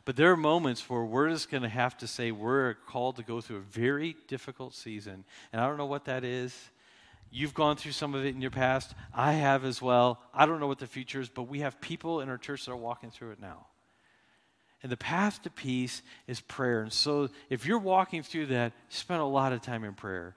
But 0.07 0.17
there 0.17 0.33
are 0.33 0.37
moments 0.37 0.89
where 0.89 1.05
we're 1.05 1.29
just 1.29 1.51
going 1.51 1.63
to 1.63 1.69
have 1.69 1.99
to 1.99 2.07
say 2.07 2.31
we're 2.31 2.73
called 2.87 3.17
to 3.17 3.23
go 3.23 3.43
through 3.43 3.59
a 3.59 3.71
very 3.71 4.17
difficult 4.29 4.75
season. 4.75 5.27
And 5.53 5.61
I 5.61 5.67
don't 5.67 5.77
know 5.77 5.85
what 5.85 6.07
that 6.07 6.25
is. 6.25 6.71
You've 7.31 7.55
gone 7.55 7.77
through 7.77 7.93
some 7.93 8.15
of 8.15 8.25
it 8.25 8.35
in 8.35 8.41
your 8.41 8.51
past. 8.51 8.95
I 9.13 9.33
have 9.33 9.65
as 9.65 9.83
well. 9.83 10.21
I 10.33 10.47
don't 10.47 10.61
know 10.61 10.67
what 10.67 10.79
the 10.79 10.87
future 10.87 11.21
is, 11.21 11.29
but 11.29 11.45
we 11.45 11.61
have 11.61 11.81
people 11.81 12.21
in 12.21 12.29
our 12.29 12.39
church 12.39 12.65
that 12.65 12.73
are 12.73 12.77
walking 12.77 13.11
through 13.11 13.33
it 13.33 13.41
now. 13.41 13.67
And 14.83 14.93
the 14.93 14.97
path 14.97 15.43
to 15.43 15.51
peace 15.51 16.03
is 16.27 16.41
prayer. 16.41 16.83
And 16.83 16.93
so 16.93 17.29
if 17.51 17.67
you're 17.67 17.79
walking 17.79 18.23
through 18.23 18.47
that, 18.47 18.73
spend 18.89 19.21
a 19.21 19.25
lot 19.25 19.53
of 19.53 19.61
time 19.61 19.85
in 19.85 19.95
prayer. 19.95 20.37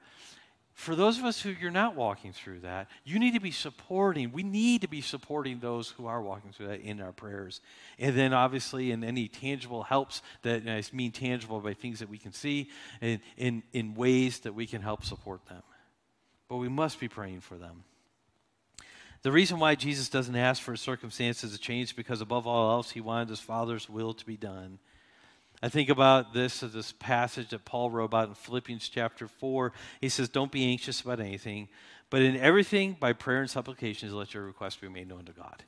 For 0.74 0.96
those 0.96 1.20
of 1.20 1.26
us 1.26 1.42
who 1.42 1.50
you're 1.50 1.72
not 1.72 1.96
walking 1.96 2.32
through 2.32 2.62
that, 2.62 2.88
you 3.04 3.20
need 3.20 3.34
to 3.34 3.42
be 3.42 3.52
supporting. 3.52 4.32
We 4.32 4.44
need 4.44 4.82
to 4.82 4.88
be 4.88 5.02
supporting 5.02 5.60
those 5.60 5.90
who 5.90 6.08
are 6.08 6.22
walking 6.22 6.54
through 6.54 6.68
that 6.68 6.80
in 6.80 7.02
our 7.02 7.12
prayers. 7.12 7.60
And 8.00 8.18
then 8.18 8.34
obviously 8.34 8.92
in 8.92 9.04
any 9.04 9.28
tangible 9.28 9.84
helps 9.84 10.22
that 10.44 10.64
I 10.68 10.82
mean 10.96 11.12
tangible 11.12 11.60
by 11.60 11.74
things 11.74 12.00
that 12.00 12.08
we 12.08 12.18
can 12.18 12.32
see 12.32 12.70
and 13.02 13.20
in, 13.36 13.62
in 13.74 13.94
ways 13.94 14.40
that 14.40 14.56
we 14.56 14.66
can 14.66 14.82
help 14.82 15.04
support 15.04 15.46
them 15.48 15.64
but 16.50 16.58
we 16.58 16.68
must 16.68 17.00
be 17.00 17.08
praying 17.08 17.40
for 17.40 17.56
them. 17.56 17.84
The 19.22 19.32
reason 19.32 19.60
why 19.60 19.76
Jesus 19.76 20.10
doesn't 20.10 20.36
ask 20.36 20.62
for 20.62 20.76
circumstances 20.76 21.52
to 21.52 21.58
change 21.58 21.96
because 21.96 22.22
above 22.22 22.48
all 22.48 22.72
else 22.72 22.92
he 22.92 23.02
wanted 23.02 23.30
his 23.30 23.40
Father's 23.40 23.90
will 23.90 24.14
to 24.14 24.26
be 24.26 24.38
done. 24.38 24.80
I 25.62 25.68
think 25.68 25.90
about 25.90 26.34
this 26.34 26.64
as 26.64 26.72
this 26.72 26.94
passage 26.94 27.50
that 27.50 27.66
Paul 27.66 27.92
wrote 27.92 28.06
about 28.06 28.30
in 28.30 28.34
Philippians 28.34 28.88
chapter 28.88 29.28
4. 29.28 29.74
He 30.00 30.08
says, 30.08 30.30
Don't 30.30 30.52
be 30.52 30.66
anxious 30.66 31.02
about 31.02 31.20
anything, 31.20 31.68
but 32.10 32.22
in 32.22 32.38
everything, 32.38 32.96
by 32.98 33.12
prayer 33.12 33.42
and 33.42 33.50
supplications, 33.50 34.14
let 34.14 34.34
your 34.34 34.46
requests 34.46 34.78
be 34.78 34.88
made 34.88 35.10
known 35.10 35.26
to 35.26 35.34
God. 35.34 35.64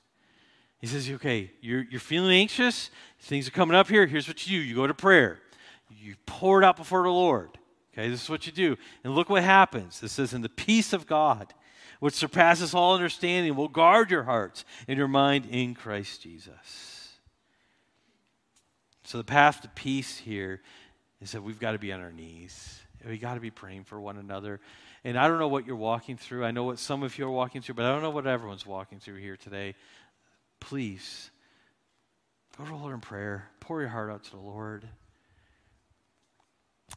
He 0.80 0.88
says, 0.88 1.10
Okay, 1.10 1.52
you're, 1.60 1.84
you're 1.84 2.00
feeling 2.00 2.32
anxious, 2.32 2.90
things 3.20 3.50
are 3.50 3.52
coming 3.52 3.76
up 3.76 3.90
here. 3.90 4.08
Here's 4.08 4.30
what 4.30 4.48
you 4.48 4.62
do 4.62 4.66
you 4.66 4.76
go 4.76 4.88
to 4.88 4.94
prayer, 4.94 5.40
you 5.90 6.16
pour 6.26 6.62
it 6.62 6.66
out 6.66 6.78
before 6.78 7.04
the 7.04 7.10
Lord. 7.10 7.58
Okay, 7.94 8.10
this 8.10 8.24
is 8.24 8.30
what 8.30 8.46
you 8.46 8.52
do. 8.52 8.78
And 9.04 9.16
look 9.16 9.30
what 9.30 9.44
happens. 9.44 10.00
This 10.00 10.14
says, 10.14 10.34
In 10.34 10.42
the 10.42 10.50
peace 10.50 10.94
of 10.94 11.08
God, 11.08 11.54
which 12.00 12.14
surpasses 12.14 12.74
all 12.74 12.96
understanding, 12.96 13.56
will 13.56 13.68
guard 13.68 14.10
your 14.10 14.24
hearts 14.24 14.66
and 14.88 14.98
your 14.98 15.08
mind 15.08 15.46
in 15.50 15.76
Christ 15.76 16.22
Jesus. 16.22 17.18
So 19.04 19.18
the 19.18 19.24
path 19.24 19.62
to 19.62 19.68
peace 19.70 20.18
here 20.18 20.62
is 21.22 21.34
that 21.34 21.44
we've 21.44 21.60
got 21.60 21.74
to 21.74 21.80
be 21.80 21.92
on 21.92 22.02
our 22.02 22.12
knees. 22.14 22.80
We 23.06 23.18
got 23.18 23.34
to 23.34 23.40
be 23.40 23.52
praying 23.52 23.84
for 23.84 24.00
one 24.00 24.18
another. 24.18 24.62
And 25.04 25.18
I 25.18 25.28
don't 25.28 25.40
know 25.40 25.48
what 25.48 25.66
you're 25.66 25.76
walking 25.76 26.16
through. 26.16 26.46
I 26.46 26.52
know 26.52 26.64
what 26.64 26.80
some 26.80 27.04
of 27.04 27.18
you 27.18 27.26
are 27.26 27.32
walking 27.32 27.62
through, 27.62 27.76
but 27.76 27.86
I 27.86 27.92
don't 27.92 28.02
know 28.02 28.12
what 28.12 28.28
everyone's 28.28 28.66
walking 28.66 29.00
through 29.00 29.18
here 29.18 29.36
today. 29.36 29.76
Please 30.60 31.32
go 32.58 32.64
to 32.64 32.70
the 32.70 32.76
Lord 32.76 32.94
in 32.94 33.02
prayer. 33.02 33.50
Pour 33.60 33.82
your 33.82 33.90
heart 33.90 34.12
out 34.12 34.24
to 34.26 34.32
the 34.32 34.38
Lord. 34.38 34.88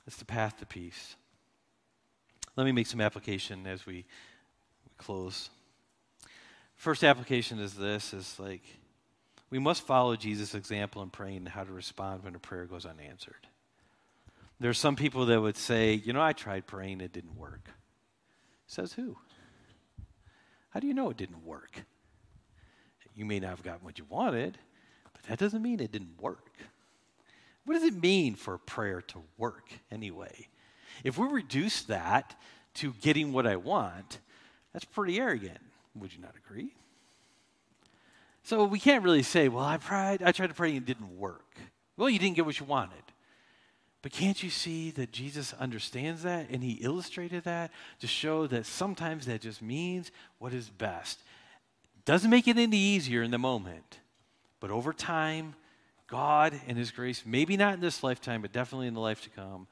It's 0.07 0.17
the 0.17 0.25
path 0.25 0.59
to 0.59 0.67
peace. 0.67 1.17
Let 2.57 2.65
me 2.65 2.73
make 2.73 2.87
some 2.87 3.01
application 3.01 3.67
as 3.67 3.87
we, 3.87 3.95
we 3.95 4.91
close. 4.99 5.51
First 6.77 7.05
application 7.05 7.59
is 7.59 7.75
this 7.75 8.13
is 8.13 8.39
like 8.39 8.63
we 9.51 9.59
must 9.59 9.83
follow 9.83 10.17
Jesus' 10.17 10.55
example 10.55 11.03
in 11.03 11.11
praying 11.11 11.39
and 11.39 11.49
how 11.49 11.65
to 11.65 11.73
respond 11.73 12.25
when 12.25 12.35
a 12.35 12.39
prayer 12.39 12.67
goes 12.67 12.87
unanswered. 12.87 13.47
There 14.61 14.71
are 14.71 14.75
some 14.75 14.97
people 14.97 15.27
that 15.27 15.41
would 15.41 15.57
say, 15.57 15.95
you 15.95 16.13
know, 16.13 16.23
I 16.23 16.33
tried 16.33 16.67
praying, 16.67 17.01
it 17.01 17.13
didn't 17.13 17.37
work. 17.37 17.71
Says 18.67 18.93
who? 18.93 19.17
How 20.71 20.81
do 20.81 20.87
you 20.87 20.95
know 20.95 21.11
it 21.11 21.17
didn't 21.17 21.45
work? 21.45 21.85
You 23.15 23.25
may 23.25 23.39
not 23.39 23.51
have 23.51 23.63
gotten 23.63 23.85
what 23.85 23.99
you 23.99 24.05
wanted, 24.09 24.59
but 25.13 25.23
that 25.25 25.39
doesn't 25.39 25.63
mean 25.63 25.81
it 25.81 25.93
didn't 25.93 26.21
work. 26.21 26.51
What 27.65 27.75
does 27.75 27.85
it 27.85 28.01
mean 28.01 28.35
for 28.35 28.59
prayer 28.59 29.01
to 29.03 29.23
work 29.39 29.71
anyway? 29.91 30.49
If 31.03 31.19
we 31.19 31.27
reduce 31.27 31.83
that 31.83 32.39
to 32.75 32.93
getting 33.01 33.33
what 33.33 33.47
I 33.47 33.57
want, 33.57 34.19
that's 34.73 34.85
pretty 34.85 35.19
arrogant. 35.19 35.59
Would 35.95 36.13
you 36.13 36.21
not 36.21 36.35
agree? 36.37 36.75
So 38.43 38.65
we 38.65 38.79
can't 38.79 39.03
really 39.03 39.23
say, 39.23 39.49
well, 39.49 39.65
I 39.65 39.79
tried, 39.79 40.23
I 40.23 40.33
tried 40.33 40.49
to 40.49 40.55
pray 40.55 40.71
and 40.71 40.79
it 40.79 40.85
didn't 40.85 41.19
work. 41.19 41.57
Well, 41.97 42.11
you 42.11 42.19
didn't 42.19 42.37
get 42.37 42.45
what 42.45 42.61
you 42.61 42.67
wanted. 42.67 42.99
But 44.03 44.13
can't 44.13 44.43
you 44.43 44.51
see 44.51 44.91
that 44.93 45.13
Jesus 45.13 45.55
understands 45.55 46.25
that 46.25 46.51
and 46.51 46.63
he 46.63 46.73
illustrated 46.73 47.45
that 47.45 47.71
to 48.01 48.07
show 48.07 48.47
that 48.49 48.67
sometimes 48.67 49.25
that 49.25 49.41
just 49.41 49.63
means 49.63 50.11
what 50.39 50.53
is 50.53 50.69
best? 50.69 51.21
Doesn't 52.05 52.31
make 52.31 52.47
it 52.47 52.59
any 52.59 52.77
easier 52.77 53.23
in 53.23 53.31
the 53.31 53.39
moment, 53.39 54.01
but 54.61 54.71
over 54.71 54.93
time, 54.93 55.55
God 56.07 56.59
and 56.67 56.77
His 56.77 56.91
grace, 56.91 57.23
maybe 57.27 57.57
not 57.57 57.75
in 57.75 57.81
this 57.81 58.03
lifetime, 58.03 58.43
but 58.43 58.53
definitely 58.53 58.87
in 58.87 58.95
the 58.95 59.01
life 59.01 59.23
to 59.23 59.31
come, 59.31 59.67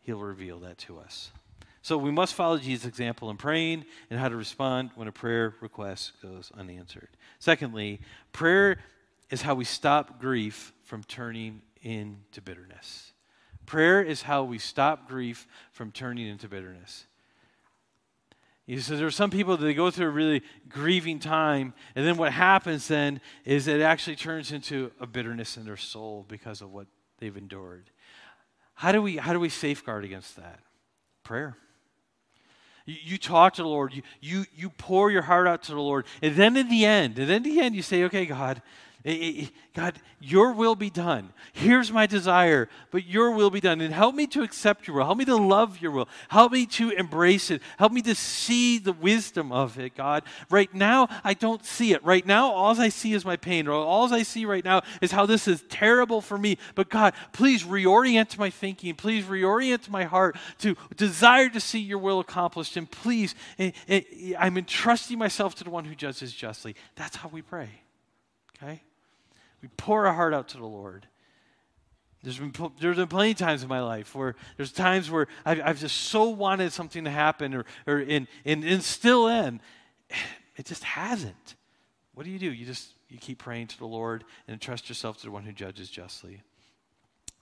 He'll 0.00 0.18
reveal 0.18 0.60
that 0.60 0.78
to 0.78 0.98
us. 0.98 1.30
So 1.82 1.98
we 1.98 2.12
must 2.12 2.34
follow 2.34 2.58
Jesus' 2.58 2.86
example 2.86 3.28
in 3.30 3.36
praying 3.36 3.84
and 4.08 4.18
how 4.18 4.28
to 4.28 4.36
respond 4.36 4.90
when 4.94 5.08
a 5.08 5.12
prayer 5.12 5.54
request 5.60 6.12
goes 6.22 6.52
unanswered. 6.56 7.08
Secondly, 7.40 8.00
prayer 8.32 8.78
is 9.30 9.42
how 9.42 9.54
we 9.54 9.64
stop 9.64 10.20
grief 10.20 10.72
from 10.84 11.02
turning 11.02 11.62
into 11.82 12.40
bitterness. 12.40 13.12
Prayer 13.66 14.00
is 14.00 14.22
how 14.22 14.44
we 14.44 14.58
stop 14.58 15.08
grief 15.08 15.46
from 15.72 15.90
turning 15.90 16.28
into 16.28 16.48
bitterness. 16.48 17.06
He 18.66 18.78
says 18.78 18.98
there 18.98 19.08
are 19.08 19.10
some 19.10 19.30
people 19.30 19.56
that 19.56 19.64
they 19.64 19.74
go 19.74 19.90
through 19.90 20.06
a 20.06 20.10
really 20.10 20.42
grieving 20.68 21.18
time, 21.18 21.74
and 21.96 22.06
then 22.06 22.16
what 22.16 22.32
happens 22.32 22.88
then 22.88 23.20
is 23.44 23.66
it 23.66 23.80
actually 23.80 24.16
turns 24.16 24.52
into 24.52 24.92
a 25.00 25.06
bitterness 25.06 25.56
in 25.56 25.64
their 25.64 25.76
soul 25.76 26.24
because 26.28 26.62
of 26.62 26.72
what 26.72 26.86
they've 27.18 27.36
endured. 27.36 27.90
How 28.74 28.92
do 28.92 29.02
we, 29.02 29.16
how 29.16 29.32
do 29.32 29.40
we 29.40 29.48
safeguard 29.48 30.04
against 30.04 30.36
that? 30.36 30.60
Prayer. 31.24 31.56
You, 32.86 32.96
you 33.02 33.18
talk 33.18 33.54
to 33.54 33.62
the 33.62 33.68
Lord, 33.68 33.94
you, 33.94 34.02
you, 34.20 34.44
you 34.54 34.70
pour 34.70 35.10
your 35.10 35.22
heart 35.22 35.48
out 35.48 35.64
to 35.64 35.72
the 35.72 35.80
Lord, 35.80 36.06
and 36.20 36.36
then 36.36 36.56
in 36.56 36.68
the 36.68 36.84
end, 36.84 37.18
and 37.18 37.28
then 37.28 37.44
in 37.44 37.54
the 37.54 37.60
end, 37.60 37.74
you 37.74 37.82
say, 37.82 38.04
okay, 38.04 38.26
God, 38.26 38.62
God, 39.04 39.98
your 40.20 40.52
will 40.52 40.76
be 40.76 40.88
done. 40.88 41.32
Here's 41.52 41.90
my 41.90 42.06
desire, 42.06 42.68
but 42.92 43.04
your 43.04 43.32
will 43.32 43.50
be 43.50 43.60
done. 43.60 43.80
And 43.80 43.92
help 43.92 44.14
me 44.14 44.28
to 44.28 44.42
accept 44.42 44.86
your 44.86 44.96
will. 44.96 45.04
Help 45.04 45.18
me 45.18 45.24
to 45.24 45.34
love 45.34 45.80
your 45.80 45.90
will. 45.90 46.08
Help 46.28 46.52
me 46.52 46.66
to 46.66 46.90
embrace 46.90 47.50
it. 47.50 47.62
Help 47.78 47.90
me 47.90 48.00
to 48.02 48.14
see 48.14 48.78
the 48.78 48.92
wisdom 48.92 49.50
of 49.50 49.76
it, 49.76 49.96
God. 49.96 50.22
Right 50.50 50.72
now, 50.72 51.08
I 51.24 51.34
don't 51.34 51.64
see 51.66 51.92
it. 51.92 52.04
Right 52.04 52.24
now, 52.24 52.52
all 52.52 52.80
I 52.80 52.90
see 52.90 53.12
is 53.12 53.24
my 53.24 53.36
pain. 53.36 53.66
All 53.66 54.14
I 54.14 54.22
see 54.22 54.44
right 54.44 54.64
now 54.64 54.82
is 55.00 55.10
how 55.10 55.26
this 55.26 55.48
is 55.48 55.64
terrible 55.68 56.20
for 56.20 56.38
me. 56.38 56.56
But 56.76 56.88
God, 56.88 57.14
please 57.32 57.64
reorient 57.64 58.38
my 58.38 58.50
thinking. 58.50 58.94
Please 58.94 59.24
reorient 59.24 59.88
my 59.88 60.04
heart 60.04 60.36
to 60.58 60.76
desire 60.96 61.48
to 61.48 61.60
see 61.60 61.80
your 61.80 61.98
will 61.98 62.20
accomplished. 62.20 62.76
And 62.76 62.88
please, 62.88 63.34
eh, 63.58 63.72
eh, 63.88 64.02
I'm 64.38 64.56
entrusting 64.56 65.18
myself 65.18 65.56
to 65.56 65.64
the 65.64 65.70
one 65.70 65.86
who 65.86 65.96
judges 65.96 66.32
justly. 66.32 66.76
That's 66.94 67.16
how 67.16 67.28
we 67.28 67.42
pray. 67.42 67.68
Okay? 68.62 68.82
We 69.62 69.68
pour 69.76 70.06
our 70.06 70.12
heart 70.12 70.34
out 70.34 70.48
to 70.48 70.58
the 70.58 70.66
Lord. 70.66 71.06
There's 72.22 72.38
been, 72.38 72.52
there's 72.80 72.96
been 72.96 73.08
plenty 73.08 73.32
of 73.32 73.38
times 73.38 73.62
in 73.62 73.68
my 73.68 73.80
life 73.80 74.14
where 74.14 74.36
there's 74.56 74.72
times 74.72 75.10
where 75.10 75.26
I've, 75.44 75.60
I've 75.64 75.80
just 75.80 75.96
so 75.96 76.28
wanted 76.28 76.72
something 76.72 77.04
to 77.04 77.10
happen 77.10 77.54
or, 77.54 77.64
or 77.86 77.98
in, 77.98 78.28
in, 78.44 78.64
and 78.64 78.82
still 78.82 79.28
am. 79.28 79.60
It 80.54 80.66
just 80.66 80.84
hasn't. 80.84 81.54
What 82.12 82.24
do 82.24 82.30
you 82.30 82.38
do? 82.38 82.52
You 82.52 82.66
just 82.66 82.92
you 83.08 83.16
keep 83.16 83.38
praying 83.38 83.68
to 83.68 83.78
the 83.78 83.86
Lord 83.86 84.22
and 84.46 84.52
entrust 84.52 84.90
yourself 84.90 85.16
to 85.18 85.24
the 85.24 85.30
one 85.30 85.44
who 85.44 85.52
judges 85.52 85.88
justly. 85.88 86.42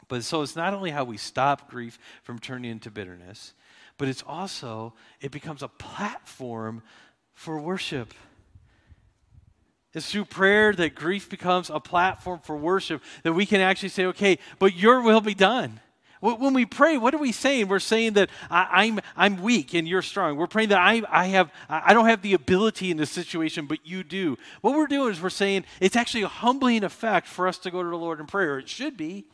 But 0.07 0.23
so 0.23 0.43
it's 0.43 0.55
not 0.55 0.75
only 0.75 0.91
how 0.91 1.03
we 1.03 1.17
stop 1.17 1.69
grief 1.69 1.99
from 2.23 2.39
turning 2.39 2.71
into 2.71 2.89
bitterness, 2.89 3.55
but 3.99 4.07
it's 4.07 4.23
also, 4.27 4.95
it 5.21 5.33
becomes 5.33 5.63
a 5.63 5.69
platform 5.69 6.83
for 7.33 7.61
worship. 7.61 8.15
It's 9.93 10.11
through 10.11 10.27
prayer 10.27 10.73
that 10.75 10.95
grief 10.95 11.29
becomes 11.29 11.69
a 11.69 11.81
platform 11.81 12.41
for 12.45 12.57
worship 12.57 13.03
that 13.25 13.33
we 13.33 13.45
can 13.45 13.61
actually 13.61 13.89
say, 13.89 14.07
okay, 14.07 14.39
but 14.59 14.75
your 14.75 15.03
will 15.03 15.21
be 15.21 15.35
done. 15.35 15.81
When 16.21 16.53
we 16.53 16.67
pray, 16.67 16.99
what 16.99 17.15
are 17.15 17.19
we 17.19 17.33
saying? 17.33 17.69
We're 17.69 17.79
saying 17.79 18.13
that 18.13 18.29
I, 18.51 18.85
am 18.85 18.99
I'm, 18.99 19.01
I'm 19.17 19.43
weak 19.43 19.73
and 19.73 19.89
you're 19.89 20.03
strong. 20.03 20.37
We're 20.37 20.47
praying 20.47 20.69
that 20.69 20.79
I, 20.79 21.03
I, 21.11 21.27
have, 21.29 21.51
I 21.69 21.95
don't 21.95 22.07
have 22.07 22.21
the 22.21 22.35
ability 22.35 22.91
in 22.91 22.99
this 22.99 23.11
situation, 23.11 23.65
but 23.65 23.79
you 23.85 24.05
do. 24.05 24.37
What 24.61 24.75
we're 24.75 24.87
doing 24.87 25.13
is 25.13 25.23
we're 25.23 25.31
saying 25.31 25.65
it's 25.81 25.97
actually 25.97 26.23
a 26.23 26.29
humbling 26.29 26.85
effect 26.85 27.27
for 27.27 27.49
us 27.49 27.57
to 27.59 27.71
go 27.71 27.83
to 27.83 27.89
the 27.89 27.97
Lord 27.97 28.21
in 28.21 28.27
prayer. 28.27 28.59
It 28.59 28.69
should 28.69 28.99
be. 28.99 29.25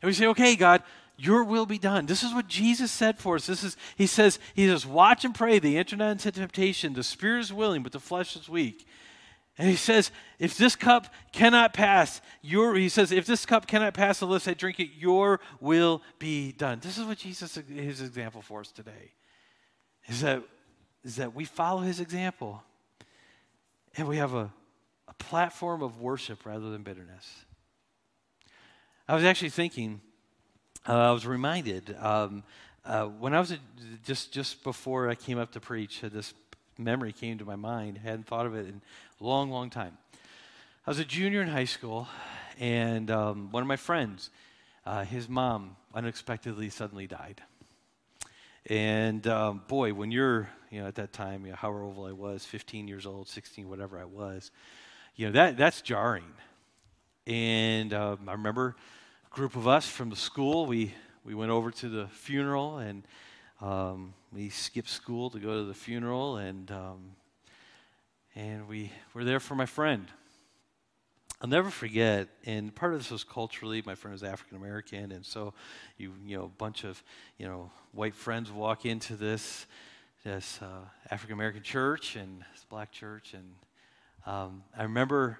And 0.00 0.08
we 0.08 0.14
say, 0.14 0.26
okay, 0.28 0.56
God, 0.56 0.82
your 1.18 1.44
will 1.44 1.66
be 1.66 1.78
done. 1.78 2.06
This 2.06 2.22
is 2.22 2.32
what 2.32 2.48
Jesus 2.48 2.90
said 2.90 3.18
for 3.18 3.36
us. 3.36 3.46
This 3.46 3.62
is, 3.62 3.76
he 3.98 4.06
says, 4.06 4.38
he 4.54 4.66
says, 4.66 4.86
watch 4.86 5.26
and 5.26 5.34
pray. 5.34 5.58
The 5.58 5.76
enter 5.76 5.96
not 5.96 6.12
into 6.12 6.32
temptation. 6.32 6.94
The 6.94 7.04
spirit 7.04 7.40
is 7.40 7.52
willing, 7.52 7.82
but 7.82 7.92
the 7.92 8.00
flesh 8.00 8.36
is 8.36 8.48
weak. 8.48 8.86
And 9.58 9.68
he 9.68 9.76
says, 9.76 10.10
if 10.38 10.56
this 10.56 10.74
cup 10.74 11.12
cannot 11.30 11.74
pass, 11.74 12.22
your, 12.40 12.74
he 12.74 12.88
says, 12.88 13.12
if 13.12 13.26
this 13.26 13.44
cup 13.44 13.66
cannot 13.66 13.92
pass 13.92 14.22
unless 14.22 14.48
I 14.48 14.54
drink 14.54 14.80
it, 14.80 14.90
your 14.96 15.40
will 15.60 16.00
be 16.18 16.52
done. 16.52 16.80
This 16.80 16.96
is 16.96 17.04
what 17.04 17.18
Jesus, 17.18 17.54
his 17.54 18.00
example 18.00 18.40
for 18.40 18.60
us 18.60 18.72
today, 18.72 19.12
is 20.06 20.22
that, 20.22 20.42
is 21.04 21.16
that 21.16 21.34
we 21.34 21.44
follow 21.44 21.80
his 21.80 22.00
example 22.00 22.62
and 23.96 24.08
we 24.08 24.16
have 24.16 24.32
a, 24.32 24.50
a 25.06 25.14
platform 25.14 25.82
of 25.82 26.00
worship 26.00 26.46
rather 26.46 26.70
than 26.70 26.82
bitterness. 26.82 27.44
I 29.06 29.14
was 29.14 29.24
actually 29.24 29.50
thinking, 29.50 30.00
uh, 30.88 31.10
I 31.10 31.10
was 31.10 31.26
reminded, 31.26 31.94
um, 32.00 32.42
uh, 32.86 33.04
when 33.04 33.34
I 33.34 33.40
was 33.40 33.52
a, 33.52 33.58
just, 34.06 34.32
just 34.32 34.64
before 34.64 35.10
I 35.10 35.14
came 35.14 35.38
up 35.38 35.52
to 35.52 35.60
preach, 35.60 36.00
this 36.00 36.32
memory 36.84 37.12
came 37.12 37.38
to 37.38 37.44
my 37.44 37.56
mind. 37.56 38.00
I 38.02 38.08
hadn't 38.08 38.26
thought 38.26 38.46
of 38.46 38.54
it 38.54 38.66
in 38.66 38.80
a 39.20 39.24
long, 39.24 39.50
long 39.50 39.70
time. 39.70 39.96
I 40.86 40.90
was 40.90 40.98
a 40.98 41.04
junior 41.04 41.42
in 41.42 41.48
high 41.48 41.64
school, 41.64 42.08
and 42.58 43.10
um, 43.10 43.50
one 43.50 43.62
of 43.62 43.66
my 43.66 43.76
friends, 43.76 44.30
uh, 44.84 45.04
his 45.04 45.28
mom 45.28 45.76
unexpectedly 45.94 46.70
suddenly 46.70 47.06
died. 47.06 47.42
And 48.66 49.26
um, 49.26 49.62
boy, 49.66 49.92
when 49.92 50.10
you're, 50.10 50.48
you 50.70 50.80
know, 50.80 50.86
at 50.86 50.94
that 50.96 51.12
time, 51.12 51.44
you 51.44 51.50
know, 51.50 51.56
however 51.56 51.82
old 51.82 52.08
I 52.08 52.12
was, 52.12 52.44
15 52.44 52.86
years 52.86 53.06
old, 53.06 53.28
16, 53.28 53.68
whatever 53.68 53.98
I 53.98 54.04
was, 54.04 54.50
you 55.16 55.26
know, 55.26 55.32
that, 55.32 55.56
that's 55.56 55.82
jarring. 55.82 56.32
And 57.26 57.92
um, 57.92 58.28
I 58.28 58.32
remember 58.32 58.76
a 59.30 59.34
group 59.34 59.56
of 59.56 59.66
us 59.66 59.88
from 59.88 60.10
the 60.10 60.16
school, 60.16 60.66
we, 60.66 60.94
we 61.24 61.34
went 61.34 61.50
over 61.50 61.70
to 61.70 61.88
the 61.88 62.06
funeral, 62.08 62.78
and 62.78 63.02
um, 63.62 64.12
we 64.32 64.48
skipped 64.50 64.88
school 64.88 65.30
to 65.30 65.38
go 65.38 65.58
to 65.58 65.64
the 65.64 65.74
funeral, 65.74 66.36
and 66.36 66.68
um, 66.72 67.12
and 68.34 68.66
we 68.66 68.90
were 69.14 69.22
there 69.22 69.38
for 69.38 69.54
my 69.54 69.66
friend. 69.66 70.08
I'll 71.40 71.48
never 71.48 71.70
forget, 71.70 72.28
and 72.44 72.74
part 72.74 72.92
of 72.92 72.98
this 72.98 73.10
was 73.10 73.22
culturally. 73.22 73.82
My 73.86 73.94
friend 73.94 74.12
was 74.12 74.24
African 74.24 74.56
American, 74.56 75.12
and 75.12 75.24
so 75.24 75.54
you 75.96 76.12
you 76.26 76.36
know 76.36 76.44
a 76.44 76.48
bunch 76.48 76.82
of 76.82 77.02
you 77.38 77.46
know 77.46 77.70
white 77.92 78.16
friends 78.16 78.50
walk 78.50 78.84
into 78.84 79.14
this 79.14 79.66
this 80.24 80.58
uh, 80.60 80.84
African 81.10 81.34
American 81.34 81.62
church 81.62 82.16
and 82.16 82.40
this 82.52 82.64
black 82.68 82.90
church, 82.90 83.32
and 83.32 83.54
um, 84.26 84.64
I 84.76 84.82
remember 84.82 85.38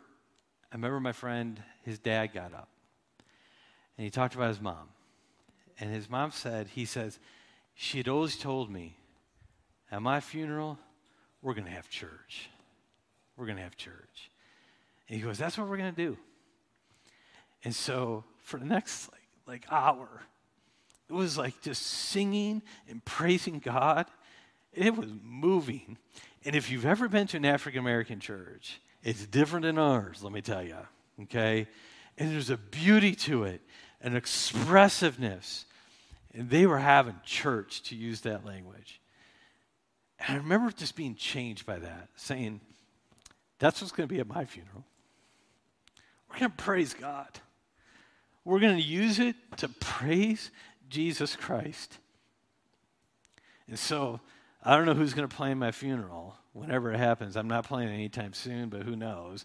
I 0.71 0.77
remember 0.77 1.01
my 1.01 1.13
friend 1.13 1.61
his 1.85 1.99
dad 1.99 2.33
got 2.33 2.55
up 2.55 2.69
and 3.99 4.05
he 4.05 4.11
talked 4.11 4.37
about 4.37 4.49
his 4.49 4.61
mom, 4.61 4.89
and 5.81 5.93
his 5.93 6.09
mom 6.09 6.31
said 6.31 6.69
he 6.69 6.85
says 6.85 7.19
she 7.75 7.99
had 7.99 8.09
always 8.09 8.37
told 8.37 8.71
me, 8.71 8.97
at 9.91 10.01
my 10.01 10.21
funeral, 10.21 10.79
we're 11.43 11.55
going 11.55 11.67
to 11.67 11.73
have 11.73 11.89
church. 11.89 12.49
We're 13.37 13.47
going 13.47 13.59
to 13.59 13.65
have 13.65 13.77
church. 13.77 14.31
And 15.09 15.19
he 15.19 15.25
goes, 15.25 15.39
that's 15.39 15.59
what 15.59 15.69
we're 15.69 15.77
going 15.77 15.95
to 15.95 16.05
do. 16.05 16.17
And 17.65 17.75
so 17.75 18.25
for 18.43 18.59
the 18.59 18.65
next 18.65 19.11
like, 19.13 19.21
like 19.47 19.67
hour, 19.71 20.09
it 21.09 21.13
was 21.13 21.37
like 21.37 21.61
just 21.61 21.83
singing 21.83 22.63
and 22.89 23.05
praising 23.05 23.59
God. 23.59 24.07
It 24.73 24.97
was 24.97 25.11
moving. 25.23 25.99
And 26.45 26.57
if 26.57 26.71
you've 26.71 26.87
ever 26.87 27.09
been 27.09 27.27
to 27.29 27.37
an 27.37 27.45
African 27.45 27.81
American 27.81 28.21
church, 28.21 28.81
it's 29.03 29.27
different 29.27 29.65
than 29.65 29.79
ours, 29.79 30.23
let 30.23 30.33
me 30.33 30.41
tell 30.41 30.63
you. 30.63 30.77
Okay? 31.25 31.67
And 32.17 32.33
there's 32.33 32.51
a 32.51 32.57
beauty 32.57 33.15
to 33.17 33.45
it, 33.45 33.61
an 34.01 34.17
expressiveness. 34.17 35.67
And 36.35 36.49
they 36.49 36.67
were 36.67 36.79
having 36.79 37.17
church, 37.25 37.83
to 37.85 37.95
use 37.95 38.23
that 38.23 38.45
language. 38.45 39.01
And 40.19 40.37
I 40.37 40.41
remember 40.41 40.71
just 40.71 40.97
being 40.97 41.15
changed 41.15 41.67
by 41.67 41.79
that, 41.79 42.09
saying, 42.17 42.61
That's 43.59 43.81
what's 43.81 43.93
going 43.93 44.09
to 44.09 44.15
be 44.15 44.21
at 44.21 44.27
my 44.27 44.45
funeral. 44.45 44.85
We're 46.31 46.39
going 46.39 46.51
to 46.51 46.57
praise 46.57 46.95
God. 46.95 47.29
We're 48.45 48.61
going 48.61 48.77
to 48.77 48.83
use 48.83 49.19
it 49.19 49.37
to 49.59 49.69
praise 49.69 50.51
Jesus 50.89 51.37
Christ. 51.37 51.99
And 53.69 53.79
so, 53.79 54.21
I 54.65 54.77
don't 54.77 54.87
know 54.87 54.95
who's 54.95 55.15
going 55.15 55.29
to 55.29 55.35
play 55.35 55.55
my 55.55 55.73
funeral 55.73 56.37
whenever 56.53 56.93
it 56.93 56.99
happens. 56.99 57.37
I'm 57.37 57.49
not 57.49 57.67
playing 57.67 57.89
anytime 57.89 58.33
soon, 58.33 58.69
but 58.69 58.83
who 58.83 58.97
knows? 58.97 59.45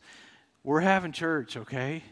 We're 0.64 0.82
having 0.82 1.12
church, 1.12 1.58
okay? 1.58 2.04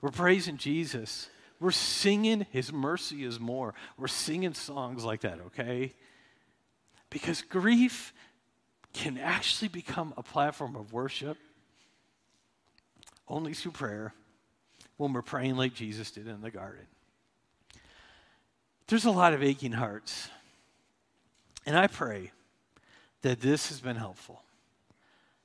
We're 0.00 0.10
praising 0.10 0.56
Jesus. 0.56 1.28
We're 1.62 1.70
singing 1.70 2.44
His 2.50 2.72
mercy 2.72 3.24
is 3.24 3.38
more. 3.38 3.72
We're 3.96 4.08
singing 4.08 4.52
songs 4.52 5.04
like 5.04 5.20
that, 5.20 5.38
okay? 5.46 5.94
Because 7.08 7.40
grief 7.42 8.12
can 8.92 9.16
actually 9.16 9.68
become 9.68 10.12
a 10.16 10.24
platform 10.24 10.74
of 10.74 10.92
worship 10.92 11.38
only 13.28 13.54
through 13.54 13.72
prayer 13.72 14.12
when 14.96 15.12
we're 15.12 15.22
praying 15.22 15.56
like 15.56 15.72
Jesus 15.72 16.10
did 16.10 16.26
in 16.26 16.40
the 16.40 16.50
garden. 16.50 16.86
There's 18.88 19.04
a 19.04 19.10
lot 19.12 19.32
of 19.32 19.42
aching 19.42 19.72
hearts. 19.72 20.28
And 21.64 21.76
I 21.76 21.86
pray 21.86 22.32
that 23.22 23.40
this 23.40 23.68
has 23.68 23.80
been 23.80 23.96
helpful. 23.96 24.42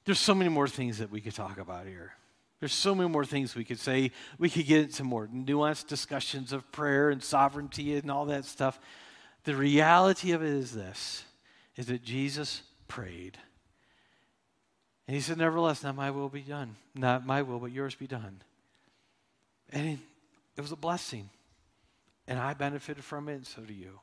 There's 0.05 0.19
so 0.19 0.33
many 0.33 0.49
more 0.49 0.67
things 0.67 0.97
that 0.97 1.11
we 1.11 1.21
could 1.21 1.35
talk 1.35 1.59
about 1.59 1.85
here. 1.85 2.13
There's 2.59 2.73
so 2.73 2.95
many 2.95 3.09
more 3.09 3.25
things 3.25 3.55
we 3.55 3.63
could 3.63 3.79
say. 3.79 4.11
We 4.39 4.49
could 4.49 4.65
get 4.65 4.81
into 4.81 5.03
more 5.03 5.27
nuanced 5.27 5.87
discussions 5.87 6.51
of 6.51 6.71
prayer 6.71 7.09
and 7.09 7.21
sovereignty 7.21 7.95
and 7.95 8.09
all 8.09 8.25
that 8.25 8.45
stuff. 8.45 8.79
The 9.43 9.55
reality 9.55 10.31
of 10.31 10.41
it 10.41 10.49
is 10.49 10.73
this 10.73 11.23
is 11.75 11.85
that 11.87 12.03
Jesus 12.03 12.63
prayed. 12.87 13.37
And 15.07 15.15
he 15.15 15.21
said, 15.21 15.37
Nevertheless, 15.37 15.83
not 15.83 15.95
my 15.95 16.09
will 16.09 16.29
be 16.29 16.41
done. 16.41 16.75
Not 16.95 17.25
my 17.25 17.43
will, 17.43 17.59
but 17.59 17.71
yours 17.71 17.93
be 17.93 18.07
done. 18.07 18.41
And 19.71 19.99
it 20.55 20.61
was 20.61 20.71
a 20.71 20.75
blessing. 20.77 21.29
And 22.27 22.39
I 22.39 22.55
benefited 22.55 23.03
from 23.03 23.29
it, 23.29 23.35
and 23.35 23.47
so 23.47 23.61
do 23.61 23.73
you. 23.73 23.99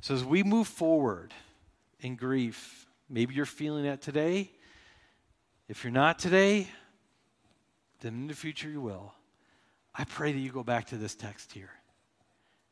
So 0.00 0.14
as 0.14 0.24
we 0.24 0.42
move 0.42 0.66
forward 0.66 1.32
in 2.00 2.16
grief 2.16 2.88
Maybe 3.10 3.34
you're 3.34 3.46
feeling 3.46 3.84
that 3.84 4.02
today. 4.02 4.50
If 5.66 5.82
you're 5.82 5.92
not 5.92 6.18
today, 6.18 6.68
then 8.00 8.14
in 8.14 8.26
the 8.26 8.34
future 8.34 8.68
you 8.68 8.80
will. 8.80 9.12
I 9.94 10.04
pray 10.04 10.32
that 10.32 10.38
you 10.38 10.50
go 10.50 10.62
back 10.62 10.86
to 10.88 10.96
this 10.96 11.14
text 11.14 11.52
here. 11.52 11.70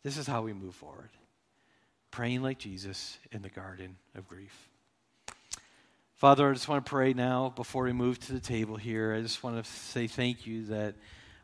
This 0.02 0.18
is 0.18 0.26
how 0.26 0.42
we 0.42 0.52
move 0.52 0.74
forward 0.74 1.10
praying 2.16 2.42
like 2.42 2.58
Jesus 2.58 3.18
in 3.30 3.42
the 3.42 3.50
garden 3.50 3.94
of 4.14 4.26
grief. 4.26 4.70
Father, 6.14 6.48
I 6.48 6.54
just 6.54 6.66
want 6.66 6.86
to 6.86 6.88
pray 6.88 7.12
now 7.12 7.52
before 7.54 7.84
we 7.84 7.92
move 7.92 8.18
to 8.20 8.32
the 8.32 8.40
table 8.40 8.76
here. 8.76 9.12
I 9.12 9.20
just 9.20 9.42
want 9.42 9.62
to 9.62 9.70
say 9.70 10.06
thank 10.06 10.46
you 10.46 10.64
that 10.66 10.94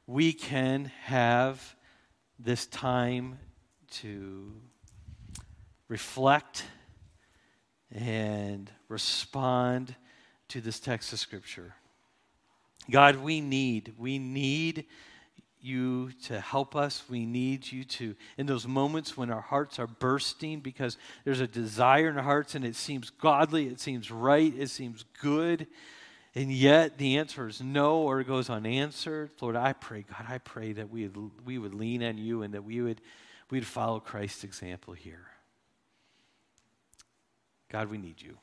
we 0.07 0.33
can 0.33 0.87
have 1.03 1.77
this 2.39 2.67
time 2.67 3.39
to 3.91 4.51
reflect 5.89 6.65
and 7.91 8.71
respond 8.89 9.95
to 10.49 10.63
this 10.63 10.81
text 10.81 11.13
of 11.13 11.19
Scripture. 11.19 11.75
God, 12.91 13.17
we 13.17 13.41
need, 13.41 13.95
we 13.99 14.19
need 14.19 14.87
you 15.63 16.11
to 16.25 16.41
help 16.41 16.75
us. 16.75 17.05
We 17.09 17.25
need 17.25 17.71
you 17.71 17.85
to, 17.85 18.17
in 18.37 18.47
those 18.47 18.67
moments 18.67 19.17
when 19.17 19.31
our 19.31 19.41
hearts 19.41 19.79
are 19.79 19.87
bursting 19.87 20.61
because 20.61 20.99
there's 21.25 21.41
a 21.41 21.47
desire 21.47 22.09
in 22.09 22.17
our 22.17 22.25
hearts 22.25 22.55
and 22.55 22.65
it 22.65 22.75
seems 22.75 23.11
godly, 23.11 23.69
it 23.69 23.81
seems 23.81 24.11
right, 24.11 24.53
it 24.59 24.69
seems 24.69 25.05
good, 25.21 25.69
and 26.35 26.51
yet 26.51 26.99
the 26.99 27.19
answer 27.19 27.47
is 27.47 27.61
no 27.61 27.99
or 27.99 28.21
it 28.21 28.27
goes 28.27 28.51
unanswered. 28.51 29.31
Lord, 29.41 29.55
I 29.55 29.73
pray, 29.73 30.05
God, 30.09 30.27
I 30.29 30.39
pray 30.39 30.73
that 30.73 30.91
we 30.91 31.07
would, 31.07 31.31
we 31.45 31.59
would 31.59 31.75
lean 31.75 32.03
on 32.03 32.19
you 32.19 32.43
and 32.43 32.55
that 32.55 32.65
we 32.65 32.81
would, 32.83 33.01
we 33.51 33.59
would 33.59 33.67
follow 33.67 34.01
Christ's 34.01 34.43
example 34.43 34.95
here. 34.95 35.27
God, 37.71 37.89
we 37.89 37.99
need 37.99 38.21
you. 38.21 38.37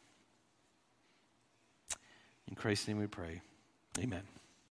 In 2.48 2.56
Christ's 2.56 2.88
name 2.88 2.98
we 2.98 3.08
pray. 3.08 3.42
Amen. 4.00 4.39